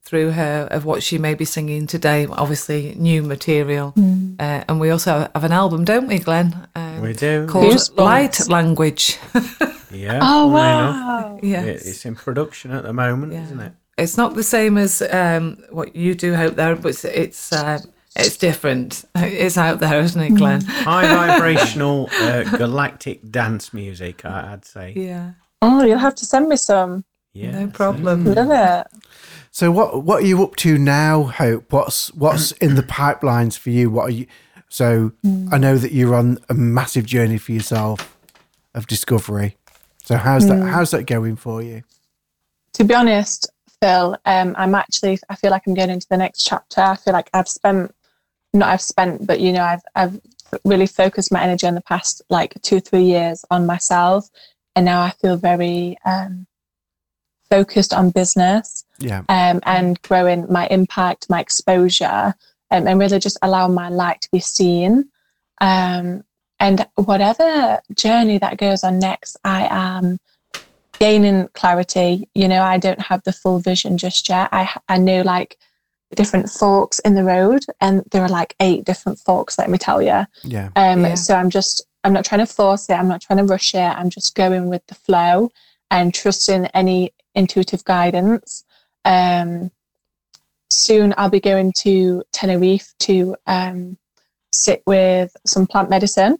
through 0.04 0.32
her 0.32 0.68
of 0.70 0.84
what 0.84 1.02
she 1.02 1.16
may 1.18 1.34
be 1.34 1.44
singing 1.44 1.86
today. 1.86 2.26
Obviously, 2.26 2.94
new 2.98 3.22
material, 3.22 3.94
uh, 3.96 4.64
and 4.68 4.80
we 4.80 4.90
also 4.90 5.30
have 5.34 5.44
an 5.44 5.52
album, 5.52 5.84
don't 5.84 6.08
we, 6.08 6.18
Glenn? 6.18 6.68
Um, 6.74 7.00
We 7.00 7.12
do. 7.12 7.46
called 7.46 7.72
Goosebumps. 7.72 7.96
Light 7.98 8.48
Language. 8.48 9.18
Yeah. 9.92 10.18
Oh 10.22 10.48
wow! 10.48 11.38
yes. 11.42 11.64
It- 11.66 11.88
It's 11.88 12.04
in 12.06 12.14
production 12.14 12.70
at 12.72 12.82
the 12.82 12.92
moment, 12.92 13.32
Yeah. 13.32 13.44
isn't 13.44 13.60
it? 13.60 13.72
It's 13.98 14.16
not 14.16 14.34
the 14.34 14.42
same 14.42 14.78
as 14.78 15.02
um, 15.02 15.58
what 15.70 15.94
you 15.94 16.14
do, 16.14 16.34
Hope 16.34 16.56
there, 16.56 16.74
but 16.76 16.88
it's 16.88 17.04
it's, 17.04 17.52
uh, 17.52 17.78
it's 18.16 18.36
different. 18.36 19.04
It's 19.16 19.58
out 19.58 19.80
there, 19.80 20.00
isn't 20.00 20.20
it, 20.20 20.34
Glenn? 20.34 20.60
High 20.66 21.06
vibrational 21.06 22.08
uh, 22.20 22.44
galactic 22.56 23.30
dance 23.30 23.72
music, 23.74 24.24
I- 24.24 24.52
I'd 24.54 24.64
say. 24.64 24.92
Yeah, 24.96 25.32
Oh, 25.60 25.84
you'll 25.84 25.98
have 25.98 26.14
to 26.16 26.24
send 26.26 26.48
me 26.48 26.56
some. 26.56 27.04
Yeah. 27.34 27.60
no 27.60 27.66
problem. 27.68 28.24
Love 28.24 28.50
it. 28.50 28.86
So 29.50 29.70
what 29.70 30.02
what 30.04 30.22
are 30.22 30.26
you 30.26 30.42
up 30.42 30.56
to 30.56 30.78
now, 30.78 31.24
Hope? 31.24 31.70
What's 31.72 32.12
what's 32.14 32.52
in 32.52 32.74
the 32.74 32.82
pipelines 32.82 33.58
for 33.58 33.70
you? 33.70 33.90
What 33.90 34.06
are 34.08 34.12
you? 34.12 34.26
So 34.68 35.12
I 35.52 35.58
know 35.58 35.76
that 35.76 35.92
you're 35.92 36.14
on 36.14 36.38
a 36.48 36.54
massive 36.54 37.04
journey 37.04 37.36
for 37.38 37.52
yourself 37.52 38.16
of 38.74 38.86
discovery. 38.86 39.56
So 40.12 40.18
how's 40.18 40.46
that? 40.46 40.62
How's 40.62 40.90
that 40.90 41.06
going 41.06 41.36
for 41.36 41.62
you? 41.62 41.82
To 42.74 42.84
be 42.84 42.92
honest, 42.94 43.50
Phil, 43.80 44.14
um, 44.26 44.54
I'm 44.58 44.74
actually. 44.74 45.18
I 45.30 45.36
feel 45.36 45.50
like 45.50 45.62
I'm 45.66 45.72
going 45.72 45.88
into 45.88 46.06
the 46.10 46.18
next 46.18 46.44
chapter. 46.44 46.82
I 46.82 46.96
feel 46.96 47.14
like 47.14 47.30
I've 47.32 47.48
spent, 47.48 47.94
not 48.52 48.68
I've 48.68 48.82
spent, 48.82 49.26
but 49.26 49.40
you 49.40 49.52
know, 49.52 49.62
I've 49.62 49.80
I've 49.94 50.20
really 50.66 50.86
focused 50.86 51.32
my 51.32 51.42
energy 51.42 51.66
in 51.66 51.74
the 51.74 51.80
past 51.80 52.20
like 52.28 52.60
two 52.60 52.78
three 52.80 53.04
years 53.04 53.42
on 53.50 53.64
myself, 53.64 54.28
and 54.76 54.84
now 54.84 55.00
I 55.00 55.12
feel 55.12 55.38
very 55.38 55.96
um, 56.04 56.46
focused 57.48 57.94
on 57.94 58.10
business. 58.10 58.84
Yeah, 58.98 59.22
um, 59.30 59.60
and 59.64 60.00
growing 60.02 60.44
my 60.52 60.66
impact, 60.66 61.30
my 61.30 61.40
exposure, 61.40 62.34
um, 62.70 62.86
and 62.86 63.00
really 63.00 63.18
just 63.18 63.38
allowing 63.40 63.72
my 63.72 63.88
light 63.88 64.20
to 64.20 64.28
be 64.30 64.40
seen. 64.40 65.08
Um, 65.62 66.22
and 66.62 66.86
whatever 66.94 67.80
journey 67.92 68.38
that 68.38 68.56
goes 68.56 68.84
on 68.84 69.00
next, 69.00 69.36
I 69.42 69.66
am 69.68 70.18
gaining 71.00 71.48
clarity. 71.54 72.28
You 72.34 72.46
know, 72.46 72.62
I 72.62 72.78
don't 72.78 73.00
have 73.00 73.24
the 73.24 73.32
full 73.32 73.58
vision 73.58 73.98
just 73.98 74.28
yet. 74.28 74.48
I 74.52 74.70
I 74.88 74.96
know 74.96 75.22
like 75.22 75.58
different 76.14 76.48
forks 76.48 77.00
in 77.00 77.16
the 77.16 77.24
road, 77.24 77.64
and 77.80 78.04
there 78.12 78.22
are 78.22 78.28
like 78.28 78.54
eight 78.60 78.84
different 78.84 79.18
forks. 79.18 79.58
Let 79.58 79.70
me 79.70 79.78
tell 79.78 80.00
you. 80.00 80.24
yeah. 80.44 80.68
Um, 80.76 81.00
Yeah. 81.00 81.14
So 81.14 81.34
I'm 81.34 81.50
just, 81.50 81.84
I'm 82.04 82.12
not 82.12 82.24
trying 82.24 82.46
to 82.46 82.54
force 82.54 82.88
it. 82.88 82.94
I'm 82.94 83.08
not 83.08 83.22
trying 83.22 83.38
to 83.38 83.44
rush 83.44 83.74
it. 83.74 83.78
I'm 83.98 84.08
just 84.08 84.36
going 84.36 84.68
with 84.68 84.86
the 84.86 84.94
flow 84.94 85.50
and 85.90 86.14
trusting 86.14 86.66
any 86.66 87.12
intuitive 87.34 87.82
guidance. 87.84 88.64
Um, 89.04 89.72
soon 90.70 91.12
I'll 91.16 91.28
be 91.28 91.40
going 91.40 91.72
to 91.78 92.22
Tenerife 92.32 92.94
to 93.00 93.34
um, 93.48 93.98
sit 94.52 94.82
with 94.86 95.36
some 95.44 95.66
plant 95.66 95.90
medicine. 95.90 96.38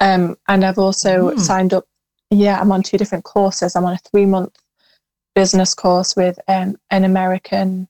Um, 0.00 0.36
and 0.48 0.64
I've 0.64 0.78
also 0.78 1.30
Mm. 1.30 1.40
signed 1.40 1.74
up. 1.74 1.84
Yeah, 2.30 2.60
I'm 2.60 2.72
on 2.72 2.82
two 2.82 2.96
different 2.98 3.24
courses. 3.24 3.74
I'm 3.76 3.84
on 3.84 3.94
a 3.94 3.98
three 4.10 4.26
month 4.26 4.56
business 5.34 5.74
course 5.74 6.16
with 6.16 6.38
um, 6.48 6.76
an 6.90 7.04
American 7.04 7.88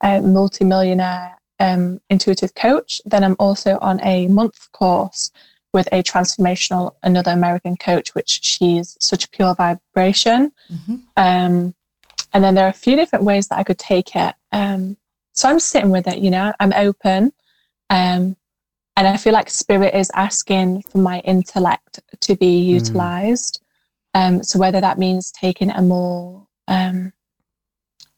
uh, 0.00 0.20
multimillionaire 0.20 1.36
um, 1.60 2.00
intuitive 2.08 2.54
coach. 2.54 3.00
Then 3.04 3.24
I'm 3.24 3.36
also 3.38 3.78
on 3.80 4.00
a 4.02 4.28
month 4.28 4.70
course 4.72 5.30
with 5.72 5.88
a 5.92 6.02
transformational, 6.02 6.94
another 7.02 7.32
American 7.32 7.76
coach, 7.76 8.14
which 8.14 8.40
she's 8.42 8.96
such 9.00 9.24
a 9.24 9.28
pure 9.28 9.54
vibration. 9.54 10.52
Mhm. 10.70 11.02
Um, 11.16 11.74
and 12.32 12.44
then 12.44 12.54
there 12.54 12.64
are 12.66 12.70
a 12.70 12.84
few 12.84 12.94
different 12.96 13.24
ways 13.24 13.48
that 13.48 13.58
I 13.58 13.64
could 13.64 13.78
take 13.78 14.14
it. 14.14 14.34
Um, 14.52 14.96
so 15.32 15.48
I'm 15.48 15.60
sitting 15.60 15.90
with 15.90 16.06
it, 16.06 16.18
you 16.18 16.30
know, 16.30 16.52
I'm 16.60 16.72
open. 16.74 17.32
Um, 17.90 18.36
and 18.98 19.06
I 19.06 19.16
feel 19.16 19.32
like 19.32 19.48
spirit 19.48 19.94
is 19.94 20.10
asking 20.12 20.82
for 20.90 20.98
my 20.98 21.20
intellect 21.20 22.00
to 22.20 22.34
be 22.34 22.58
utilized. 22.58 23.60
Um, 24.12 24.42
so 24.42 24.58
whether 24.58 24.80
that 24.80 24.98
means 24.98 25.30
taking 25.30 25.70
a 25.70 25.80
more 25.80 26.48
um, 26.66 27.12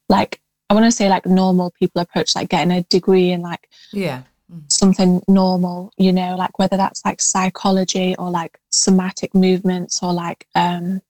like 0.09 0.41
I 0.71 0.75
want 0.75 0.87
to 0.87 0.91
say 0.91 1.11
like 1.11 1.27
normal 1.27 1.71
people 1.79 2.01
approach, 2.01 2.35
like 2.35 2.49
getting 2.49 2.71
a 2.73 2.83
degree 2.85 3.31
in 3.31 3.43
like 3.43 3.69
Yeah. 3.93 4.23
something 4.69 5.23
normal, 5.29 5.93
you 5.99 6.15
know, 6.15 6.35
like 6.35 6.59
whether 6.59 6.79
that's 6.79 7.05
like 7.05 7.21
psychology 7.21 8.17
or 8.17 8.31
like 8.31 8.59
somatic 8.73 9.35
movements 9.35 10.03
or 10.03 10.15
like 10.15 10.47
um 10.55 11.03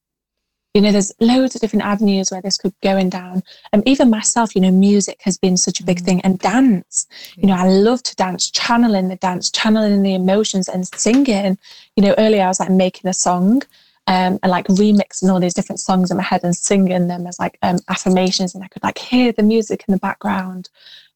you 0.74 0.80
know, 0.80 0.92
there's 0.92 1.12
loads 1.18 1.54
of 1.54 1.60
different 1.60 1.84
avenues 1.84 2.30
where 2.30 2.40
this 2.40 2.56
could 2.56 2.74
go 2.82 2.96
and 2.96 3.10
down. 3.10 3.42
And 3.72 3.86
even 3.88 4.08
myself, 4.08 4.54
you 4.54 4.60
know, 4.60 4.70
music 4.70 5.20
has 5.22 5.36
been 5.36 5.56
such 5.56 5.80
a 5.80 5.84
big 5.84 6.00
thing 6.00 6.20
and 6.20 6.38
dance. 6.38 7.08
You 7.36 7.48
know, 7.48 7.54
I 7.54 7.68
love 7.68 8.02
to 8.04 8.14
dance, 8.14 8.50
channeling 8.50 9.08
the 9.08 9.16
dance, 9.16 9.50
channeling 9.50 10.02
the 10.02 10.14
emotions 10.14 10.68
and 10.68 10.86
singing. 10.86 11.58
You 11.96 12.04
know, 12.04 12.14
earlier 12.18 12.44
I 12.44 12.48
was 12.48 12.60
like 12.60 12.70
making 12.70 13.08
a 13.08 13.14
song 13.14 13.62
um, 14.06 14.38
and 14.42 14.50
like 14.50 14.68
remixing 14.68 15.28
all 15.28 15.40
these 15.40 15.54
different 15.54 15.80
songs 15.80 16.10
in 16.10 16.16
my 16.16 16.22
head 16.22 16.44
and 16.44 16.54
singing 16.54 17.08
them 17.08 17.26
as 17.26 17.40
like 17.40 17.58
um, 17.62 17.78
affirmations 17.88 18.54
and 18.54 18.62
I 18.62 18.68
could 18.68 18.84
like 18.84 18.98
hear 18.98 19.32
the 19.32 19.42
music 19.42 19.84
in 19.88 19.92
the 19.92 20.00
background. 20.00 20.68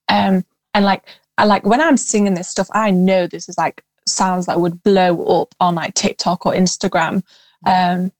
Um, 0.08 0.44
and 0.74 0.84
like 0.84 1.04
I 1.38 1.44
like 1.44 1.64
when 1.64 1.80
I'm 1.80 1.96
singing 1.96 2.34
this 2.34 2.48
stuff, 2.48 2.68
I 2.72 2.90
know 2.90 3.28
this 3.28 3.48
is 3.48 3.56
like 3.56 3.84
sounds 4.06 4.46
that 4.46 4.60
would 4.60 4.82
blow 4.82 5.24
up 5.42 5.54
on 5.60 5.76
like 5.76 5.94
TikTok 5.94 6.44
or 6.44 6.54
Instagram. 6.54 7.22
Um, 7.64 8.10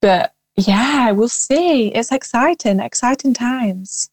but 0.00 0.34
yeah, 0.56 1.10
we'll 1.12 1.28
see. 1.28 1.88
It's 1.88 2.12
exciting, 2.12 2.80
exciting 2.80 3.34
times. 3.34 4.08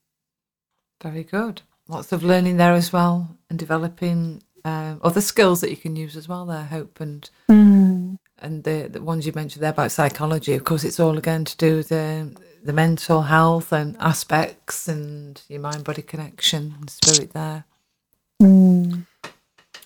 Very 1.02 1.24
good. 1.24 1.62
Lots 1.88 2.12
of 2.12 2.24
learning 2.24 2.58
there 2.58 2.74
as 2.74 2.94
well, 2.94 3.38
and 3.50 3.60
developing 3.60 4.42
um, 4.66 5.00
other 5.04 5.22
skills 5.22 5.62
that 5.62 5.70
you 5.70 5.78
can 5.78 5.96
use 5.96 6.16
as 6.16 6.28
well. 6.28 6.46
There, 6.46 6.64
hope 6.64 7.00
and 7.02 7.30
Mm. 7.50 8.18
and 8.40 8.64
the 8.64 8.88
the 8.90 9.02
ones 9.02 9.26
you 9.26 9.34
mentioned 9.34 9.64
there 9.64 9.72
about 9.72 9.92
psychology. 9.92 10.54
Of 10.54 10.64
course, 10.64 10.84
it's 10.86 11.00
all 11.00 11.18
again 11.18 11.44
to 11.46 11.58
do 11.58 11.78
with 11.78 11.90
the 11.90 12.32
the 12.64 12.74
mental 12.74 13.24
health 13.24 13.74
and 13.74 13.98
aspects 14.00 14.88
and 14.88 15.42
your 15.50 15.60
mind 15.60 15.84
body 15.84 16.02
connection 16.02 16.76
and 16.80 16.90
spirit 16.90 17.34
there. 17.34 17.66
Mm. 18.42 19.06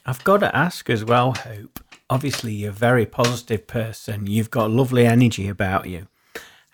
I've 0.05 0.23
got 0.23 0.37
to 0.41 0.55
ask 0.55 0.89
as 0.89 1.03
well, 1.03 1.33
Hope. 1.33 1.79
Obviously, 2.09 2.53
you're 2.53 2.69
a 2.69 2.73
very 2.73 3.05
positive 3.05 3.65
person. 3.67 4.27
You've 4.27 4.51
got 4.51 4.69
lovely 4.71 5.05
energy 5.05 5.47
about 5.49 5.87
you. 5.89 6.07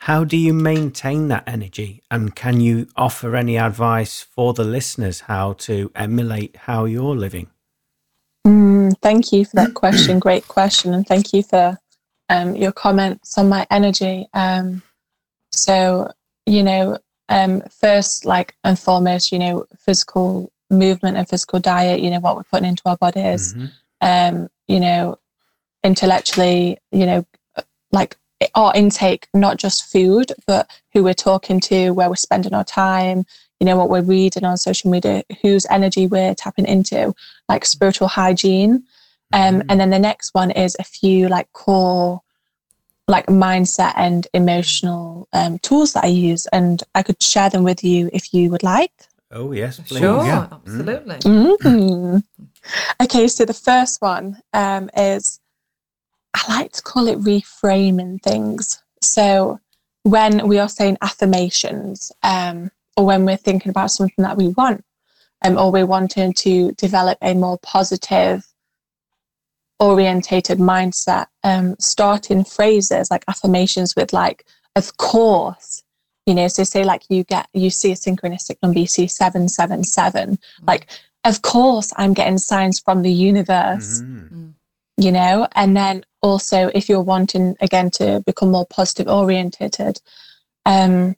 How 0.03 0.25
do 0.25 0.35
you 0.35 0.53
maintain 0.53 1.29
that 1.29 1.45
energy? 1.47 2.03
And 2.11 2.35
can 2.35 2.59
you 2.59 2.87
offer 2.97 3.37
any 3.37 3.57
advice 3.57 4.19
for 4.19 4.53
the 4.53 4.65
listeners 4.65 5.21
how 5.21 5.53
to 5.59 5.93
emulate 5.95 6.57
how 6.57 6.83
you're 6.83 7.15
living? 7.15 7.47
Mm, 8.45 8.97
thank 9.01 9.31
you 9.31 9.45
for 9.45 9.55
that 9.55 9.75
question. 9.75 10.19
Great 10.19 10.45
question. 10.49 10.93
And 10.93 11.07
thank 11.07 11.31
you 11.31 11.41
for 11.41 11.79
um, 12.27 12.53
your 12.53 12.73
comments 12.73 13.37
on 13.37 13.47
my 13.47 13.65
energy. 13.71 14.27
Um, 14.33 14.83
so, 15.53 16.11
you 16.45 16.63
know, 16.63 16.97
um, 17.29 17.61
first, 17.69 18.25
like 18.25 18.57
and 18.65 18.77
foremost, 18.77 19.31
you 19.31 19.39
know, 19.39 19.65
physical 19.79 20.51
movement 20.69 21.15
and 21.15 21.29
physical 21.29 21.61
diet, 21.61 22.01
you 22.01 22.09
know, 22.09 22.19
what 22.19 22.35
we're 22.35 22.43
putting 22.43 22.67
into 22.67 22.83
our 22.87 22.97
bodies, 22.97 23.53
Mhm. 23.53 23.71
um, 24.01 24.49
you 24.67 24.81
know, 24.81 25.17
intellectually, 25.81 26.77
you 26.91 27.05
know, 27.05 27.25
like 27.93 28.17
our 28.55 28.73
intake, 28.75 29.27
not 29.33 29.57
just 29.57 29.91
food, 29.91 30.31
but 30.47 30.69
who 30.93 31.03
we're 31.03 31.13
talking 31.13 31.59
to, 31.61 31.91
where 31.91 32.09
we're 32.09 32.15
spending 32.15 32.53
our 32.53 32.63
time, 32.63 33.25
you 33.59 33.65
know, 33.65 33.77
what 33.77 33.89
we're 33.89 34.01
reading 34.01 34.43
on 34.43 34.57
social 34.57 34.89
media, 34.91 35.23
whose 35.41 35.65
energy 35.69 36.07
we're 36.07 36.35
tapping 36.35 36.65
into, 36.65 37.13
like 37.49 37.65
spiritual 37.65 38.07
hygiene. 38.07 38.83
Um, 39.31 39.61
Mhm. 39.61 39.65
and 39.69 39.79
then 39.79 39.89
the 39.89 39.99
next 39.99 40.33
one 40.33 40.51
is 40.51 40.75
a 40.79 40.83
few 40.83 41.27
like 41.27 41.51
core, 41.53 42.21
like 43.07 43.25
mindset 43.27 43.93
and 43.95 44.27
emotional 44.33 45.27
um, 45.33 45.59
tools 45.59 45.93
that 45.93 46.03
I 46.03 46.07
use. 46.07 46.45
And 46.47 46.83
I 46.95 47.03
could 47.03 47.21
share 47.21 47.49
them 47.49 47.63
with 47.63 47.83
you 47.83 48.09
if 48.13 48.33
you 48.33 48.49
would 48.51 48.63
like. 48.63 48.91
Oh, 49.31 49.51
yes, 49.51 49.79
please. 49.79 49.99
Sure, 49.99 50.23
yeah. 50.25 50.47
absolutely. 50.51 51.15
Mm. 51.17 52.23
Okay, 53.01 53.27
so 53.27 53.43
the 53.43 53.53
first 53.53 54.01
one 54.01 54.37
um, 54.53 54.89
is 54.95 55.41
I 56.33 56.41
like 56.57 56.71
to 56.73 56.81
call 56.81 57.07
it 57.07 57.19
reframing 57.19 58.21
things. 58.21 58.81
So 59.01 59.59
when 60.03 60.47
we 60.47 60.59
are 60.59 60.69
saying 60.69 60.97
affirmations, 61.01 62.11
um, 62.23 62.71
or 62.97 63.05
when 63.05 63.25
we're 63.25 63.37
thinking 63.37 63.69
about 63.69 63.91
something 63.91 64.23
that 64.23 64.37
we 64.37 64.49
want, 64.49 64.83
um, 65.45 65.57
or 65.57 65.71
we're 65.71 65.85
wanting 65.85 66.33
to 66.33 66.71
develop 66.73 67.17
a 67.21 67.33
more 67.33 67.57
positive, 67.59 68.45
orientated 69.79 70.59
mindset, 70.59 71.27
um, 71.43 71.75
starting 71.79 72.43
phrases 72.43 73.09
like 73.11 73.23
affirmations 73.27 73.95
with 73.95 74.13
like, 74.13 74.45
of 74.75 74.97
course, 74.97 75.83
you 76.25 76.33
know, 76.33 76.47
so 76.47 76.63
say 76.63 76.83
like 76.83 77.03
you 77.09 77.23
get 77.25 77.47
you 77.53 77.69
see 77.69 77.91
a 77.91 77.95
synchronistic 77.95 78.57
number, 78.63 78.79
you 78.79 78.87
see 78.87 79.07
seven 79.07 79.49
seven 79.49 79.83
seven, 79.83 80.39
like 80.65 80.87
of 81.25 81.41
course 81.41 81.91
I'm 81.97 82.13
getting 82.13 82.37
signs 82.37 82.79
from 82.79 83.01
the 83.01 83.11
universe, 83.11 84.01
Mhm. 84.01 84.53
You 84.97 85.11
know, 85.11 85.47
and 85.53 85.75
then 85.75 86.05
also 86.21 86.69
if 86.73 86.89
you're 86.89 87.01
wanting 87.01 87.55
again 87.61 87.89
to 87.91 88.21
become 88.25 88.51
more 88.51 88.65
positive 88.65 89.07
orientated, 89.07 89.99
um, 90.65 91.15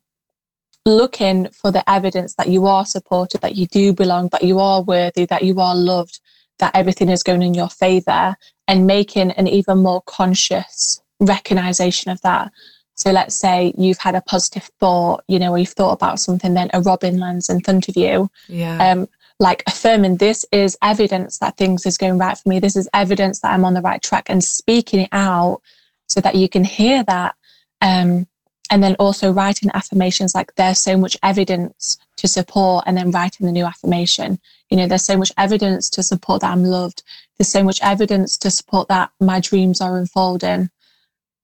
looking 0.86 1.50
for 1.50 1.72
the 1.72 1.88
evidence 1.90 2.36
that 2.36 2.50
you 2.50 2.68
are 2.68 2.86
supported, 2.86 3.42
that 3.42 3.56
you 3.56 3.66
do 3.68 3.92
belong, 3.94 4.30
that 4.30 4.44
you 4.44 4.60
are 4.60 4.82
worthy, 4.82 5.26
that 5.26 5.44
you 5.44 5.60
are 5.60 5.76
loved, 5.76 6.20
that 6.60 6.76
everything 6.76 7.10
is 7.10 7.24
going 7.24 7.42
in 7.42 7.54
your 7.54 7.70
favor, 7.70 8.36
and 8.68 8.88
making 8.88 9.32
an 9.32 9.48
even 9.48 9.80
more 9.80 10.02
conscious 10.06 11.02
recognition 11.20 12.12
of 12.12 12.22
that. 12.22 12.52
So 12.96 13.12
let's 13.12 13.36
say 13.36 13.74
you've 13.78 13.98
had 13.98 14.16
a 14.16 14.22
positive 14.22 14.70
thought, 14.80 15.24
you 15.28 15.38
know, 15.38 15.52
or 15.52 15.58
you've 15.58 15.70
thought 15.70 15.92
about 15.92 16.20
something, 16.20 16.54
then 16.54 16.70
a 16.74 16.82
robin 16.82 17.20
lands 17.20 17.50
in 17.50 17.62
front 17.62 17.90
of 17.90 17.98
you 17.98 18.30
Yeah. 18.48 18.92
um, 18.92 19.10
like 19.40 19.64
affirming 19.68 20.18
this 20.18 20.46
is 20.52 20.78
evidence 20.82 21.40
that 21.40 21.58
things 21.58 21.86
is 21.86 21.98
going 21.98 22.18
right 22.18 22.38
for 22.38 22.48
me. 22.50 22.60
This 22.60 22.76
is 22.76 22.90
evidence 22.94 23.40
that 23.42 23.54
I'm 23.54 23.66
on 23.66 23.74
the 23.74 23.82
right 23.82 24.02
track 24.02 24.30
and 24.30 24.44
speaking 24.44 25.02
it 25.02 25.10
out 25.12 25.62
so 26.08 26.22
that 26.22 26.36
you 26.36 26.48
can 26.48 26.64
hear 26.64 27.04
that. 27.04 27.36
Um, 27.82 28.28
and 28.72 28.84
then 28.84 28.96
also 28.96 29.32
writing 29.32 29.70
affirmations 29.74 30.34
like 30.34 30.56
there's 30.56 30.80
so 30.80 30.98
much 30.98 31.16
evidence 31.22 32.00
to 32.18 32.28
support 32.28 32.84
and 32.88 32.98
then 32.98 33.12
writing 33.12 33.46
the 33.46 33.52
new 33.52 33.66
affirmation. 33.66 34.40
You 34.70 34.78
know, 34.78 34.88
there's 34.88 35.06
so 35.06 35.18
much 35.18 35.32
evidence 35.38 35.90
to 35.92 36.02
support 36.02 36.42
that 36.42 36.52
I'm 36.52 36.64
loved. 36.64 37.04
There's 37.38 37.50
so 37.50 37.64
much 37.64 37.80
evidence 37.84 38.38
to 38.38 38.50
support 38.50 38.88
that 38.88 39.12
my 39.20 39.40
dreams 39.40 39.82
are 39.82 39.98
unfolding. 39.98 40.70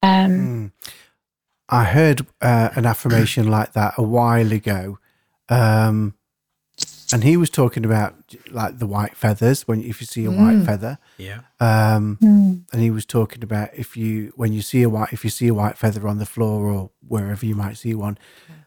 Um, 0.02 0.32
Mm. 0.32 0.72
I 1.70 1.86
heard 1.86 2.26
uh, 2.42 2.70
an 2.76 2.86
affirmation 2.86 3.48
like 3.48 3.74
that 3.74 3.94
a 3.98 4.04
while 4.04 4.52
ago, 4.52 5.00
um, 5.48 6.16
and 7.14 7.24
he 7.24 7.38
was 7.38 7.50
talking 7.50 7.86
about 7.86 8.16
like 8.52 8.80
the 8.80 8.88
white 8.88 9.16
feathers. 9.18 9.68
When 9.68 9.82
if 9.84 10.00
you 10.02 10.08
see 10.08 10.26
a 10.26 10.32
white 10.32 10.58
Mm. 10.58 10.66
feather, 10.66 10.98
Yeah. 11.18 11.42
um, 11.60 12.18
mm, 12.22 12.62
and 12.72 12.82
he 12.82 12.90
was 12.92 13.06
talking 13.06 13.44
about 13.44 13.70
if 13.74 13.96
you 13.98 14.34
when 14.36 14.54
you 14.54 14.62
see 14.62 14.82
a 14.84 14.90
white 14.90 15.12
if 15.14 15.24
you 15.24 15.30
see 15.30 15.48
a 15.48 15.54
white 15.54 15.78
feather 15.78 16.08
on 16.08 16.18
the 16.18 16.26
floor 16.26 16.72
or 16.72 16.92
wherever 17.08 17.46
you 17.46 17.56
might 17.56 17.78
see 17.78 17.94
one, 17.96 18.18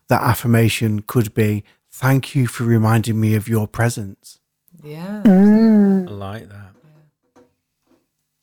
that 0.08 0.22
affirmation 0.22 1.00
could 1.02 1.32
be 1.34 1.64
"Thank 1.90 2.34
you 2.34 2.46
for 2.46 2.64
reminding 2.64 3.20
me 3.20 3.34
of 3.34 3.48
your 3.48 3.66
presence." 3.66 4.38
yeah. 4.82 5.22
mm. 5.24 6.08
I 6.08 6.10
like 6.10 6.48
that. 6.50 6.70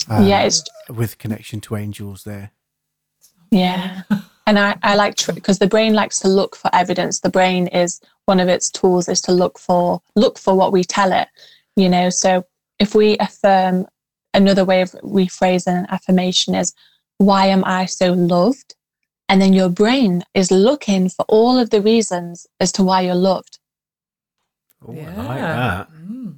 Um, 0.09 0.25
yeah, 0.25 0.41
it's 0.41 0.63
with 0.89 1.17
connection 1.19 1.61
to 1.61 1.75
angels 1.75 2.23
there. 2.23 2.51
Yeah. 3.51 4.01
And 4.47 4.57
I, 4.57 4.77
I 4.83 4.95
like 4.95 5.15
because 5.33 5.59
the 5.59 5.67
brain 5.67 5.93
likes 5.93 6.19
to 6.19 6.27
look 6.27 6.55
for 6.55 6.69
evidence. 6.73 7.19
The 7.19 7.29
brain 7.29 7.67
is 7.67 8.01
one 8.25 8.39
of 8.39 8.47
its 8.47 8.69
tools 8.69 9.07
is 9.07 9.21
to 9.21 9.31
look 9.31 9.59
for 9.59 10.01
look 10.15 10.39
for 10.39 10.55
what 10.55 10.71
we 10.71 10.83
tell 10.83 11.11
it, 11.11 11.27
you 11.75 11.87
know. 11.87 12.09
So 12.09 12.45
if 12.79 12.95
we 12.95 13.17
affirm 13.19 13.85
another 14.33 14.65
way 14.65 14.81
of 14.81 14.91
rephrasing 15.03 15.79
an 15.79 15.87
affirmation 15.89 16.55
is 16.55 16.73
why 17.17 17.45
am 17.47 17.63
I 17.65 17.85
so 17.85 18.13
loved? 18.13 18.75
And 19.29 19.41
then 19.41 19.53
your 19.53 19.69
brain 19.69 20.23
is 20.33 20.51
looking 20.51 21.07
for 21.07 21.23
all 21.29 21.57
of 21.57 21.69
the 21.69 21.81
reasons 21.81 22.47
as 22.59 22.71
to 22.73 22.83
why 22.83 23.01
you're 23.01 23.15
loved. 23.15 23.59
Oh, 24.85 24.93
I 24.99 25.15
like 25.15 25.39
that. 25.41 25.91
Mm. 25.91 26.35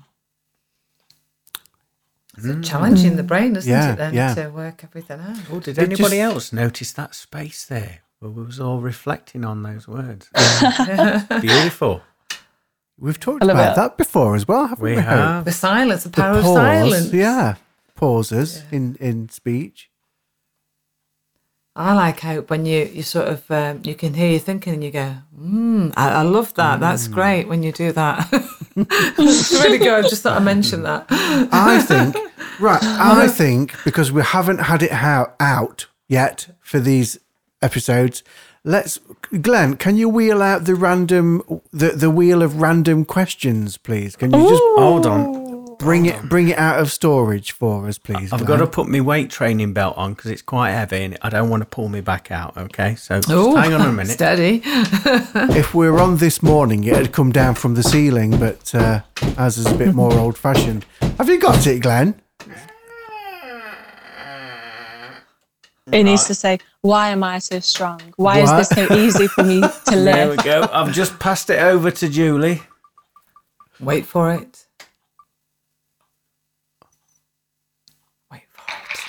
It's 2.35 2.45
Mm. 2.45 2.52
Challenging 2.63 3.15
the 3.15 3.23
brain, 3.23 3.55
isn't 3.55 3.69
Yeah, 3.71 3.93
it, 3.93 3.97
then, 3.97 4.13
yeah. 4.13 4.33
to 4.35 4.49
work 4.49 4.83
everything 4.83 5.19
out? 5.19 5.37
Oh, 5.51 5.59
did 5.59 5.77
It 5.77 5.83
anybody 5.83 6.17
just- 6.17 6.33
else 6.33 6.53
notice 6.53 6.91
that 6.93 7.13
space 7.15 7.65
there? 7.65 7.99
Where 8.19 8.31
we 8.31 8.43
was 8.43 8.59
all 8.59 8.79
reflecting 8.79 9.43
on 9.43 9.63
those 9.63 9.85
words. 9.87 10.29
Beautiful. 11.41 12.01
We've 12.97 13.19
talked 13.19 13.43
about 13.43 13.73
it. 13.73 13.75
that 13.75 13.97
before 13.97 14.35
as 14.35 14.47
well, 14.47 14.67
haven't 14.67 14.83
we? 14.83 14.95
We 14.95 15.01
have. 15.01 15.43
the 15.45 15.51
silence, 15.51 16.03
the 16.03 16.09
The 16.09 16.21
power 16.21 16.37
of 16.37 16.43
pause, 16.43 16.55
silence. 16.55 17.13
Yeah, 17.13 17.55
pauses 17.95 18.63
in 18.71 18.95
in 19.01 19.27
speech. 19.29 19.89
I 21.75 21.93
like 21.95 22.19
how 22.19 22.41
when 22.41 22.65
you 22.67 22.85
you 22.85 23.01
sort 23.01 23.27
of 23.27 23.49
um, 23.49 23.81
you 23.83 23.95
can 23.95 24.13
hear 24.13 24.29
you 24.31 24.39
thinking 24.39 24.73
and 24.75 24.83
you 24.83 24.91
go, 24.91 25.15
mm, 25.37 25.91
I, 25.97 26.09
I 26.09 26.21
love 26.21 26.53
that. 26.53 26.79
That's 26.79 27.07
Mm. 27.07 27.13
great 27.13 27.47
when 27.47 27.63
you 27.63 27.71
do 27.71 27.91
that. 27.91 28.27
it's 28.75 29.51
really 29.51 29.79
good. 29.79 30.05
I 30.05 30.07
just 30.07 30.21
thought 30.21 30.39
I 30.39 30.43
mentioned 30.43 30.85
that. 30.85 31.07
I 31.09 31.81
think 31.81 32.15
Right. 32.59 32.83
I 32.83 33.27
think 33.27 33.75
because 33.83 34.11
we 34.11 34.21
haven't 34.21 34.59
had 34.59 34.83
it 34.83 34.91
how, 34.91 35.33
out 35.39 35.87
yet 36.07 36.47
for 36.61 36.79
these 36.79 37.19
episodes, 37.61 38.23
let's 38.63 38.99
Glenn, 39.41 39.75
can 39.77 39.97
you 39.97 40.09
wheel 40.09 40.41
out 40.41 40.65
the 40.65 40.75
random 40.75 41.41
the, 41.71 41.89
the 41.89 42.09
wheel 42.09 42.41
of 42.41 42.61
random 42.61 43.05
questions, 43.05 43.77
please? 43.77 44.15
Can 44.15 44.31
you 44.33 44.49
just 44.49 44.61
Hold 44.77 45.05
on. 45.05 45.75
bring 45.77 46.05
it 46.05 46.21
bring 46.29 46.49
it 46.49 46.57
out 46.57 46.79
of 46.79 46.91
storage 46.91 47.51
for 47.51 47.87
us, 47.87 47.97
please? 47.97 48.31
I've 48.31 48.45
got 48.45 48.57
to 48.57 48.67
put 48.67 48.87
my 48.87 49.01
weight 49.01 49.29
training 49.29 49.73
belt 49.73 49.97
on 49.97 50.13
because 50.13 50.31
it's 50.31 50.41
quite 50.41 50.71
heavy 50.71 51.03
and 51.03 51.17
I 51.21 51.29
don't 51.29 51.49
want 51.49 51.61
to 51.61 51.65
pull 51.65 51.89
me 51.89 52.01
back 52.01 52.31
out. 52.31 52.55
Okay, 52.57 52.95
so 52.95 53.15
just 53.17 53.29
Ooh, 53.31 53.55
hang 53.55 53.73
on 53.73 53.81
a 53.81 53.91
minute. 53.91 54.13
Steady. 54.13 54.61
If 55.55 55.73
we 55.73 55.89
were 55.89 55.99
on 55.99 56.17
this 56.17 56.41
morning, 56.43 56.83
it 56.83 56.95
had 56.95 57.11
come 57.11 57.31
down 57.31 57.55
from 57.55 57.75
the 57.75 57.83
ceiling, 57.83 58.37
but 58.39 58.73
uh, 58.75 59.01
ours 59.37 59.57
is 59.57 59.65
a 59.65 59.75
bit 59.75 59.93
more 60.01 60.13
old 60.13 60.37
fashioned. 60.37 60.85
Have 61.17 61.29
you 61.29 61.39
got 61.39 61.65
it, 61.67 61.81
Glenn? 61.81 62.15
It 65.91 66.03
needs 66.03 66.25
to 66.27 66.33
say, 66.33 66.59
"Why 66.81 67.09
am 67.09 67.23
I 67.23 67.39
so 67.39 67.59
strong? 67.59 67.99
Why 68.15 68.41
What? 68.41 68.59
is 68.59 68.69
this 68.69 68.87
so 68.87 68.95
easy 68.95 69.27
for 69.27 69.43
me 69.43 69.61
to 69.87 69.95
live? 69.95 70.15
There 70.15 70.29
we 70.29 70.35
live?" 70.37 70.45
go. 70.45 70.69
I've 70.71 70.93
just 70.93 71.19
passed 71.19 71.49
it 71.49 71.59
over 71.59 71.91
to 71.91 72.07
Julie. 72.09 72.63
Wait 73.79 74.05
for 74.05 74.31
it. 74.33 74.65
Wait 78.31 78.43
for 78.51 78.63
it. 78.63 78.99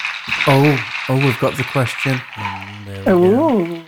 Oh, 0.48 0.84
oh, 1.10 1.16
we've 1.24 1.38
got 1.38 1.56
the 1.56 1.64
question. 1.64 2.20
Ooh. 3.08 3.82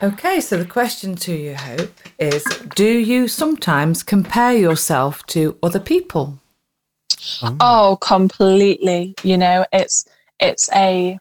Okay, 0.00 0.40
so 0.40 0.56
the 0.56 0.64
question 0.64 1.16
to 1.16 1.32
you, 1.34 1.56
Hope, 1.56 1.90
is 2.20 2.44
do 2.76 2.86
you 2.86 3.26
sometimes 3.26 4.04
compare 4.04 4.52
yourself 4.56 5.26
to 5.26 5.58
other 5.60 5.80
people? 5.80 6.38
Oh, 7.60 7.98
completely. 8.00 9.14
You 9.22 9.38
know, 9.38 9.64
it's 9.72 10.06
it's 10.40 10.70
a 10.74 11.18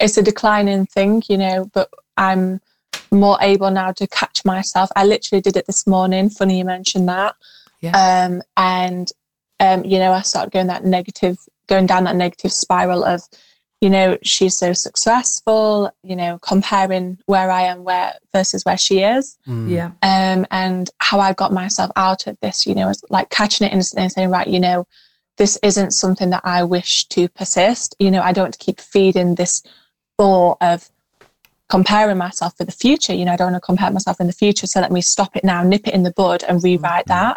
it's 0.00 0.16
a 0.16 0.22
declining 0.22 0.86
thing, 0.86 1.22
you 1.28 1.38
know, 1.38 1.70
but 1.72 1.88
I'm 2.16 2.60
more 3.10 3.38
able 3.40 3.70
now 3.70 3.92
to 3.92 4.06
catch 4.08 4.44
myself. 4.44 4.90
I 4.96 5.04
literally 5.04 5.40
did 5.40 5.56
it 5.56 5.66
this 5.66 5.86
morning. 5.86 6.30
Funny 6.30 6.58
you 6.58 6.64
mentioned 6.64 7.08
that. 7.08 7.36
Yeah. 7.80 8.26
Um, 8.26 8.42
and 8.56 9.10
um, 9.60 9.84
you 9.84 9.98
know, 9.98 10.12
I 10.12 10.22
started 10.22 10.52
going 10.52 10.66
that 10.66 10.84
negative, 10.84 11.38
going 11.68 11.86
down 11.86 12.04
that 12.04 12.16
negative 12.16 12.52
spiral 12.52 13.04
of, 13.04 13.22
you 13.84 13.90
know, 13.90 14.16
she's 14.22 14.56
so 14.56 14.72
successful, 14.72 15.90
you 16.02 16.16
know, 16.16 16.38
comparing 16.38 17.18
where 17.26 17.50
I 17.50 17.62
am 17.62 17.84
where 17.84 18.14
versus 18.32 18.64
where 18.64 18.78
she 18.78 19.00
is 19.00 19.36
Mm. 19.46 19.68
Yeah. 19.68 19.90
um, 20.00 20.46
and 20.50 20.88
how 21.00 21.20
I 21.20 21.34
got 21.34 21.52
myself 21.52 21.90
out 21.94 22.26
of 22.26 22.38
this, 22.40 22.66
you 22.66 22.74
know, 22.74 22.88
is 22.88 23.04
like 23.10 23.28
catching 23.28 23.66
it 23.66 23.74
instantly 23.74 24.04
and 24.04 24.12
saying, 24.12 24.30
right, 24.30 24.48
you 24.48 24.58
know, 24.58 24.86
this 25.36 25.58
isn't 25.62 25.90
something 25.90 26.30
that 26.30 26.40
I 26.44 26.64
wish 26.64 27.04
to 27.08 27.28
persist. 27.28 27.94
You 27.98 28.10
know, 28.10 28.22
I 28.22 28.32
don't 28.32 28.44
want 28.44 28.54
to 28.54 28.64
keep 28.66 28.80
feeding 28.80 29.34
this 29.34 29.62
thought 30.16 30.56
of 30.62 30.88
comparing 31.68 32.16
myself 32.16 32.56
for 32.56 32.64
the 32.64 32.72
future. 32.72 33.12
You 33.12 33.26
know, 33.26 33.32
I 33.32 33.36
don't 33.36 33.52
want 33.52 33.62
to 33.62 33.66
compare 33.66 33.90
myself 33.90 34.18
in 34.18 34.28
the 34.28 34.32
future. 34.32 34.66
So 34.66 34.80
let 34.80 34.92
me 34.92 35.02
stop 35.02 35.36
it 35.36 35.44
now, 35.44 35.62
nip 35.62 35.86
it 35.86 35.92
in 35.92 36.04
the 36.04 36.12
bud 36.12 36.42
and 36.48 36.64
rewrite 36.64 37.06
that. 37.08 37.36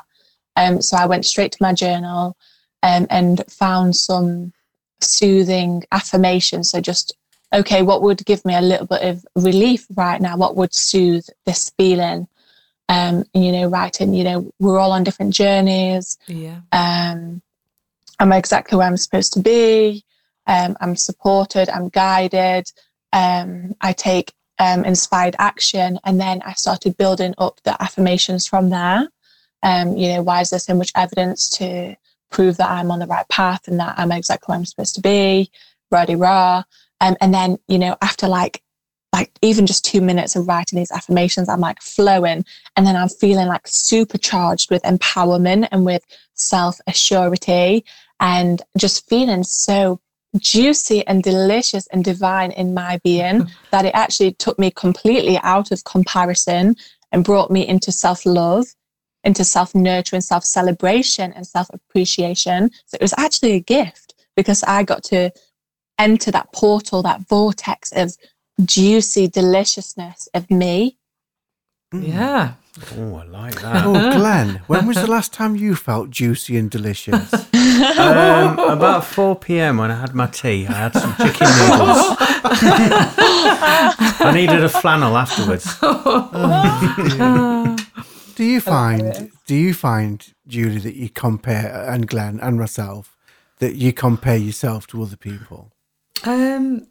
Um, 0.56 0.82
so 0.82 0.96
I 0.96 1.08
went 1.08 1.26
straight 1.26 1.52
to 1.52 1.58
my 1.60 1.74
journal 1.74 2.38
um, 2.84 3.06
and 3.10 3.44
found 3.52 3.98
some 3.98 4.54
soothing 5.02 5.84
affirmations. 5.92 6.72
So 6.72 6.82
just, 6.82 7.16
okay, 7.54 7.82
what 7.82 8.02
would 8.02 8.26
give 8.26 8.44
me 8.46 8.56
a 8.56 8.62
little 8.62 8.88
bit 8.88 9.04
of 9.04 9.26
relief 9.36 9.86
right 9.96 10.22
now? 10.22 10.38
What 10.38 10.56
would 10.56 10.74
soothe 10.74 11.26
this 11.46 11.72
feeling? 11.78 12.28
Um, 12.90 13.26
and, 13.34 13.46
you 13.46 13.52
know, 13.52 13.68
writing, 13.68 14.14
you 14.14 14.24
know, 14.24 14.52
we're 14.60 14.80
all 14.80 14.94
on 14.94 15.04
different 15.04 15.34
journeys. 15.34 16.18
Yeah. 16.28 16.62
Um, 16.72 17.42
I'm 18.20 18.32
exactly 18.32 18.78
where 18.78 18.88
I'm 18.88 18.98
supposed 18.98 19.34
to 19.34 19.42
be. 19.42 20.04
Um, 20.48 20.78
I'm 20.80 20.96
supported. 20.96 21.70
I'm 21.70 21.90
guided. 21.90 22.72
Um, 23.12 23.76
I 23.82 23.94
take 23.94 24.34
um, 24.60 24.86
inspired 24.86 25.36
action, 25.38 26.00
and 26.04 26.20
then 26.20 26.42
I 26.46 26.54
started 26.54 26.98
building 26.98 27.36
up 27.38 27.60
the 27.64 27.82
affirmations 27.82 28.48
from 28.48 28.70
there. 28.70 29.10
Um, 29.62 29.98
you 29.98 30.14
know, 30.14 30.22
why 30.22 30.42
is 30.42 30.50
there 30.50 30.60
so 30.60 30.74
much 30.74 30.92
evidence 30.96 31.50
to 31.58 31.96
prove 32.30 32.58
that 32.58 32.70
I'm 32.70 32.92
on 32.92 33.00
the 33.00 33.08
right 33.08 33.28
path 33.30 33.68
and 33.68 33.80
that 33.80 33.96
I'm 33.98 34.12
exactly 34.12 34.52
where 34.52 34.58
I'm 34.58 34.66
supposed 34.66 34.96
to 34.96 35.02
be? 35.02 35.50
Ready, 35.92 36.16
raw. 36.16 36.64
Um, 37.02 37.16
and 37.22 37.34
then, 37.34 37.58
you 37.68 37.80
know, 37.80 37.96
after 38.02 38.28
like 38.28 38.62
like 39.14 39.32
even 39.42 39.66
just 39.66 39.86
two 39.86 40.02
minutes 40.02 40.36
of 40.36 40.48
writing 40.48 40.78
these 40.78 40.92
affirmations, 40.92 41.50
I'm 41.50 41.62
like 41.62 41.82
flowing, 41.82 42.46
and 42.76 42.86
then 42.86 42.96
I'm 42.96 43.10
feeling 43.10 43.48
like 43.48 43.68
supercharged 43.68 44.70
with 44.70 44.84
empowerment 44.84 45.70
and 45.72 45.86
with 45.86 46.06
self 46.34 46.80
assurity 46.90 47.84
and 48.20 48.62
just 48.78 49.08
feeling 49.10 49.44
so 49.44 50.00
juicy 50.38 51.06
and 51.08 51.24
delicious 51.24 51.88
and 51.88 52.04
divine 52.04 52.52
in 52.52 52.74
my 52.74 53.00
being 53.04 53.50
that 53.72 53.86
it 53.86 53.96
actually 53.96 54.34
took 54.34 54.60
me 54.60 54.72
completely 54.72 55.38
out 55.40 55.72
of 55.72 55.84
comparison 55.84 56.76
and 57.12 57.24
brought 57.24 57.50
me 57.50 57.66
into 57.68 57.92
self 57.92 58.26
love, 58.26 58.66
into 59.24 59.44
self 59.44 59.76
nurturing, 59.76 60.22
self 60.22 60.44
celebration, 60.44 61.34
and 61.34 61.46
self 61.46 61.68
appreciation. 61.74 62.72
So 62.86 62.96
it 62.96 63.02
was 63.02 63.14
actually 63.18 63.54
a 63.54 63.60
gift 63.60 64.16
because 64.36 64.64
I 64.64 64.84
got 64.84 65.04
to 65.06 65.32
enter 66.00 66.32
that 66.32 66.52
portal, 66.54 67.02
that 67.04 67.28
vortex 67.28 67.92
of 67.92 68.16
juicy 68.64 69.28
deliciousness 69.28 70.30
of 70.34 70.50
me. 70.50 70.98
Yeah. 71.94 72.54
Oh, 72.96 73.16
I 73.16 73.24
like 73.24 73.62
that. 73.62 73.86
Oh, 73.86 73.94
Glenn, 74.18 74.62
when 74.68 74.86
was 74.86 74.98
the 74.98 75.10
last 75.10 75.34
time 75.34 75.56
you 75.56 75.76
felt 75.76 76.12
juicy 76.12 76.58
and 76.58 76.70
delicious? 76.70 77.34
um, 77.98 78.60
about 78.60 79.04
4 79.04 79.36
p.m. 79.38 79.78
when 79.78 79.90
I 79.90 80.00
had 80.00 80.14
my 80.14 80.28
tea, 80.28 80.68
I 80.68 80.74
had 80.74 80.94
some 80.94 81.16
chicken 81.16 81.48
noodles. 81.48 82.18
I 84.20 84.32
needed 84.34 84.64
a 84.64 84.70
flannel 84.70 85.18
afterwards. 85.18 85.66
Do 88.38 88.44
you 88.44 88.62
find 88.62 89.32
do 89.48 89.56
you 89.56 89.74
find 89.74 90.24
Julie 90.46 90.78
that 90.82 90.96
you 90.96 91.10
compare 91.10 91.84
and 91.90 92.08
Glenn 92.08 92.40
and 92.40 92.60
myself 92.60 93.18
that 93.58 93.74
you 93.74 93.92
compare 93.92 94.38
yourself 94.38 94.86
to 94.88 95.02
other 95.02 95.18
people? 95.18 95.72
Um, 96.24 96.86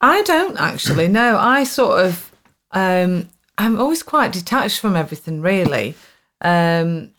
I 0.00 0.22
don't 0.22 0.58
actually. 0.58 1.08
No, 1.08 1.36
I 1.36 1.64
sort 1.64 2.06
of. 2.06 2.32
Um, 2.72 3.28
I'm 3.58 3.78
always 3.78 4.02
quite 4.02 4.32
detached 4.32 4.80
from 4.80 4.96
everything, 4.96 5.42
really. 5.42 5.94
Um, 6.40 7.10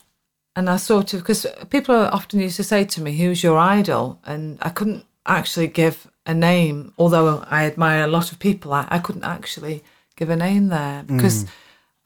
and 0.55 0.67
I 0.67 0.77
sort 0.77 1.13
of 1.13 1.19
because 1.19 1.45
people 1.69 1.93
often 1.93 2.39
used 2.39 2.55
to 2.55 2.63
say 2.63 2.83
to 2.83 3.01
me, 3.01 3.15
"Who's 3.15 3.43
your 3.43 3.59
idol?" 3.59 4.19
And 4.25 4.57
I 4.63 4.69
couldn't 4.69 5.05
actually 5.27 5.67
give 5.67 6.07
a 6.25 6.33
name, 6.33 6.93
although 6.97 7.45
I 7.47 7.65
admire 7.65 8.05
a 8.05 8.07
lot 8.07 8.31
of 8.31 8.39
people. 8.39 8.73
I, 8.73 8.87
I 8.89 8.97
couldn't 8.97 9.23
actually 9.23 9.83
give 10.15 10.31
a 10.31 10.35
name 10.35 10.69
there 10.69 11.03
because 11.03 11.45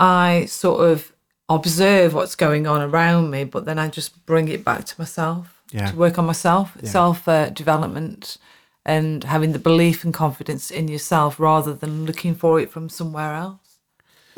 I 0.01 0.45
sort 0.45 0.89
of 0.89 1.11
observe 1.47 2.13
what's 2.13 2.35
going 2.35 2.65
on 2.65 2.81
around 2.81 3.29
me, 3.29 3.43
but 3.43 3.65
then 3.65 3.77
I 3.77 3.87
just 3.87 4.25
bring 4.25 4.47
it 4.47 4.65
back 4.65 4.85
to 4.85 4.95
myself 4.99 5.61
Yeah. 5.71 5.91
to 5.91 5.95
work 5.95 6.17
on 6.17 6.25
myself, 6.25 6.75
self 6.83 7.27
uh, 7.27 7.49
development, 7.49 8.37
and 8.85 9.23
having 9.23 9.51
the 9.53 9.59
belief 9.59 10.03
and 10.03 10.13
confidence 10.13 10.71
in 10.71 10.87
yourself 10.87 11.39
rather 11.39 11.73
than 11.73 12.05
looking 12.05 12.33
for 12.35 12.59
it 12.59 12.71
from 12.71 12.89
somewhere 12.89 13.35
else. 13.35 13.59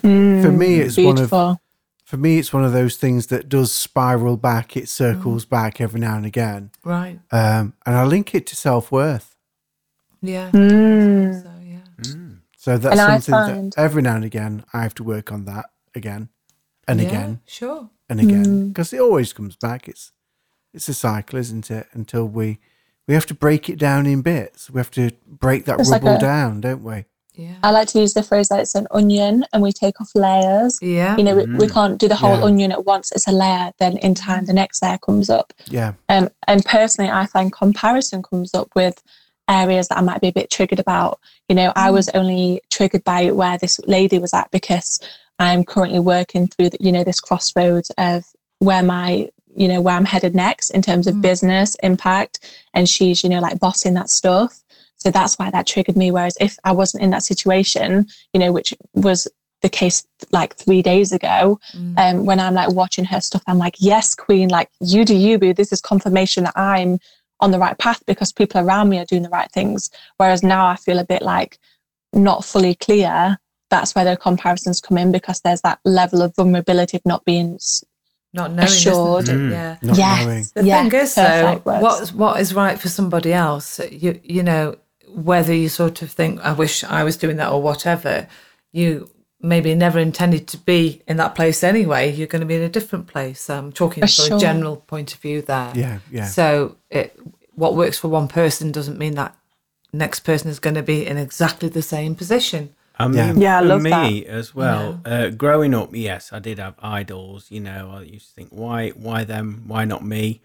For 0.02 0.52
me, 0.52 0.80
it's 0.82 0.98
one 0.98 1.06
of 1.12 1.16
Beautiful. 1.16 1.62
for 2.04 2.18
me 2.18 2.38
it's 2.40 2.52
one 2.52 2.66
of 2.66 2.74
those 2.74 2.98
things 2.98 3.28
that 3.28 3.48
does 3.48 3.72
spiral 3.72 4.36
back. 4.36 4.76
It 4.76 4.90
circles 4.90 5.46
back 5.46 5.80
every 5.80 6.00
now 6.02 6.18
and 6.18 6.26
again, 6.26 6.72
Right. 6.84 7.20
um, 7.32 7.74
and 7.86 7.96
I 7.96 8.04
link 8.04 8.36
it 8.36 8.46
to 8.48 8.56
self 8.56 8.92
worth. 8.92 9.36
Yeah. 10.22 10.52
Mm. 10.52 11.53
So 12.64 12.78
that's 12.78 12.98
And 12.98 13.22
something 13.24 13.56
find- 13.56 13.74
that 13.74 13.82
every 13.82 14.02
now 14.02 14.16
and 14.16 14.24
again 14.24 14.64
I 14.72 14.84
have 14.84 14.96
to 14.96 15.04
work 15.04 15.34
on 15.34 15.44
that 15.46 15.66
again 15.94 16.30
and 16.88 17.02
Yeah, 17.02 17.08
again 17.10 17.42
Sure. 17.46 17.90
and 18.10 18.22
again 18.22 18.70
because 18.70 18.94
it 18.94 19.02
always 19.02 19.34
comes 19.34 19.58
back. 19.58 19.90
It's 19.90 20.14
it's 20.74 20.88
a 20.88 20.94
cycle, 20.94 21.38
isn't 21.40 21.70
it? 21.70 21.88
Until 21.92 22.26
we 22.26 22.60
we 23.06 23.16
have 23.16 23.26
to 23.26 23.34
break 23.34 23.68
it 23.70 23.78
down 23.78 24.06
in 24.06 24.22
bits. 24.22 24.70
We 24.72 24.80
have 24.80 24.92
to 24.92 25.12
break 25.28 25.66
that 25.66 25.78
It's 25.82 25.90
like 25.90 26.04
rubble 26.04 26.16
a- 26.16 26.22
down, 26.22 26.62
don't 26.62 26.84
we? 26.86 27.04
Yeah. 27.36 27.56
I 27.64 27.72
like 27.72 27.90
to 27.90 28.00
use 28.00 28.14
the 28.14 28.24
phrase 28.24 28.48
that 28.48 28.62
it's 28.62 28.76
an 28.76 28.88
onion 28.92 29.44
and 29.52 29.62
we 29.62 29.74
take 29.74 30.00
off 30.00 30.12
layers. 30.16 30.78
Yeah. 30.82 31.18
You 31.18 31.24
know, 31.26 31.36
we, 31.36 31.46
we 31.58 31.68
can't 31.68 31.98
do 31.98 32.08
the 32.08 32.16
whole 32.16 32.38
Yeah. 32.38 32.46
onion 32.46 32.72
at 32.72 32.86
once. 32.86 33.12
It's 33.12 33.28
a 33.28 33.32
layer. 33.34 33.72
Then 33.80 33.98
in 33.98 34.14
time, 34.14 34.46
the 34.46 34.54
next 34.54 34.82
layer 34.82 35.00
comes 35.00 35.30
up. 35.30 35.52
Yeah. 35.66 35.94
Um, 36.08 36.30
and 36.48 36.64
personally, 36.64 37.12
I 37.12 37.26
find 37.26 37.52
comparison 37.52 38.24
comes 38.24 38.54
up 38.54 38.70
with 38.74 39.04
areas 39.50 39.88
that 39.88 39.98
I 39.98 40.02
might 40.02 40.22
be 40.22 40.30
a 40.30 40.34
bit 40.34 40.50
triggered 40.50 40.80
about. 40.80 41.20
You 41.50 41.56
know, 41.56 41.74
I 41.76 41.92
was 41.92 42.10
only 42.10 42.62
triggered 42.70 43.04
by 43.04 43.32
where 43.32 43.58
this 43.58 43.80
lady 43.86 44.20
was 44.20 44.34
at 44.34 44.52
because 44.52 45.00
I'm 45.40 45.64
currently 45.64 46.00
working 46.00 46.48
through, 46.48 46.70
the, 46.70 46.78
you 46.80 46.92
know, 46.92 47.04
this 47.04 47.20
crossroads 47.20 47.92
of 47.98 48.26
where 48.60 48.84
my, 48.84 49.30
you 49.56 49.68
know, 49.68 49.82
where 49.82 49.96
I'm 49.96 50.06
headed 50.06 50.36
next 50.36 50.70
in 50.72 50.82
terms 50.82 51.08
of 51.08 51.22
business 51.22 51.76
impact. 51.84 52.40
And 52.74 52.88
she's, 52.88 53.24
you 53.24 53.30
know, 53.30 53.40
like 53.40 53.60
bossing 53.60 53.94
that 53.96 54.10
stuff. 54.10 54.64
So 54.98 55.12
that's 55.12 55.38
why 55.38 55.52
that 55.52 55.68
triggered 55.68 55.98
me. 55.98 56.12
Whereas 56.12 56.38
if 56.40 56.58
I 56.64 56.72
wasn't 56.72 57.04
in 57.04 57.10
that 57.10 57.24
situation, 57.24 58.08
you 58.32 58.40
know, 58.40 58.52
which 58.52 58.74
was 58.94 59.28
the 59.64 59.70
case 59.70 60.06
like 60.32 60.56
three 60.56 60.82
days 60.82 61.12
ago. 61.12 61.60
Mm. 61.76 61.98
Um, 61.98 62.26
when 62.26 62.40
I'm 62.40 62.54
like 62.54 62.72
watching 62.72 63.06
her 63.06 63.22
stuff, 63.22 63.42
I'm 63.48 63.58
like, 63.58 63.76
yes, 63.80 64.14
queen, 64.14 64.50
like 64.50 64.70
you 64.80 65.06
do 65.06 65.16
you, 65.16 65.40
boo. 65.40 65.54
This 65.54 65.72
is 65.72 65.82
confirmation 65.82 66.44
that 66.44 66.54
I'm 66.56 67.00
on 67.40 67.52
the 67.52 67.60
right 67.60 67.78
path 67.78 68.04
because 68.06 68.32
people 68.32 68.62
around 68.62 68.90
me 68.90 69.00
are 69.00 69.06
doing 69.06 69.24
the 69.24 69.30
right 69.30 69.52
things. 69.52 69.90
Whereas 70.18 70.44
now 70.44 70.66
I 70.66 70.76
feel 70.76 71.00
a 71.00 71.06
bit 71.06 71.22
like 71.22 71.60
not 72.14 72.46
fully 72.46 72.76
clear. 72.76 73.38
That's 73.70 73.96
where 73.96 74.06
the 74.06 74.18
comparisons 74.18 74.80
come 74.80 74.98
in 74.98 75.12
because 75.12 75.42
there's 75.42 75.62
that 75.62 75.80
level 75.84 76.22
of 76.22 76.36
vulnerability 76.36 76.98
of 76.98 77.06
not 77.06 77.26
being 77.26 77.60
Not 78.34 78.52
knowing, 78.52 78.68
Assured. 78.68 79.24
isn't? 79.24 79.50
Mm. 79.50 79.52
Yeah. 79.52 79.78
Not 79.82 79.98
yes, 79.98 80.26
knowing. 80.26 80.46
The 80.54 80.64
yeah, 80.64 80.90
thing 80.90 81.02
is, 81.02 81.16
though, 81.16 81.62
what 81.64 82.10
what 82.10 82.40
is 82.40 82.54
right 82.54 82.80
for 82.80 82.90
somebody 82.90 83.34
else, 83.34 83.80
you 83.92 84.20
you 84.24 84.44
know, 84.44 84.78
whether 85.08 85.54
you 85.54 85.70
sort 85.70 86.02
of 86.02 86.12
think, 86.12 86.40
I 86.42 86.54
wish 86.54 86.84
I 86.84 87.04
was 87.04 87.18
doing 87.18 87.38
that 87.38 87.52
or 87.52 87.62
whatever, 87.62 88.28
you 88.72 89.10
maybe 89.44 89.76
never 89.76 90.00
intended 90.00 90.48
to 90.48 90.58
be 90.58 91.02
in 91.08 91.18
that 91.18 91.36
place 91.36 91.64
anyway. 91.64 92.12
You're 92.12 92.28
going 92.28 92.40
to 92.40 92.46
be 92.46 92.56
in 92.56 92.62
a 92.64 92.70
different 92.70 93.08
place. 93.08 93.50
I'm 93.50 93.72
talking 93.72 94.02
For 94.02 94.08
from 94.08 94.26
sure. 94.28 94.38
a 94.38 94.40
general 94.40 94.78
point 94.78 95.14
of 95.14 95.20
view 95.20 95.42
there. 95.42 95.72
Yeah, 95.76 96.00
yeah. 96.10 96.26
So 96.28 96.78
it, 96.90 97.20
what 97.54 97.76
works 97.76 98.00
for 98.00 98.08
one 98.08 98.28
person 98.28 98.72
doesn't 98.72 98.98
mean 98.98 99.16
that 99.16 99.36
next 99.92 100.22
person 100.22 100.50
is 100.50 100.60
going 100.60 100.76
to 100.76 100.82
be 100.82 101.06
in 101.06 101.18
exactly 101.18 101.70
the 101.70 101.82
same 101.82 102.16
position. 102.16 102.74
I 102.98 103.08
mean, 103.08 103.18
Yeah. 103.18 103.34
Yeah, 103.36 103.58
I 103.58 103.62
for 103.62 103.68
love 103.68 103.82
me 103.82 104.26
as 104.26 104.56
well. 104.56 105.02
Uh, 105.04 105.30
growing 105.30 105.74
up, 105.74 105.90
yes, 105.94 106.32
I 106.32 106.40
did 106.40 106.58
have 106.60 106.76
idols. 106.82 107.48
You 107.50 107.60
know, 107.60 107.92
I 107.96 108.02
used 108.04 108.30
to 108.30 108.34
think, 108.34 108.50
why, 108.50 108.90
why 108.92 109.24
them? 109.26 109.64
Why 109.68 109.84
not 109.84 110.06
me? 110.06 110.42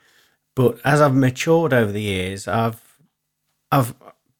But 0.56 0.78
as 0.84 1.00
I've 1.00 1.14
matured 1.14 1.72
over 1.72 1.92
the 1.92 2.02
years, 2.02 2.48
I've, 2.48 2.82
I've 3.70 3.94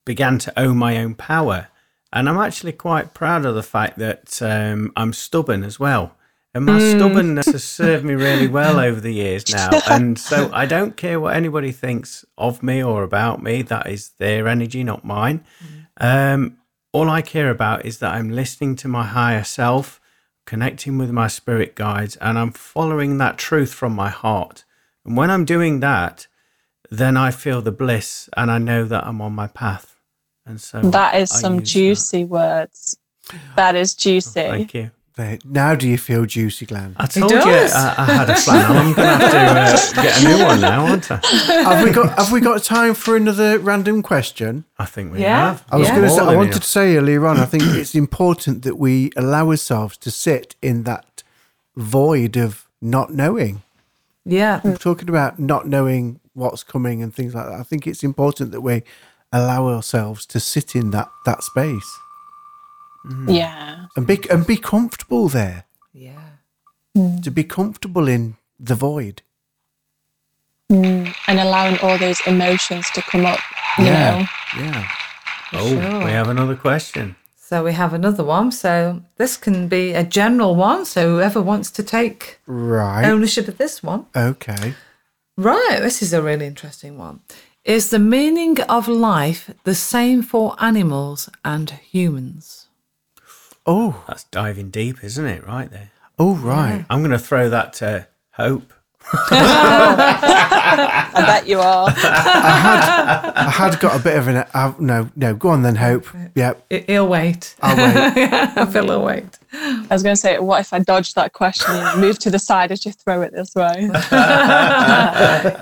began 0.05 0.39
to 0.41 0.59
own 0.59 0.79
my 0.79 0.97
own 0.97 1.15
power, 1.15 1.69
and 2.13 2.29
I'm 2.29 2.39
actually 2.39 2.73
quite 2.73 3.15
proud 3.15 3.45
of 3.45 3.55
the 3.55 3.63
fact 3.63 3.99
that 3.99 4.41
um, 4.43 4.93
I'm 4.97 5.13
stubborn 5.13 5.63
as 5.63 5.79
well. 5.79 6.15
And 6.55 6.65
my 6.65 6.79
stubbornness 6.97 7.47
has 7.47 7.63
served 7.81 8.05
me 8.05 8.15
really 8.15 8.49
well 8.49 8.81
over 8.81 9.01
the 9.01 9.13
years 9.13 9.53
now. 9.53 9.71
And 9.91 10.19
so 10.19 10.51
I 10.53 10.67
don't 10.67 10.97
care 10.97 11.21
what 11.21 11.37
anybody 11.37 11.73
thinks 11.73 12.25
of 12.37 12.63
me 12.63 12.83
or 12.83 13.03
about 13.03 13.43
me. 13.43 13.63
That 13.63 13.89
is 13.89 14.11
their 14.19 14.49
energy, 14.49 14.83
not 14.83 15.05
mine. 15.05 15.45
Um, 16.01 16.59
all 16.93 17.11
I 17.11 17.21
care 17.23 17.51
about 17.51 17.85
is 17.85 17.99
that 17.99 18.15
I'm 18.15 18.31
listening 18.31 18.77
to 18.77 18.89
my 18.89 19.05
higher 19.05 19.45
self, 19.45 20.01
connecting 20.47 20.97
with 20.97 21.11
my 21.11 21.29
spirit 21.29 21.77
guides, 21.77 22.17
and 22.17 22.39
I'm 22.39 22.53
following 22.53 23.19
that 23.19 23.37
truth 23.37 23.75
from 23.75 23.93
my 23.93 24.09
heart. 24.09 24.65
And 25.05 25.17
when 25.17 25.31
I'm 25.31 25.45
doing 25.45 25.81
that, 25.81 26.27
then 26.91 27.17
I 27.17 27.31
feel 27.31 27.61
the 27.61 27.73
bliss 27.73 28.31
and 28.37 28.51
I 28.51 28.59
know 28.59 28.85
that 28.87 29.07
I'm 29.07 29.21
on 29.21 29.35
my 29.35 29.47
path. 29.47 29.98
And 30.49 30.61
so 30.61 30.81
that 30.91 31.15
is 31.17 31.31
I 31.33 31.41
some 31.41 31.55
use 31.57 31.63
that. 31.63 31.67
juicy 31.79 32.25
words. 32.25 32.99
That 33.57 33.77
is 33.77 33.95
juicy. 33.95 34.31
Thank 34.41 34.75
you. 34.75 34.91
There. 35.17 35.37
Now 35.45 35.75
do 35.75 35.89
you 35.89 35.99
feel 35.99 36.27
juicy, 36.27 36.65
Glenn? 36.65 36.95
I 36.97 37.07
told 37.07 37.33
you. 37.33 37.39
I, 37.39 37.95
I 37.99 38.05
had 38.05 38.31
a 38.31 38.37
flannel. 38.37 38.77
I'm 38.77 38.93
going 38.95 39.19
to 39.19 39.27
have 39.27 39.95
to 39.95 40.01
uh, 40.01 40.03
get 40.05 40.23
a 40.23 40.29
new 40.29 40.45
one 40.45 40.61
now, 40.61 40.87
aren't 40.87 41.11
I? 41.11 41.17
have 41.17 41.83
we 41.85 41.91
got 41.91 42.17
Have 42.19 42.31
we 42.33 42.41
got 42.41 42.63
time 42.63 42.95
for 42.95 43.17
another 43.17 43.59
random 43.59 44.01
question? 44.01 44.65
I 44.79 44.85
think 44.85 45.13
we 45.13 45.21
Yeah. 45.23 45.49
have. 45.49 45.65
I 45.71 45.77
was 45.77 45.89
Yeah. 45.89 45.97
going 45.97 46.09
to 46.09 46.15
say. 46.15 46.21
I 46.23 46.37
wanted 46.37 46.51
enough. 46.51 46.61
to 46.61 46.67
say 46.69 46.97
earlier 46.97 47.27
on. 47.27 47.37
I 47.39 47.47
think 47.47 47.65
it's 47.67 47.97
important 47.97 48.63
that 48.63 48.77
we 48.79 49.11
allow 49.17 49.51
ourselves 49.51 49.97
to 49.99 50.11
sit 50.13 50.55
in 50.63 50.85
that 50.85 51.25
void 51.77 52.37
of 52.37 52.69
not 52.81 53.13
knowing. 53.13 53.63
Yeah. 54.25 54.61
I'm 54.63 54.77
talking 54.77 55.09
about 55.09 55.39
not 55.41 55.67
knowing 55.67 56.21
what's 56.35 56.63
coming 56.63 57.03
and 57.03 57.13
things 57.13 57.35
like 57.35 57.47
that. 57.47 57.59
I 57.59 57.65
think 57.65 57.87
it's 57.89 58.05
important 58.05 58.53
that 58.53 58.61
we 58.61 58.83
allow 59.33 59.69
ourselves 59.69 60.27
to 60.27 60.41
sit 60.41 60.75
in 60.75 60.91
that 60.91 61.09
that 61.25 61.43
space 61.43 61.99
Yeah. 63.27 63.87
and 63.97 64.07
be 64.07 64.19
and 64.31 64.47
be 64.47 64.57
comfortable 64.57 65.29
there. 65.29 65.65
Yeah. 65.93 66.21
To 67.23 67.31
be 67.31 67.45
comfortable 67.45 68.09
in 68.09 68.37
the 68.59 68.75
void. 68.75 69.23
Mm. 70.71 71.15
And 71.27 71.41
allowing 71.41 71.79
all 71.81 71.97
those 71.99 72.21
emotions 72.27 72.91
to 72.91 73.03
come 73.03 73.25
up, 73.25 73.39
you 73.79 73.85
know. 73.85 74.25
Yeah. 74.57 74.89
Oh, 75.53 75.69
Sure. 75.69 76.05
we 76.05 76.11
have 76.11 76.29
another 76.29 76.57
question. 76.57 77.17
So 77.37 77.65
we 77.65 77.73
have 77.73 77.95
another 77.95 78.23
one. 78.25 78.53
So 78.53 79.01
this 79.17 79.39
can 79.39 79.69
be 79.69 79.95
a 79.95 80.05
general 80.05 80.55
one. 80.57 80.85
So 80.85 81.01
whoever 81.17 81.41
wants 81.41 81.71
to 81.73 81.83
take 81.83 82.39
Right. 82.47 83.05
ownership 83.07 83.49
of 83.49 83.57
this 83.57 83.83
one. 83.83 84.05
Okay. 84.15 84.75
Right, 85.39 85.79
this 85.81 86.03
is 86.03 86.13
a 86.13 86.21
really 86.21 86.47
interesting 86.47 86.99
one. 86.99 87.21
Is 87.69 87.91
the 87.91 87.99
meaning 87.99 88.59
of 88.63 88.89
life 88.89 89.51
the 89.65 89.75
same 89.75 90.23
for 90.23 90.57
animals 90.59 91.29
and 91.45 91.69
humans? 91.71 92.69
Oh. 93.67 94.03
That's 94.09 94.25
diving 94.25 94.71
deep, 94.71 95.05
isn't 95.05 95.27
it? 95.27 95.47
Right 95.47 95.71
there. 95.71 95.91
Oh. 96.19 96.35
Right. 96.37 96.87
I'm 96.89 97.01
going 97.01 97.11
to 97.11 97.19
throw 97.19 97.51
that 97.51 97.75
to 97.75 98.07
Hope. 98.33 98.73
I 99.13 101.11
bet 101.15 101.47
you 101.47 101.61
are. 101.61 101.89
I 101.89 102.61
had 102.63 102.81
I 103.37 103.51
had 103.51 103.79
got 103.81 104.01
a 104.01 104.03
bit 104.03 104.17
of 104.17 104.29
an. 104.29 104.47
Uh, 104.55 104.73
no. 104.79 105.11
No. 105.15 105.35
Go 105.35 105.51
on 105.51 105.61
then. 105.63 105.77
Hope. 105.77 106.07
Yep. 106.37 106.65
I- 106.71 106.85
He'll 106.87 107.07
wait. 107.09 107.55
I'll 107.61 107.77
wait. 107.77 108.33
I 108.33 108.65
feel 108.65 108.85
he'll 108.87 109.05
wait. 109.05 109.39
I 109.53 109.87
was 109.91 110.03
going 110.03 110.15
to 110.15 110.21
say, 110.21 110.39
what 110.39 110.61
if 110.61 110.73
I 110.73 110.79
dodged 110.79 111.17
that 111.17 111.35
question 111.35 111.75
and 111.75 112.01
move 112.01 112.19
to 112.21 112.31
the 112.31 112.39
side 112.39 112.73
as 112.73 112.87
you 112.87 112.93
throw 112.93 113.21
it 113.21 113.35
this 113.35 113.55
way? 113.55 113.75
You 113.83 113.89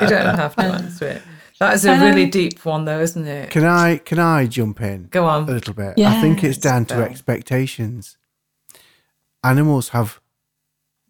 don't 0.08 0.36
have 0.36 0.54
to 0.56 0.62
answer 0.62 1.06
it. 1.08 1.22
That 1.58 1.74
is 1.74 1.84
a 1.86 1.98
really 1.98 2.26
deep 2.26 2.64
one, 2.64 2.84
though, 2.84 3.00
isn't 3.00 3.26
it? 3.26 3.50
Can 3.50 3.64
I? 3.64 3.96
Can 3.98 4.18
I 4.18 4.46
jump 4.46 4.80
in? 4.80 5.08
Go 5.10 5.24
on 5.26 5.44
a 5.48 5.52
little 5.52 5.74
bit. 5.74 5.98
I 5.98 6.20
think 6.20 6.44
it's 6.44 6.58
down 6.58 6.84
to 6.86 6.96
expectations. 7.02 8.16
Animals 9.42 9.90
have 9.90 10.20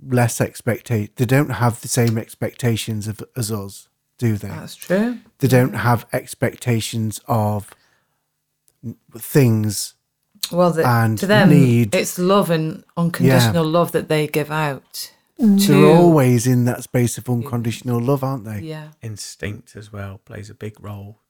less 0.06 0.40
expectation. 0.40 1.10
They 1.16 1.24
don't 1.24 1.50
have 1.50 1.80
the 1.80 1.88
same 1.88 2.18
expectations 2.18 3.08
of, 3.08 3.22
as 3.36 3.50
us, 3.50 3.88
do 4.18 4.36
they? 4.36 4.48
That's 4.48 4.76
true. 4.76 5.18
they 5.38 5.48
don't 5.48 5.72
have 5.74 6.06
expectations 6.12 7.20
of 7.26 7.70
things. 9.16 9.94
Well, 10.52 10.70
the, 10.70 10.86
And 10.86 11.18
to 11.18 11.26
them, 11.26 11.50
need- 11.50 11.94
it's 11.94 12.18
love 12.18 12.50
and 12.50 12.84
unconditional 12.96 13.64
love 13.64 13.92
that 13.92 14.08
they 14.08 14.26
give 14.28 14.50
out. 14.52 15.12
They're 15.38 15.84
always 15.96 16.46
in 16.46 16.64
that 16.64 16.82
space 16.82 17.18
of 17.18 17.28
unconditional 17.28 18.00
love, 18.00 18.24
aren't 18.24 18.44
they? 18.44 18.60
yeah, 18.60 18.88
Instinct 19.02 19.76
as 19.76 19.92
well 19.92 20.18
plays 20.24 20.48
a 20.50 20.54
big 20.54 20.80
role. 20.82 21.20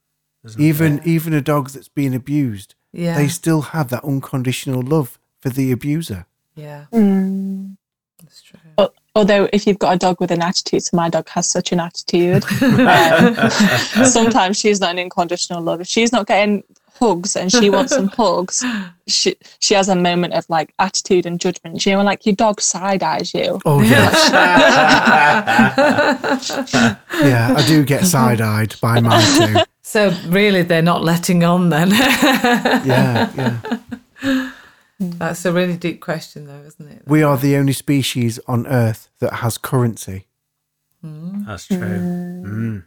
doesn't 0.45 0.61
it? 0.61 0.65
Even 0.65 1.01
even 1.05 1.33
a 1.35 1.41
dog 1.41 1.71
that's 1.71 1.89
been 1.89 2.15
abused, 2.15 2.75
yeah, 2.93 3.17
they 3.17 3.29
still 3.29 3.63
have 3.63 3.89
that 3.91 4.05
unconditional 4.05 4.81
love 4.83 5.19
for 5.41 5.49
the 5.51 5.73
abuser. 5.73 6.27
yeah. 6.55 6.87
Mm. 6.93 7.77
That's 8.23 8.43
true. 8.43 8.59
Al- 8.79 8.95
Although, 9.15 9.49
if 9.53 9.67
you've 9.67 9.79
got 9.79 9.95
a 9.95 9.99
dog 9.99 10.21
with 10.21 10.31
an 10.31 10.43
attitude, 10.43 10.83
so 10.83 10.97
my 10.97 11.09
dog 11.09 11.29
has 11.31 11.49
such 11.51 11.73
an 11.73 11.81
attitude. 11.81 12.45
um, 12.63 13.51
sometimes 14.07 14.59
she's 14.59 14.79
not 14.81 14.91
an 14.91 14.99
unconditional 14.99 15.63
love. 15.63 15.81
If 15.81 15.87
she's 15.87 16.13
not 16.13 16.27
getting 16.27 16.63
hugs 16.99 17.37
and 17.37 17.51
she 17.51 17.71
wants 17.71 17.95
some 17.95 18.09
hugs, 18.17 18.65
she 19.07 19.37
she 19.61 19.75
has 19.75 19.89
a 19.89 19.97
moment 19.97 20.35
of 20.35 20.49
like 20.49 20.75
attitude 20.79 21.27
and 21.27 21.41
judgment. 21.41 21.85
You 21.87 21.93
know, 21.93 22.03
like 22.03 22.27
your 22.27 22.35
dog 22.35 22.61
side 22.61 23.03
eyes 23.03 23.33
you. 23.35 23.61
Oh 23.65 23.81
yeah, 23.93 24.11
yeah. 27.23 27.55
I 27.57 27.67
do 27.67 27.85
get 27.85 28.05
side 28.07 28.41
eyed 28.41 28.75
by 28.81 29.01
mine 29.01 29.55
too. 29.55 29.61
So 29.83 30.13
really, 30.27 30.63
they're 30.63 30.83
not 30.83 31.05
letting 31.05 31.45
on 31.45 31.71
then. 31.71 31.91
Yeah, 31.91 33.31
yeah. 33.37 34.53
That's 34.99 35.45
a 35.45 35.53
really 35.53 35.77
deep 35.77 36.01
question, 36.01 36.47
though, 36.47 36.63
isn't 36.67 36.89
it? 36.89 37.03
We 37.07 37.23
are 37.23 37.37
the 37.37 37.57
only 37.57 37.75
species 37.75 38.41
on 38.47 38.67
Earth 38.67 39.11
that 39.19 39.35
has 39.35 39.59
currency 39.59 40.27
That's 41.03 41.67
true. 41.67 41.79
Mm. 41.79 42.85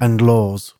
and 0.00 0.20
laws. 0.20 0.74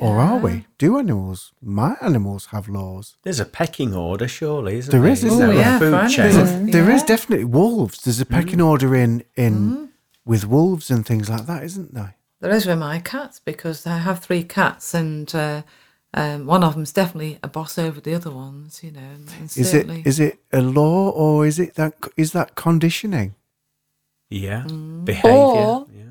Or 0.00 0.18
are 0.18 0.38
we? 0.38 0.66
Do 0.76 0.98
animals? 0.98 1.52
My 1.62 1.96
animals 2.02 2.46
have 2.46 2.68
laws. 2.68 3.16
There's 3.22 3.40
a 3.40 3.44
pecking 3.46 3.94
order, 3.94 4.28
surely, 4.28 4.76
isn't 4.78 4.90
There 4.92 5.00
There 5.00 5.10
is, 5.10 5.24
isn't 5.24 5.42
Ooh, 5.42 5.46
there? 5.46 5.54
Yeah, 5.54 5.78
food 5.78 6.10
chain. 6.10 6.32
There's, 6.32 6.50
a- 6.52 6.70
there 6.72 6.90
is 6.90 7.00
Yeah. 7.02 7.06
definitely 7.06 7.44
wolves. 7.46 8.02
There's 8.02 8.20
a 8.20 8.26
pecking 8.26 8.60
order 8.60 8.94
in 8.94 9.24
in 9.36 9.88
with 10.26 10.44
wolves 10.46 10.90
and 10.90 11.06
things 11.06 11.28
like 11.30 11.46
that, 11.46 11.62
isn't 11.64 11.94
there? 11.94 12.14
There 12.40 12.50
is 12.50 12.66
with 12.66 12.78
my 12.78 12.98
cats 13.00 13.40
because 13.40 13.86
I 13.86 13.98
have 13.98 14.20
three 14.20 14.44
cats, 14.44 14.92
and 14.94 15.34
uh, 15.34 15.62
um, 16.14 16.46
one 16.46 16.62
of 16.62 16.74
them's 16.74 16.92
definitely 16.92 17.38
a 17.42 17.48
boss 17.48 17.78
over 17.78 18.00
the 18.00 18.14
other 18.14 18.30
ones. 18.30 18.82
You 18.84 18.92
know, 18.92 19.00
and, 19.00 19.28
and 19.40 19.44
Is 19.56 19.70
certainly, 19.70 20.00
it 20.00 20.06
is 20.06 20.20
it 20.20 20.38
a 20.52 20.60
law 20.60 21.10
or 21.10 21.46
is 21.46 21.58
it 21.58 21.74
that 21.76 21.94
is 22.16 22.32
that 22.32 22.54
conditioning? 22.54 23.34
Yeah. 24.30 24.64
Mm. 24.68 25.04
Behavior. 25.06 25.30
Or- 25.32 25.86
yeah. 25.90 26.04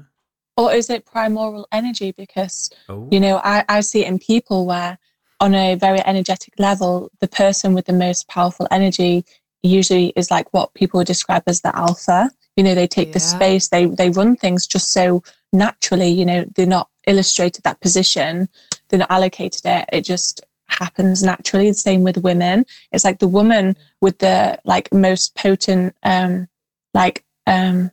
Or 0.57 0.73
is 0.73 0.89
it 0.89 1.05
primordial 1.05 1.67
energy? 1.71 2.11
Because 2.11 2.69
Oh. 2.89 3.07
you 3.11 3.19
know, 3.19 3.39
I, 3.43 3.63
I 3.69 3.81
see 3.81 4.03
it 4.03 4.07
in 4.07 4.19
people 4.19 4.65
where, 4.65 4.97
on 5.39 5.53
a 5.53 5.75
very 5.75 6.03
energetic 6.05 6.53
level, 6.57 7.11
the 7.19 7.27
person 7.27 7.73
with 7.75 7.85
the 7.85 7.93
most 7.93 8.27
powerful 8.27 8.67
energy 8.71 9.23
usually 9.61 10.07
is 10.15 10.31
like 10.31 10.51
what 10.53 10.73
people 10.73 11.03
describe 11.03 11.43
as 11.47 11.61
the 11.61 11.75
alpha. 11.75 12.31
You 12.55 12.63
know, 12.63 12.73
they 12.73 12.87
take 12.87 13.13
the 13.13 13.19
space, 13.19 13.67
they 13.67 13.85
they 13.85 14.09
run 14.09 14.35
things 14.35 14.65
just 14.65 14.91
so 14.91 15.21
naturally. 15.53 16.09
You 16.09 16.25
know, 16.25 16.45
they're 16.55 16.65
not 16.65 16.89
illustrated 17.05 17.63
that 17.63 17.79
position, 17.81 18.49
they're 18.89 18.99
not 18.99 19.11
allocated 19.11 19.61
it. 19.65 19.87
It 19.93 20.01
just 20.01 20.41
happens 20.69 21.21
naturally. 21.23 21.67
The 21.69 21.75
same 21.75 22.03
with 22.03 22.17
women. 22.17 22.65
It's 22.91 23.05
like 23.05 23.19
the 23.19 23.27
woman 23.27 23.77
with 24.01 24.17
the 24.19 24.59
like 24.65 24.91
most 24.91 25.35
potent, 25.35 25.95
um, 26.03 26.47
like 26.95 27.23
um, 27.45 27.91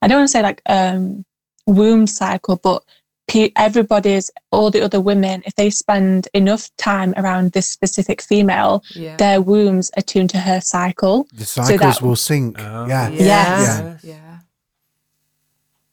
I 0.00 0.06
don't 0.06 0.18
want 0.18 0.28
to 0.28 0.32
say 0.32 0.42
like 0.42 0.62
um, 0.66 1.24
womb 1.66 2.06
cycle, 2.06 2.56
but 2.56 2.82
pe- 3.26 3.52
everybody's 3.56 4.30
all 4.50 4.70
the 4.70 4.82
other 4.82 5.00
women, 5.00 5.42
if 5.46 5.54
they 5.54 5.70
spend 5.70 6.28
enough 6.34 6.68
time 6.76 7.14
around 7.16 7.52
this 7.52 7.66
specific 7.68 8.20
female, 8.22 8.82
Yeah. 8.94 9.16
their 9.16 9.40
wombs 9.40 9.90
are 9.96 10.02
tuned 10.02 10.30
to 10.30 10.38
her 10.38 10.60
cycle. 10.60 11.26
The 11.32 11.46
cycles 11.46 11.80
that- 11.80 12.02
will 12.02 12.16
sync. 12.16 12.58
Oh. 12.60 12.86
yeah. 12.86 13.08
Yeah. 13.08 13.18
Yes. 13.18 14.04
Yeah. 14.04 14.38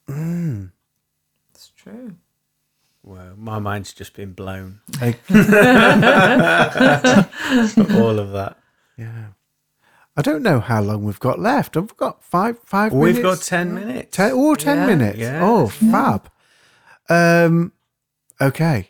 Mm. 0.09 0.71
It's 1.53 1.69
true. 1.75 2.15
Well, 3.03 3.33
my 3.37 3.59
mind's 3.59 3.93
just 3.93 4.13
been 4.13 4.33
blown. 4.33 4.81
All 5.01 5.09
of 8.19 8.31
that. 8.33 8.57
yeah. 8.97 9.27
I 10.17 10.21
don't 10.21 10.43
know 10.43 10.59
how 10.59 10.81
long 10.81 11.03
we've 11.03 11.19
got 11.19 11.39
left. 11.39 11.77
I've 11.77 11.83
we 11.83 11.95
got 11.97 12.23
five 12.23 12.59
five 12.65 12.91
We've 12.93 13.15
minutes? 13.15 13.49
got 13.49 13.57
10 13.57 13.73
minutes. 13.73 14.15
Ten, 14.17 14.31
oh, 14.33 14.55
10 14.55 14.77
Yeah. 14.77 14.85
minutes. 14.85 15.17
Yeah. 15.17 15.39
Oh, 15.41 15.67
fab. 15.67 16.29
Um, 17.09 17.71
okay. 18.39 18.89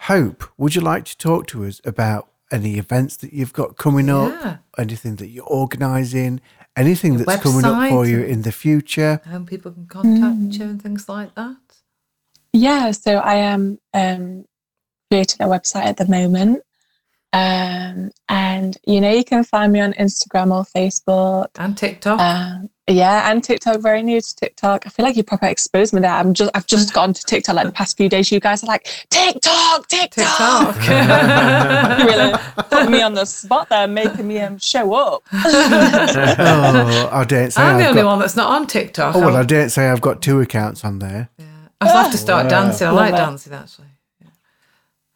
Hope, 0.00 0.44
would 0.56 0.74
you 0.74 0.80
like 0.80 1.04
to 1.06 1.16
talk 1.18 1.46
to 1.48 1.64
us 1.64 1.80
about 1.84 2.28
any 2.50 2.78
events 2.78 3.16
that 3.18 3.32
you've 3.32 3.52
got 3.52 3.76
coming 3.76 4.08
up? 4.08 4.30
Yeah. 4.30 4.56
Anything 4.78 5.16
that 5.16 5.28
you're 5.28 5.44
organising? 5.44 6.40
Anything 6.76 7.16
that's 7.18 7.42
coming 7.42 7.64
up 7.64 7.88
for 7.88 8.06
you 8.06 8.22
in 8.22 8.42
the 8.42 8.52
future? 8.52 9.20
How 9.24 9.40
people 9.40 9.72
can 9.72 9.86
contact 9.86 10.58
you 10.58 10.64
and 10.66 10.82
things 10.82 11.08
like 11.08 11.34
that. 11.34 11.56
Yeah, 12.52 12.90
so 12.92 13.16
I 13.16 13.34
am 13.36 13.78
um, 13.94 14.44
creating 15.10 15.40
a 15.40 15.48
website 15.48 15.84
at 15.84 15.96
the 15.96 16.06
moment. 16.06 16.62
Um, 17.36 18.10
and 18.28 18.78
you 18.86 19.00
know, 19.00 19.10
you 19.10 19.24
can 19.24 19.44
find 19.44 19.72
me 19.72 19.80
on 19.80 19.92
Instagram 19.94 20.50
or 20.52 20.64
Facebook. 20.64 21.48
And 21.58 21.76
TikTok. 21.76 22.18
Um, 22.18 22.70
yeah, 22.88 23.30
and 23.30 23.42
TikTok. 23.44 23.80
Very 23.80 24.02
new 24.02 24.20
to 24.20 24.36
TikTok. 24.36 24.86
I 24.86 24.90
feel 24.90 25.04
like 25.04 25.16
you 25.16 25.24
proper 25.24 25.46
exposed 25.46 25.92
me 25.92 26.00
there. 26.00 26.12
I'm 26.12 26.32
just, 26.32 26.50
I've 26.54 26.66
just 26.66 26.94
gone 26.94 27.12
to 27.12 27.22
TikTok 27.24 27.56
like 27.56 27.66
the 27.66 27.72
past 27.72 27.96
few 27.96 28.08
days. 28.08 28.30
You 28.32 28.40
guys 28.40 28.62
are 28.62 28.68
like 28.68 28.84
TikTok, 29.10 29.88
TikTok. 29.88 30.76
TikTok. 30.76 31.98
really 32.06 32.38
put 32.70 32.90
me 32.90 33.02
on 33.02 33.14
the 33.14 33.24
spot 33.24 33.68
there, 33.68 33.86
making 33.88 34.28
me 34.28 34.38
um, 34.40 34.56
show 34.58 34.94
up. 34.94 35.22
oh, 35.32 37.08
I 37.12 37.24
didn't 37.24 37.50
say 37.50 37.62
I'm 37.62 37.76
I've 37.76 37.82
the 37.82 37.88
only 37.88 38.02
got, 38.02 38.08
one 38.08 38.18
that's 38.20 38.36
not 38.36 38.50
on 38.50 38.66
TikTok. 38.66 39.14
Oh, 39.16 39.20
well, 39.20 39.36
I 39.36 39.40
I'll, 39.40 39.44
didn't 39.44 39.70
say 39.70 39.88
I've 39.88 40.00
got 40.00 40.22
two 40.22 40.40
accounts 40.40 40.84
on 40.84 41.00
there. 41.00 41.28
Yeah, 41.38 41.44
I'll 41.80 42.02
have 42.04 42.12
to 42.12 42.18
start 42.18 42.44
Wow. 42.44 42.50
dancing. 42.50 42.86
I 42.86 42.90
like 42.92 43.14
dancing 43.14 43.52
actually. 43.52 43.88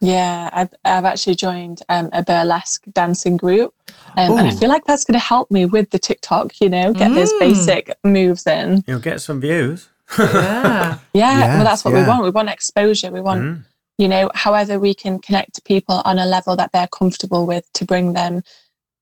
Yeah, 0.01 0.49
I've, 0.53 0.73
I've 0.85 1.05
actually 1.05 1.35
joined 1.35 1.83
um, 1.91 2.09
a 2.13 2.23
burlesque 2.23 2.85
dancing 2.93 3.37
group. 3.37 3.75
Um, 4.17 4.39
and 4.39 4.49
I 4.49 4.51
feel 4.51 4.69
like 4.71 4.85
that's 4.87 5.05
going 5.05 5.19
to 5.19 5.25
help 5.25 5.51
me 5.51 5.67
with 5.67 5.91
the 5.91 5.99
TikTok, 5.99 6.59
you 6.61 6.69
know, 6.71 6.95
get 6.95 7.15
those 7.15 7.33
Mm. 7.35 7.39
basic 7.41 7.95
moves 8.03 8.47
in. 8.47 8.83
You'll 8.87 8.99
get 9.01 9.21
some 9.21 9.41
views. 9.41 9.89
Yeah. 10.19 10.99
Yeah, 11.13 11.39
Yes, 11.39 11.57
well, 11.57 11.65
that's 11.65 11.85
what 11.85 11.93
we 11.95 12.03
want. 12.05 12.23
We 12.23 12.31
want 12.31 12.49
exposure. 12.49 13.11
We 13.11 13.21
want, 13.21 13.43
Mm. 13.43 13.65
you 13.99 14.09
know, 14.09 14.31
however 14.35 14.79
we 14.79 14.95
can 14.95 15.19
connect 15.19 15.55
to 15.57 15.63
people 15.63 16.01
on 16.05 16.19
a 16.19 16.25
level 16.27 16.57
that 16.57 16.73
they're 16.73 16.89
comfortable 16.89 17.47
with 17.47 17.71
to 17.75 17.85
bring 17.85 18.15
them, 18.15 18.43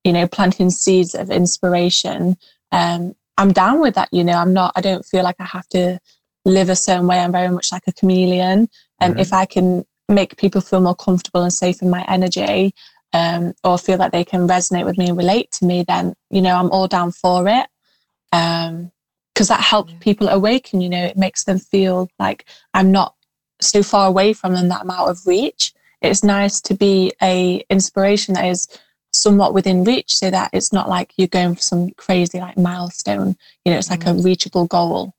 you 0.05 0.13
know, 0.13 0.27
planting 0.27 0.71
seeds 0.71 1.15
of 1.15 1.31
inspiration. 1.31 2.37
Um, 2.73 3.15
I'm 3.37 3.53
down 3.53 3.81
with 3.81 3.95
that, 3.95 4.09
you 4.11 4.25
know, 4.25 4.35
I'm 4.39 4.53
not, 4.53 4.73
I 4.75 4.81
don't 4.81 5.05
feel 5.07 5.23
like 5.23 5.37
I 5.39 5.45
have 5.45 5.69
to 5.69 6.01
live 6.45 6.69
a 6.71 6.77
certain 6.77 7.07
way. 7.07 7.21
I'm 7.21 7.31
very 7.33 7.49
much 7.51 7.71
like 7.71 7.85
a 7.87 7.93
chameleon. 7.93 8.69
And 9.01 9.15
Mhm. 9.15 9.21
if 9.21 9.33
I 9.33 9.45
can 9.47 9.87
make 10.09 10.37
people 10.37 10.61
feel 10.61 10.81
more 10.81 10.95
comfortable 10.95 11.43
and 11.43 11.53
safe 11.53 11.83
in 11.83 11.91
my 11.91 12.05
energy, 12.09 12.75
um, 13.13 13.55
or 13.65 13.79
feel 13.79 13.99
like 13.99 14.13
they 14.13 14.25
can 14.25 14.49
resonate 14.49 14.85
with 14.85 14.99
me 14.99 15.09
and 15.09 15.19
relate 15.19 15.51
to 15.53 15.65
me, 15.65 15.85
then, 15.87 16.15
you 16.31 16.43
know, 16.43 16.57
I'm 16.57 16.71
all 16.71 16.89
down 16.89 17.13
for 17.13 17.49
it. 17.49 17.67
Um, 18.33 18.93
because 19.35 19.49
that 19.49 19.61
helps 19.61 19.93
Yeah. 19.93 19.99
people 20.01 20.29
awaken, 20.29 20.81
you 20.81 20.89
know, 20.89 21.05
it 21.05 21.17
makes 21.17 21.45
them 21.45 21.61
feel 21.61 22.09
like 22.19 22.45
I'm 22.75 22.91
not 22.91 23.15
so 23.61 23.85
far 23.85 24.09
away 24.09 24.33
from 24.33 24.55
them 24.55 24.69
that 24.69 24.81
I'm 24.81 24.91
out 24.91 25.09
of 25.09 25.27
reach. 25.27 25.73
It's 26.03 26.25
nice 26.25 26.61
to 26.63 26.75
be 26.75 27.13
a 27.23 27.65
inspiration 27.71 28.35
that 28.35 28.47
is 28.47 28.67
somewhat 29.13 29.55
within 29.55 29.85
reach 29.85 30.17
so 30.17 30.29
that 30.31 30.51
it's 30.53 30.73
not 30.73 30.89
like 30.89 31.13
you're 31.17 31.29
going 31.29 31.55
for 31.55 31.63
some 31.63 31.91
crazy 31.91 32.41
like 32.41 32.59
milestone. 32.59 33.37
You 33.65 33.73
know, 33.73 33.79
it's 33.79 33.91
like 33.91 34.07
a 34.07 34.15
reachable 34.15 34.67
goal. 34.67 35.15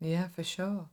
Yeah, 0.00 0.28
for 0.28 0.44
sure. 0.44 0.88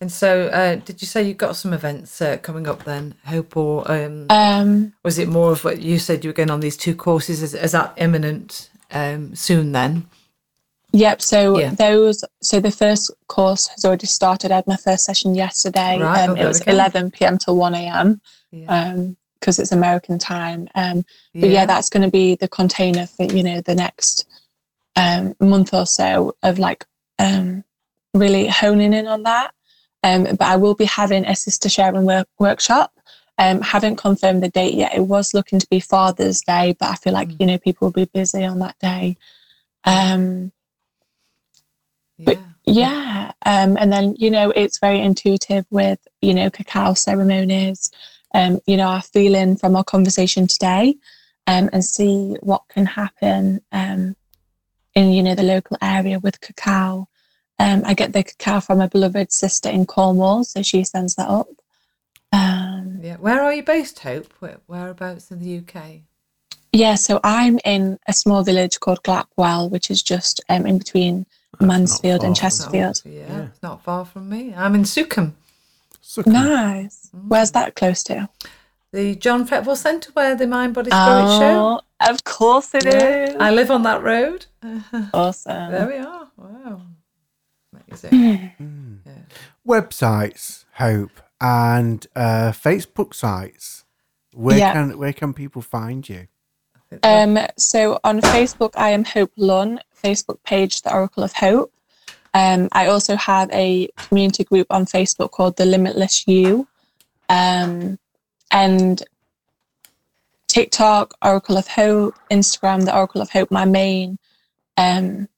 And 0.00 0.10
so, 0.10 0.46
uh, 0.46 0.76
did 0.76 1.02
you 1.02 1.06
say 1.06 1.22
you 1.22 1.34
got 1.34 1.56
some 1.56 1.74
events 1.74 2.22
uh, 2.22 2.38
coming 2.38 2.66
up 2.66 2.84
then, 2.84 3.14
Hope, 3.26 3.56
or 3.56 3.90
um, 3.90 4.26
Um, 4.30 4.94
was 5.04 5.18
it 5.18 5.28
more 5.28 5.52
of 5.52 5.62
what 5.62 5.82
you 5.82 5.98
said 5.98 6.24
you 6.24 6.30
were 6.30 6.34
going 6.34 6.50
on 6.50 6.60
these 6.60 6.76
two 6.76 6.94
courses? 6.94 7.42
Is, 7.42 7.54
is 7.54 7.72
that 7.72 7.92
imminent 7.98 8.70
um, 8.90 9.34
soon 9.34 9.72
then? 9.72 10.06
Yep. 10.92 11.22
So 11.22 11.58
Yeah. 11.58 11.70
those. 11.74 12.24
So 12.42 12.60
the 12.60 12.70
first 12.70 13.10
course 13.28 13.68
has 13.68 13.84
already 13.84 14.06
started. 14.06 14.50
I 14.50 14.56
had 14.56 14.66
my 14.66 14.76
first 14.76 15.04
session 15.04 15.34
yesterday. 15.34 15.98
Right, 15.98 16.22
Um, 16.22 16.30
oh, 16.30 16.42
it 16.42 16.46
was 16.46 16.62
we 16.66 16.72
11 16.72 17.10
p.m. 17.12 17.38
till 17.38 17.56
1 17.56 17.74
a.m. 17.74 18.20
Yeah. 18.50 18.66
Um, 18.68 19.16
because 19.38 19.58
it's 19.58 19.72
American 19.72 20.18
time. 20.18 20.68
Um, 20.74 21.04
but 21.32 21.48
yeah, 21.48 21.64
that's 21.64 21.88
going 21.88 22.02
to 22.02 22.10
be 22.10 22.34
the 22.36 22.48
container 22.48 23.06
for 23.06 23.24
you 23.24 23.42
know 23.42 23.60
the 23.62 23.74
next 23.74 24.26
um 24.96 25.34
month 25.40 25.72
or 25.72 25.86
so 25.86 26.34
of 26.42 26.58
like 26.58 26.84
um 27.18 27.64
really 28.12 28.48
honing 28.48 28.92
in 28.92 29.06
on 29.06 29.22
that. 29.22 29.52
Um, 30.02 30.24
but 30.24 30.42
I 30.42 30.56
will 30.56 30.74
be 30.74 30.86
having 30.86 31.24
a 31.26 31.36
sister 31.36 31.68
sharing 31.68 32.04
work 32.04 32.28
workshop. 32.38 32.92
Um, 33.38 33.62
haven't 33.62 33.96
confirmed 33.96 34.42
the 34.42 34.48
date 34.50 34.74
yet. 34.74 34.94
It 34.94 35.06
was 35.06 35.32
looking 35.32 35.58
to 35.58 35.66
be 35.70 35.80
Father's 35.80 36.42
Day, 36.42 36.76
but 36.78 36.90
I 36.90 36.94
feel 36.96 37.14
like 37.14 37.28
Mm. 37.28 37.36
you 37.40 37.46
know 37.46 37.58
people 37.58 37.86
will 37.86 37.92
be 37.92 38.04
busy 38.04 38.44
on 38.44 38.58
that 38.58 38.78
day. 38.78 39.16
Um, 39.84 40.52
but 42.18 42.38
yeah. 42.64 42.92
yeah. 42.92 43.32
Um, 43.46 43.76
and 43.78 43.90
then, 43.92 44.14
you 44.18 44.30
know, 44.30 44.50
it's 44.50 44.78
very 44.78 45.00
intuitive 45.00 45.64
with, 45.70 45.98
you 46.20 46.34
know, 46.34 46.50
cacao 46.50 46.92
ceremonies, 46.94 47.90
um, 48.34 48.60
you 48.66 48.76
know, 48.76 48.88
our 48.88 49.02
feeling 49.02 49.56
from 49.56 49.74
our 49.76 49.84
conversation 49.84 50.46
today, 50.46 50.96
um, 51.46 51.70
and 51.72 51.84
see 51.84 52.36
what 52.40 52.62
can 52.68 52.84
happen 52.86 53.62
um, 53.72 54.16
in, 54.94 55.12
you 55.12 55.22
know, 55.22 55.34
the 55.34 55.42
local 55.42 55.78
area 55.80 56.18
with 56.18 56.40
cacao. 56.40 57.08
Um, 57.60 57.82
I 57.84 57.92
get 57.94 58.12
the 58.14 58.22
cacao 58.24 58.58
from 58.60 58.80
a 58.80 58.88
beloved 58.88 59.30
sister 59.32 59.68
in 59.68 59.84
Cornwall, 59.86 60.44
so 60.44 60.62
she 60.62 60.82
sends 60.82 61.14
that 61.16 61.28
up. 61.28 61.48
Um, 62.32 63.00
Yeah. 63.02 63.16
Where 63.16 63.42
are 63.42 63.52
you 63.52 63.62
based, 63.62 63.98
Hope? 64.00 64.32
Where, 64.40 64.58
whereabouts 64.66 65.30
in 65.30 65.38
the 65.40 65.58
UK? 65.58 66.00
yeah, 66.72 66.94
so 66.94 67.18
I'm 67.24 67.58
in 67.64 67.98
a 68.06 68.12
small 68.12 68.42
village 68.44 68.78
called 68.80 69.02
Glapwell, 69.02 69.68
which 69.70 69.90
is 69.90 70.02
just 70.02 70.40
um, 70.48 70.66
in 70.66 70.78
between 70.78 71.26
That's 71.58 71.66
Mansfield 71.68 72.22
and 72.24 72.36
far 72.38 72.50
from- 72.50 72.50
Chesterfield. 72.50 73.02
Yeah, 73.04 73.12
Yeah. 73.28 73.42
it's 73.46 73.62
not 73.62 73.82
far 73.82 74.04
from 74.04 74.28
me. 74.28 74.54
I'm 74.56 74.74
in 74.74 74.84
Sookholme, 74.84 75.32
So 76.00 76.22
cool. 76.22 76.32
Nice. 76.32 77.10
Where's 77.28 77.50
that 77.52 77.74
close 77.76 78.02
to? 78.04 78.28
the 78.92 79.14
John 79.14 79.46
Fretwell 79.46 79.76
Centre 79.76 80.10
where 80.14 80.34
the 80.34 80.46
Mind 80.48 80.74
Body 80.74 80.90
Spirit 80.90 81.28
show. 81.38 81.80
Oh, 82.00 82.10
of 82.10 82.24
course 82.24 82.74
it 82.74 82.86
is. 82.86 82.94
Yeah. 83.34 83.36
I 83.38 83.50
live 83.52 83.70
on 83.70 83.82
that 83.84 84.02
road. 84.02 84.46
awesome. 85.14 85.70
There 85.72 85.86
we 85.86 85.96
are. 85.98 86.26
Wow. 86.36 86.80
Amazing. 87.90 88.52
Mm. 88.60 88.98
Yeah. 89.04 89.12
Websites, 89.66 90.64
Hope, 90.74 91.20
and 91.40 92.06
uh, 92.16 92.52
Facebook 92.52 93.14
sites. 93.14 93.84
Where 94.32 94.58
Yeah. 94.58 94.72
can 94.72 94.98
where 94.98 95.12
can 95.12 95.34
people 95.34 95.62
find 95.62 96.08
you? 96.08 96.28
Um, 97.02 97.38
so 97.56 98.00
on 98.02 98.20
Facebook, 98.20 98.72
I 98.76 98.90
am 98.90 99.04
Hope 99.04 99.32
Lunn, 99.36 99.80
Facebook 100.02 100.38
page, 100.44 100.82
The 100.82 100.92
Oracle 100.92 101.22
of 101.22 101.32
Hope. 101.32 101.72
Um, 102.34 102.68
I 102.72 102.86
also 102.86 103.16
have 103.16 103.48
a 103.52 103.88
community 103.96 104.44
group 104.44 104.66
on 104.70 104.86
Facebook 104.86 105.30
called 105.30 105.56
The 105.56 105.66
Limitless 105.66 106.26
You. 106.26 106.66
Um, 107.28 107.98
and 108.50 109.02
TikTok, 110.48 111.14
Oracle 111.22 111.56
of 111.56 111.68
Hope, 111.68 112.14
Instagram, 112.30 112.84
The 112.84 112.96
Oracle 112.96 113.20
of 113.20 113.30
Hope. 113.30 113.50
My 113.52 113.64
main, 113.64 114.18
um, 114.76 115.28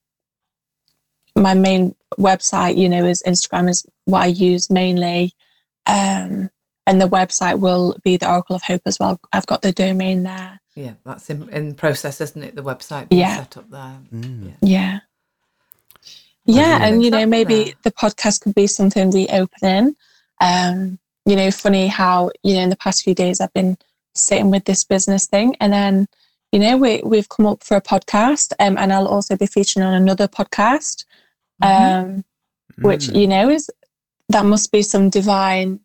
my 1.36 1.53
main 1.55 1.94
website, 2.18 2.76
you 2.76 2.88
know, 2.88 3.04
is 3.04 3.22
Instagram 3.26 3.68
is 3.68 3.86
what 4.04 4.22
I 4.22 4.26
use 4.26 4.70
mainly. 4.70 5.32
Um, 5.86 6.50
and 6.86 7.00
the 7.00 7.08
website 7.08 7.58
will 7.60 7.96
be 8.02 8.16
The 8.16 8.30
Oracle 8.30 8.56
of 8.56 8.62
Hope 8.62 8.82
as 8.86 8.98
well. 8.98 9.20
I've 9.32 9.46
got 9.46 9.62
the 9.62 9.72
domain 9.72 10.22
there. 10.24 10.60
Yeah, 10.74 10.94
that's 11.04 11.28
in, 11.30 11.48
in 11.50 11.74
process, 11.74 12.20
isn't 12.20 12.42
it? 12.42 12.56
The 12.56 12.62
website 12.62 13.08
being 13.08 13.20
Yeah. 13.20 13.36
set 13.36 13.56
up 13.56 13.70
there. 13.70 13.98
Mm. 14.12 14.52
Yeah. 14.60 14.60
Yeah. 14.62 14.98
Yeah, 16.44 16.84
and 16.84 17.04
you 17.04 17.10
know, 17.10 17.24
maybe 17.24 17.64
that. 17.64 17.82
the 17.84 17.92
podcast 17.92 18.40
could 18.40 18.54
be 18.54 18.66
something 18.66 19.10
we 19.10 19.26
reopening. 19.28 19.94
Um, 20.40 20.98
you 21.24 21.36
know, 21.36 21.50
funny 21.52 21.86
how, 21.86 22.30
you 22.42 22.54
know, 22.54 22.62
in 22.62 22.70
the 22.70 22.76
past 22.76 23.04
few 23.04 23.14
days 23.14 23.40
I've 23.40 23.52
been 23.52 23.76
sitting 24.14 24.50
with 24.50 24.64
this 24.64 24.82
business 24.82 25.26
thing 25.26 25.54
and 25.60 25.72
then, 25.72 26.08
you 26.50 26.58
know, 26.58 26.76
we 26.76 27.00
we've 27.04 27.28
come 27.28 27.46
up 27.46 27.62
for 27.62 27.76
a 27.76 27.80
podcast 27.80 28.52
um, 28.58 28.76
and 28.76 28.92
I'll 28.92 29.06
also 29.06 29.36
be 29.36 29.46
featuring 29.46 29.86
on 29.86 29.94
another 29.94 30.26
podcast. 30.26 31.04
Mhm. 31.62 32.02
Um, 32.04 32.24
which, 32.80 33.06
Mm. 33.08 33.20
you 33.20 33.26
know, 33.28 33.48
is 33.50 33.70
that 34.28 34.44
must 34.46 34.72
be 34.72 34.82
some 34.82 35.10
divine 35.10 35.80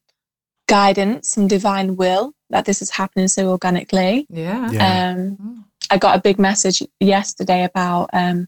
guidance, 0.68 1.30
some 1.30 1.48
divine 1.48 1.96
will 1.96 2.34
that 2.50 2.66
this 2.66 2.82
is 2.82 2.90
happening 2.90 3.28
so 3.28 3.50
organically. 3.50 4.26
Yeah. 4.30 4.72
Yeah. 4.72 5.10
Um, 5.12 5.66
I 5.90 5.98
got 5.98 6.18
a 6.18 6.22
big 6.22 6.40
message 6.40 6.82
yesterday 7.00 7.64
about 7.64 8.10
um, 8.14 8.48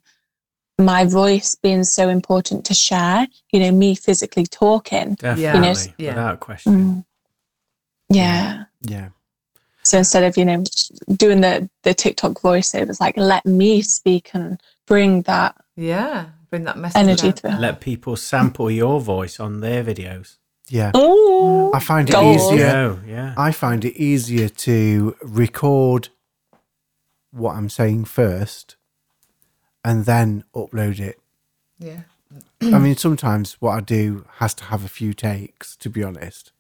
my 0.78 1.04
voice 1.06 1.56
being 1.62 1.84
so 1.84 2.10
important 2.10 2.66
to 2.66 2.74
share. 2.74 3.28
You 3.52 3.60
know, 3.60 3.72
me 3.72 3.96
physically 3.96 4.46
talking. 4.46 5.16
Definitely, 5.16 5.94
Yeah. 5.98 6.10
without 6.12 6.40
question. 6.40 6.74
Mm. 6.74 7.06
Yeah. 8.10 8.66
yeah. 8.82 9.10
So 9.84 9.98
instead 9.98 10.24
of 10.24 10.38
you 10.38 10.46
know 10.46 10.64
doing 11.16 11.42
the 11.42 11.70
the 11.84 11.94
TikTok 11.94 12.34
voiceovers, 12.42 13.00
like 13.00 13.18
let 13.18 13.46
me 13.46 13.82
speak 13.82 14.32
and 14.34 14.60
bring 14.88 15.24
that 15.24 15.56
Yeah. 15.76 16.28
Bring 16.50 16.64
that 16.64 16.78
message 16.78 17.00
energy 17.00 17.28
out. 17.30 17.40
through. 17.40 17.52
Let 17.52 17.80
people 17.80 18.16
sample 18.16 18.72
your 18.72 19.00
voice 19.00 19.40
on 19.40 19.60
their 19.62 19.84
videos. 19.84 20.38
Yeah. 20.68 20.92
Oh, 20.94 21.72
I 21.74 21.80
find 21.80 22.10
it 22.10 22.14
Goals. 22.14 22.52
easier. 22.54 22.66
Yeah, 22.66 22.96
yeah. 23.08 23.34
I 23.38 23.52
find 23.52 23.84
it 23.86 23.96
easier 23.96 24.50
to 24.50 25.16
record 25.22 26.10
what 27.32 27.56
I'm 27.56 27.70
saying 27.70 28.06
first 28.06 28.76
and 29.84 30.06
then 30.06 30.44
upload 30.56 31.00
it. 31.00 31.20
Yeah. 31.80 32.02
I 32.62 32.78
mean, 32.78 32.96
sometimes 32.96 33.54
what 33.60 33.72
I 33.72 33.80
do 33.80 34.26
has 34.38 34.54
to 34.56 34.66
have 34.66 34.84
a 34.84 34.88
few 34.90 35.14
takes, 35.14 35.76
to 35.78 35.90
be 35.90 36.04
honest. 36.04 36.52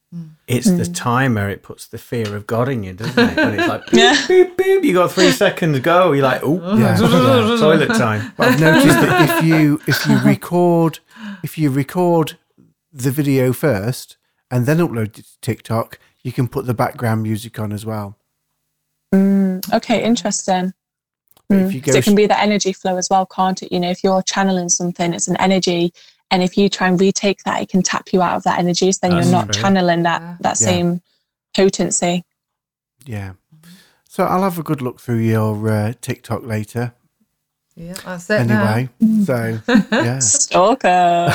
It's 0.47 0.65
the 0.65 0.83
Mm. 0.85 0.95
timer. 0.95 1.49
It 1.49 1.61
puts 1.61 1.85
the 1.85 1.99
fear 1.99 2.35
of 2.35 2.47
God 2.47 2.67
in 2.67 2.83
you, 2.83 2.93
doesn't 2.93 3.17
it? 3.19 3.35
When 3.37 3.59
it's 3.59 3.67
like, 3.67 3.85
beep, 3.91 3.93
Yeah. 3.99 4.25
beep, 4.27 4.57
beep, 4.57 4.83
you 4.83 4.93
got 4.93 5.11
three 5.11 5.31
seconds 5.31 5.77
go. 5.79 6.11
You're 6.13 6.23
like, 6.23 6.41
oh, 6.43 6.59
Yeah. 6.77 6.97
yeah. 6.99 7.57
toilet 7.59 7.89
time. 7.89 8.33
But 8.35 8.53
I've 8.53 8.59
noticed 8.59 8.87
that 8.87 9.29
if 9.39 9.45
you 9.45 9.79
if 9.85 10.05
you 10.07 10.17
record 10.25 10.99
if 11.43 11.57
you 11.59 11.69
record 11.69 12.37
the 12.91 13.11
video 13.11 13.53
first 13.53 14.17
and 14.49 14.65
then 14.65 14.77
upload 14.79 15.19
it 15.19 15.25
to 15.25 15.39
TikTok, 15.41 15.99
you 16.23 16.31
can 16.31 16.47
put 16.47 16.65
the 16.65 16.73
background 16.73 17.21
music 17.21 17.59
on 17.59 17.71
as 17.71 17.85
well. 17.85 18.17
Mm, 19.13 19.61
okay, 19.73 20.03
interesting. 20.03 20.73
Mm. 21.51 21.65
if 21.67 21.73
you 21.73 21.81
go 21.81 21.91
so 21.91 21.97
it 21.99 22.03
can 22.03 22.15
be 22.15 22.27
the 22.27 22.39
energy 22.39 22.73
flow 22.73 22.97
as 22.97 23.09
well, 23.09 23.25
can't 23.25 23.61
it? 23.63 23.71
You 23.71 23.79
know, 23.79 23.89
if 23.89 24.03
you're 24.03 24.21
channeling 24.23 24.69
something, 24.69 25.13
it's 25.13 25.27
an 25.27 25.37
energy, 25.37 25.93
and 26.31 26.43
if 26.43 26.57
you 26.57 26.69
try 26.69 26.87
and 26.87 26.99
retake 26.99 27.43
that, 27.43 27.61
it 27.61 27.69
can 27.69 27.81
tap 27.81 28.13
you 28.13 28.21
out 28.21 28.35
of 28.35 28.43
that 28.43 28.59
energy. 28.59 28.91
So 28.91 28.99
then 29.01 29.11
That's 29.11 29.27
you're 29.27 29.35
not 29.39 29.51
true. 29.53 29.61
channeling 29.61 30.03
that 30.03 30.21
Yeah. 30.21 30.35
that 30.41 30.59
Yeah. 30.61 30.67
same 30.67 31.01
potency. 31.55 32.23
Yeah. 33.05 33.33
So 34.07 34.23
I'll 34.25 34.43
have 34.43 34.57
a 34.59 34.63
good 34.63 34.81
look 34.81 34.99
through 34.99 35.17
your 35.19 35.69
uh, 35.69 35.93
TikTok 36.01 36.45
later. 36.45 36.93
Yeah. 37.75 37.93
That's 38.05 38.29
it. 38.29 38.45
now. 38.47 38.73
Anyway, 38.73 38.89
so 39.25 39.59
yeah. 39.91 40.19
Stalker. 40.19 41.31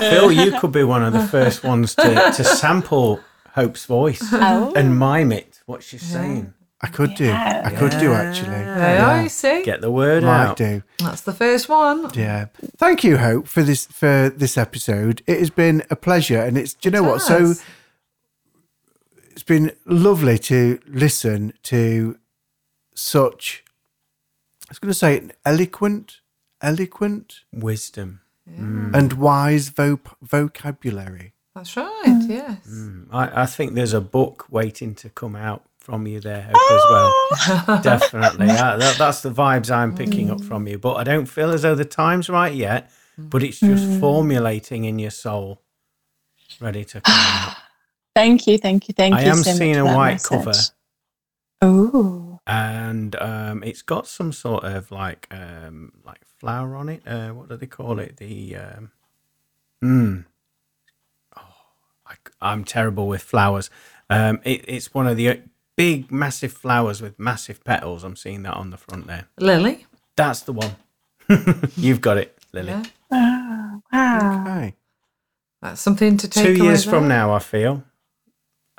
Phil, 0.00 0.32
you 0.32 0.58
could 0.58 0.72
be 0.72 0.84
one 0.84 1.02
of 1.02 1.12
the 1.12 1.26
first 1.26 1.62
ones 1.64 1.94
to, 1.96 2.32
to 2.36 2.44
sample 2.44 3.20
Hope's 3.54 3.84
voice 3.84 4.22
oh. 4.32 4.72
and 4.74 4.98
mime 4.98 5.32
it, 5.32 5.60
what 5.66 5.82
she's 5.82 6.02
saying. 6.02 6.54
I 6.84 6.88
could 6.88 7.14
do. 7.14 7.26
I 7.30 7.70
Yeah. 7.70 7.78
could 7.78 7.92
do 8.00 8.12
actually. 8.12 8.48
There 8.64 8.96
Yeah. 8.96 9.22
you 9.22 9.28
see. 9.28 9.62
Get 9.62 9.80
the 9.80 9.90
word 9.90 10.24
Might 10.24 10.46
out. 10.46 10.56
do. 10.56 10.82
That's 10.98 11.20
the 11.20 11.32
first 11.32 11.68
one. 11.68 12.10
Yeah. 12.14 12.46
Thank 12.76 13.04
you, 13.04 13.18
Hope, 13.18 13.46
for 13.46 13.62
this 13.62 13.86
for 13.86 14.30
this 14.36 14.58
episode. 14.58 15.22
It 15.26 15.38
has 15.38 15.50
been 15.50 15.84
a 15.90 15.96
pleasure, 15.96 16.40
and 16.42 16.58
it's. 16.58 16.74
Do 16.74 16.88
you 16.88 16.90
know 16.92 17.04
what? 17.04 17.22
So 17.22 17.54
it's 19.30 19.42
been 19.44 19.72
lovely 19.86 20.38
to 20.38 20.78
listen 20.86 21.52
to 21.64 22.18
such. 22.94 23.64
I 24.68 24.72
was 24.72 24.78
going 24.78 24.90
to 24.92 24.98
say 24.98 25.28
eloquent, 25.44 26.20
eloquent, 26.60 27.40
Wisdom. 27.52 28.20
and 28.46 29.12
wise 29.14 29.68
vo- 29.68 30.00
vocabulary. 30.20 31.32
That's 31.54 31.76
right. 31.76 32.18
Yes. 32.26 32.66
Mm. 32.68 33.06
I, 33.12 33.42
I 33.42 33.46
think 33.46 33.74
there's 33.74 33.92
a 33.92 34.00
book 34.00 34.46
waiting 34.50 34.94
to 34.96 35.10
come 35.10 35.36
out 35.36 35.64
from 35.82 36.06
you 36.06 36.20
there, 36.20 36.42
Hope, 36.42 36.72
as 36.72 36.82
well. 36.90 37.82
Definitely. 37.82 38.46
Yeah, 38.46 38.76
that, 38.76 38.96
that's 38.98 39.22
the 39.22 39.30
vibes 39.30 39.70
I'm 39.70 39.94
picking 39.94 40.30
up 40.30 40.42
from 40.42 40.66
you. 40.68 40.78
But 40.78 40.94
I 40.94 41.04
don't 41.04 41.26
feel 41.26 41.50
as 41.50 41.62
though 41.62 41.74
the 41.74 41.84
time's 41.84 42.28
right 42.28 42.54
yet, 42.54 42.90
but 43.18 43.42
it's 43.42 43.60
just 43.60 44.00
formulating 44.00 44.84
in 44.84 44.98
your 44.98 45.10
soul, 45.10 45.60
ready 46.60 46.84
to 46.86 47.00
come 47.00 47.14
out. 47.14 47.56
Thank 48.14 48.46
you, 48.46 48.58
thank 48.58 48.88
you, 48.88 48.94
thank 48.94 49.14
I 49.14 49.22
you. 49.22 49.28
I 49.28 49.30
am 49.30 49.42
so 49.42 49.52
seeing 49.52 49.78
a 49.78 49.86
white 49.86 50.12
message. 50.12 50.28
cover. 50.28 50.52
Oh, 51.62 52.40
and 52.46 53.16
um, 53.16 53.62
it's 53.62 53.80
got 53.80 54.06
some 54.06 54.32
sort 54.32 54.64
of 54.64 54.90
like 54.90 55.28
um, 55.30 55.92
like 56.04 56.20
flower 56.38 56.76
on 56.76 56.90
it. 56.90 57.02
Uh, 57.06 57.30
what 57.30 57.48
do 57.48 57.56
they 57.56 57.66
call 57.66 57.98
it? 57.98 58.18
The 58.18 58.56
um, 58.56 58.90
mm, 59.82 60.24
oh, 61.38 61.54
I, 62.42 62.52
am 62.52 62.64
terrible 62.64 63.08
with 63.08 63.22
flowers. 63.22 63.70
Um, 64.10 64.40
it, 64.44 64.62
it's 64.68 64.92
one 64.92 65.06
of 65.06 65.16
the 65.16 65.40
big, 65.76 66.10
massive 66.10 66.52
flowers 66.52 67.00
with 67.00 67.18
massive 67.18 67.62
petals. 67.64 68.04
I'm 68.04 68.16
seeing 68.16 68.42
that 68.44 68.54
on 68.54 68.70
the 68.70 68.76
front 68.76 69.06
there. 69.06 69.26
Lily. 69.38 69.86
That's 70.16 70.40
the 70.40 70.52
one. 70.52 70.76
You've 71.76 72.00
got 72.00 72.18
it, 72.18 72.36
Lily. 72.52 72.68
Yeah. 72.70 72.82
oh 73.10 73.82
wow. 73.92 74.42
Okay. 74.46 74.74
That's 75.62 75.80
something 75.80 76.16
to 76.18 76.28
take 76.28 76.44
Two 76.44 76.50
away 76.62 76.70
years 76.70 76.84
there. 76.84 76.94
from 76.94 77.08
now, 77.08 77.32
I 77.32 77.38
feel. 77.38 77.84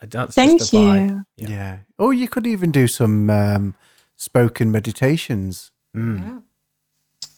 That's 0.02 0.36
Thank 0.36 0.60
just 0.60 0.74
a 0.74 0.78
vibe. 0.78 1.26
you. 1.38 1.48
Yeah. 1.48 1.78
Or 1.98 2.14
you 2.14 2.28
could 2.28 2.46
even 2.46 2.72
do 2.72 2.88
some 2.88 3.30
um, 3.30 3.76
spoken 4.18 4.70
meditations. 4.72 5.72
Mm. 5.96 6.20
Yeah. 6.22 6.40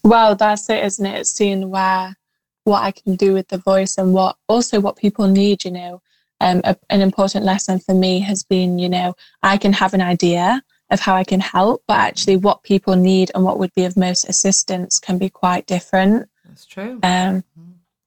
Well, 0.04 0.36
that's 0.36 0.68
it, 0.70 0.84
isn't 0.84 1.06
it? 1.06 1.20
It's 1.20 1.32
seeing 1.32 1.70
where 1.70 2.16
what 2.64 2.82
I 2.82 2.92
can 2.92 3.16
do 3.16 3.34
with 3.34 3.50
the 3.50 3.60
voice 3.60 3.98
and 3.98 4.14
what 4.14 4.38
also 4.48 4.80
what 4.80 4.96
people 4.98 5.28
need. 5.28 5.64
You 5.64 5.72
know, 5.72 6.02
um, 6.42 6.62
a, 6.64 6.76
an 6.90 7.02
important 7.02 7.46
lesson 7.46 7.80
for 7.80 7.94
me 7.94 8.20
has 8.20 8.44
been, 8.44 8.80
you 8.80 8.90
know, 8.90 9.16
I 9.42 9.58
can 9.58 9.74
have 9.74 9.94
an 9.94 10.02
idea 10.02 10.62
of 10.92 11.00
how 11.00 11.16
I 11.16 11.24
can 11.24 11.40
help, 11.40 11.84
but 11.88 11.98
actually, 11.98 12.38
what 12.38 12.64
people 12.64 12.96
need 12.96 13.32
and 13.34 13.44
what 13.44 13.58
would 13.60 13.74
be 13.74 13.86
of 13.86 13.98
most 13.98 14.30
assistance 14.30 15.00
can 15.00 15.18
be 15.18 15.30
quite 15.30 15.66
different. 15.66 16.30
That's 16.46 16.66
true. 16.66 17.00
Um, 17.02 17.44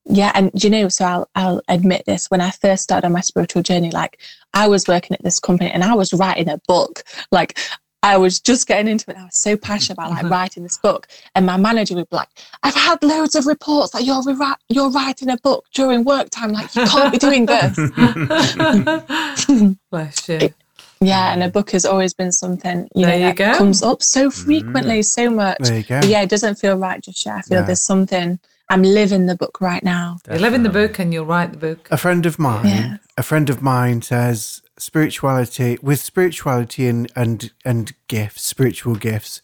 yeah, 0.04 0.32
and 0.34 0.50
you 0.62 0.70
know, 0.70 0.88
so 0.88 1.04
I'll 1.04 1.30
I'll 1.34 1.62
admit 1.68 2.04
this. 2.06 2.30
When 2.30 2.40
I 2.40 2.50
first 2.50 2.82
started 2.82 3.06
on 3.06 3.12
my 3.12 3.20
spiritual 3.20 3.62
journey, 3.62 3.90
like 3.90 4.20
I 4.54 4.68
was 4.68 4.88
working 4.88 5.14
at 5.14 5.22
this 5.22 5.38
company 5.38 5.70
and 5.70 5.84
I 5.84 5.94
was 5.94 6.14
writing 6.14 6.48
a 6.48 6.60
book. 6.66 7.02
Like 7.30 7.58
I 8.02 8.16
was 8.16 8.38
just 8.38 8.68
getting 8.68 8.86
into 8.86 9.10
it. 9.10 9.16
I 9.16 9.24
was 9.24 9.36
so 9.36 9.56
passionate 9.56 9.94
about 9.94 10.10
like 10.10 10.20
mm-hmm. 10.20 10.32
writing 10.32 10.62
this 10.62 10.78
book, 10.78 11.08
and 11.34 11.44
my 11.44 11.56
manager 11.56 11.96
would 11.96 12.08
be 12.08 12.16
like, 12.16 12.28
"I've 12.62 12.74
had 12.74 13.02
loads 13.02 13.34
of 13.34 13.46
reports 13.46 13.90
that 13.92 14.04
you're 14.04 14.22
rewri- 14.22 14.54
you're 14.68 14.90
writing 14.90 15.30
a 15.30 15.36
book 15.38 15.64
during 15.74 16.04
work 16.04 16.30
time. 16.30 16.52
Like 16.52 16.74
you 16.76 16.84
can't 16.84 17.12
be 17.12 17.18
doing 17.18 17.46
this." 17.46 17.76
Bless 19.90 20.28
you. 20.28 20.54
yeah, 21.00 21.32
and 21.32 21.42
a 21.42 21.48
book 21.48 21.72
has 21.72 21.84
always 21.84 22.14
been 22.14 22.30
something 22.30 22.88
you 22.94 23.04
There 23.04 23.18
know 23.18 23.28
you 23.28 23.34
that 23.34 23.36
go. 23.36 23.58
comes 23.58 23.82
up 23.82 24.02
so 24.02 24.30
frequently, 24.30 25.00
mm. 25.00 25.04
so 25.04 25.28
much. 25.28 25.58
There 25.58 25.78
you 25.78 25.82
go. 25.82 26.00
But 26.00 26.08
yeah, 26.08 26.22
it 26.22 26.30
doesn't 26.30 26.54
feel 26.56 26.76
right 26.76 27.02
just 27.02 27.26
yet. 27.26 27.34
I 27.34 27.40
feel 27.42 27.60
No. 27.60 27.66
there's 27.66 27.82
something. 27.82 28.38
I'm 28.70 28.82
living 28.82 29.26
the 29.26 29.34
book 29.34 29.60
right 29.60 29.82
now. 29.82 30.18
You 30.30 30.38
live 30.38 30.54
in 30.54 30.62
the 30.62 30.68
book 30.68 30.98
and 30.98 31.12
you'll 31.12 31.24
write 31.24 31.52
the 31.52 31.58
book. 31.58 31.88
A 31.90 31.96
friend 31.96 32.26
of 32.26 32.38
mine, 32.38 32.66
Yeah. 32.66 32.96
a 33.16 33.22
friend 33.22 33.48
of 33.48 33.62
mine 33.62 34.02
says 34.02 34.60
spirituality 34.78 35.78
with 35.82 36.00
spirituality 36.00 36.86
and 36.86 37.10
and 37.16 37.52
and 37.64 37.92
gifts, 38.08 38.42
spiritual 38.42 38.94
gifts. 38.96 39.40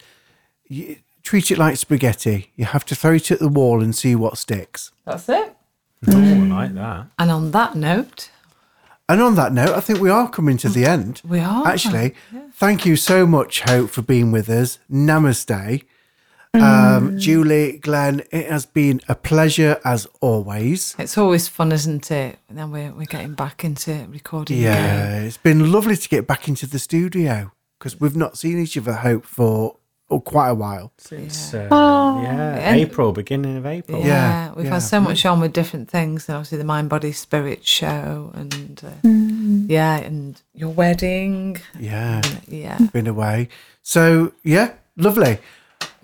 You, 0.66 0.96
treat 1.22 1.50
it 1.50 1.58
like 1.58 1.76
spaghetti. 1.76 2.52
You 2.54 2.66
have 2.66 2.84
to 2.86 2.94
throw 2.94 3.14
it 3.14 3.30
at 3.30 3.38
the 3.38 3.48
wall 3.48 3.82
and 3.82 3.94
see 3.96 4.14
what 4.14 4.36
sticks. 4.38 4.92
That's 5.06 5.28
it. 5.28 5.56
Oh, 6.06 6.18
I 6.18 6.46
like 6.46 6.74
that. 6.74 7.06
And 7.18 7.30
on 7.30 7.50
that 7.52 7.74
note, 7.76 8.30
And 9.08 9.22
on 9.22 9.34
that 9.36 9.52
note, 9.52 9.70
I 9.74 9.80
think 9.80 10.00
we 10.00 10.10
are 10.10 10.28
coming 10.28 10.58
to 10.58 10.68
the 10.68 10.84
end. 10.84 11.22
we 11.26 11.40
are. 11.40 11.66
Actually, 11.66 12.14
thank 12.52 12.84
you 12.84 12.96
so 12.96 13.26
much, 13.26 13.60
Hope, 13.62 13.88
for 13.90 14.02
being 14.02 14.32
with 14.32 14.48
us. 14.50 14.78
Namaste. 14.90 15.84
Um, 16.54 17.18
Julie, 17.18 17.78
Glenn, 17.78 18.22
it 18.30 18.50
has 18.50 18.64
been 18.66 19.00
a 19.08 19.14
pleasure 19.14 19.80
as 19.84 20.06
always. 20.20 20.94
It's 20.98 21.18
always 21.18 21.48
fun, 21.48 21.72
isn't 21.72 22.10
it? 22.10 22.38
And 22.48 22.58
then 22.58 22.70
we're, 22.70 22.92
we're 22.92 23.06
getting 23.06 23.34
back 23.34 23.64
into 23.64 24.06
recording. 24.08 24.58
again. 24.58 24.72
Yeah, 24.74 25.20
it's 25.26 25.36
been 25.36 25.72
lovely 25.72 25.96
to 25.96 26.08
get 26.08 26.26
back 26.26 26.46
into 26.48 26.66
the 26.66 26.78
studio 26.78 27.50
because 27.78 28.00
we've 28.00 28.16
not 28.16 28.38
seen 28.38 28.58
each 28.58 28.76
other, 28.78 28.92
Hope, 28.94 29.24
for 29.26 29.76
oh, 30.10 30.20
quite 30.20 30.50
a 30.50 30.54
while. 30.54 30.92
Since 30.98 31.54
uh, 31.54 31.68
Oh. 31.72 32.22
yeah, 32.22 32.54
And- 32.58 32.80
April, 32.80 33.12
beginning 33.12 33.56
of 33.56 33.66
April. 33.66 33.98
Yeah, 34.00 34.06
Yeah, 34.06 34.52
we've 34.54 34.66
yeah. 34.66 34.72
had 34.74 34.78
so 34.82 35.00
much 35.00 35.26
on 35.26 35.40
with 35.40 35.52
different 35.52 35.90
things, 35.90 36.28
and 36.28 36.36
obviously 36.36 36.58
the 36.58 36.64
Mind 36.64 36.88
Body 36.88 37.10
Spirit 37.12 37.66
show, 37.66 38.30
and 38.34 38.80
uh, 38.84 38.90
Mm. 39.06 39.66
yeah, 39.68 39.96
and 39.96 40.40
your 40.54 40.70
wedding, 40.70 41.58
Yeah, 41.78 42.22
yeah. 42.46 42.78
been 42.92 43.06
away. 43.08 43.48
So, 43.82 44.32
yeah, 44.44 44.72
lovely. 44.96 45.38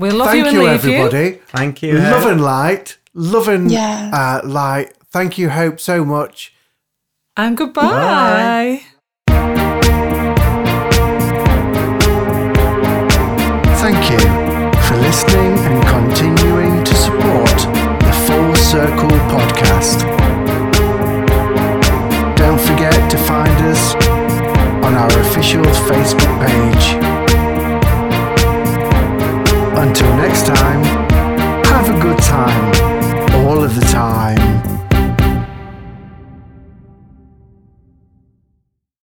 We'll 0.00 0.16
love 0.16 0.28
Thank 0.28 0.38
you 0.38 0.46
and 0.48 0.54
you, 0.56 0.62
leave 0.62 0.84
you. 0.84 0.92
everybody. 0.94 1.30
Thank 1.48 1.82
you. 1.82 1.98
Love 1.98 2.24
and 2.26 2.40
light. 2.40 2.96
Love 3.12 3.48
and 3.48 3.70
Yeah. 3.70 4.10
uh, 4.42 4.48
light. 4.48 4.94
Thank 5.12 5.36
you, 5.38 5.50
Hope, 5.50 5.78
so 5.78 6.04
much. 6.04 6.54
and 7.36 7.56
goodbye. 7.56 8.82
Bye. 9.28 9.80
Thank 13.82 14.10
you 14.10 14.18
for 14.86 14.96
listening 14.96 15.52
and 15.68 15.82
continuing 15.96 16.84
to 16.84 16.94
support 16.94 17.56
the 18.06 18.12
Full 18.26 18.54
Circle 18.54 19.10
podcast. 19.34 19.98
Don't 22.36 22.60
forget 22.60 22.94
to 23.10 23.18
find 23.18 23.56
us 23.72 23.94
on 24.84 24.94
our 24.94 25.12
official 25.20 25.64
Facebook 25.88 26.46
page. 26.46 27.19
Next 30.20 30.46
time, 30.46 30.84
have 31.64 31.88
a 31.88 31.98
good 31.98 32.18
time, 32.18 32.72
all 33.46 33.64
of 33.64 33.74
the 33.74 33.86
time. 33.86 34.49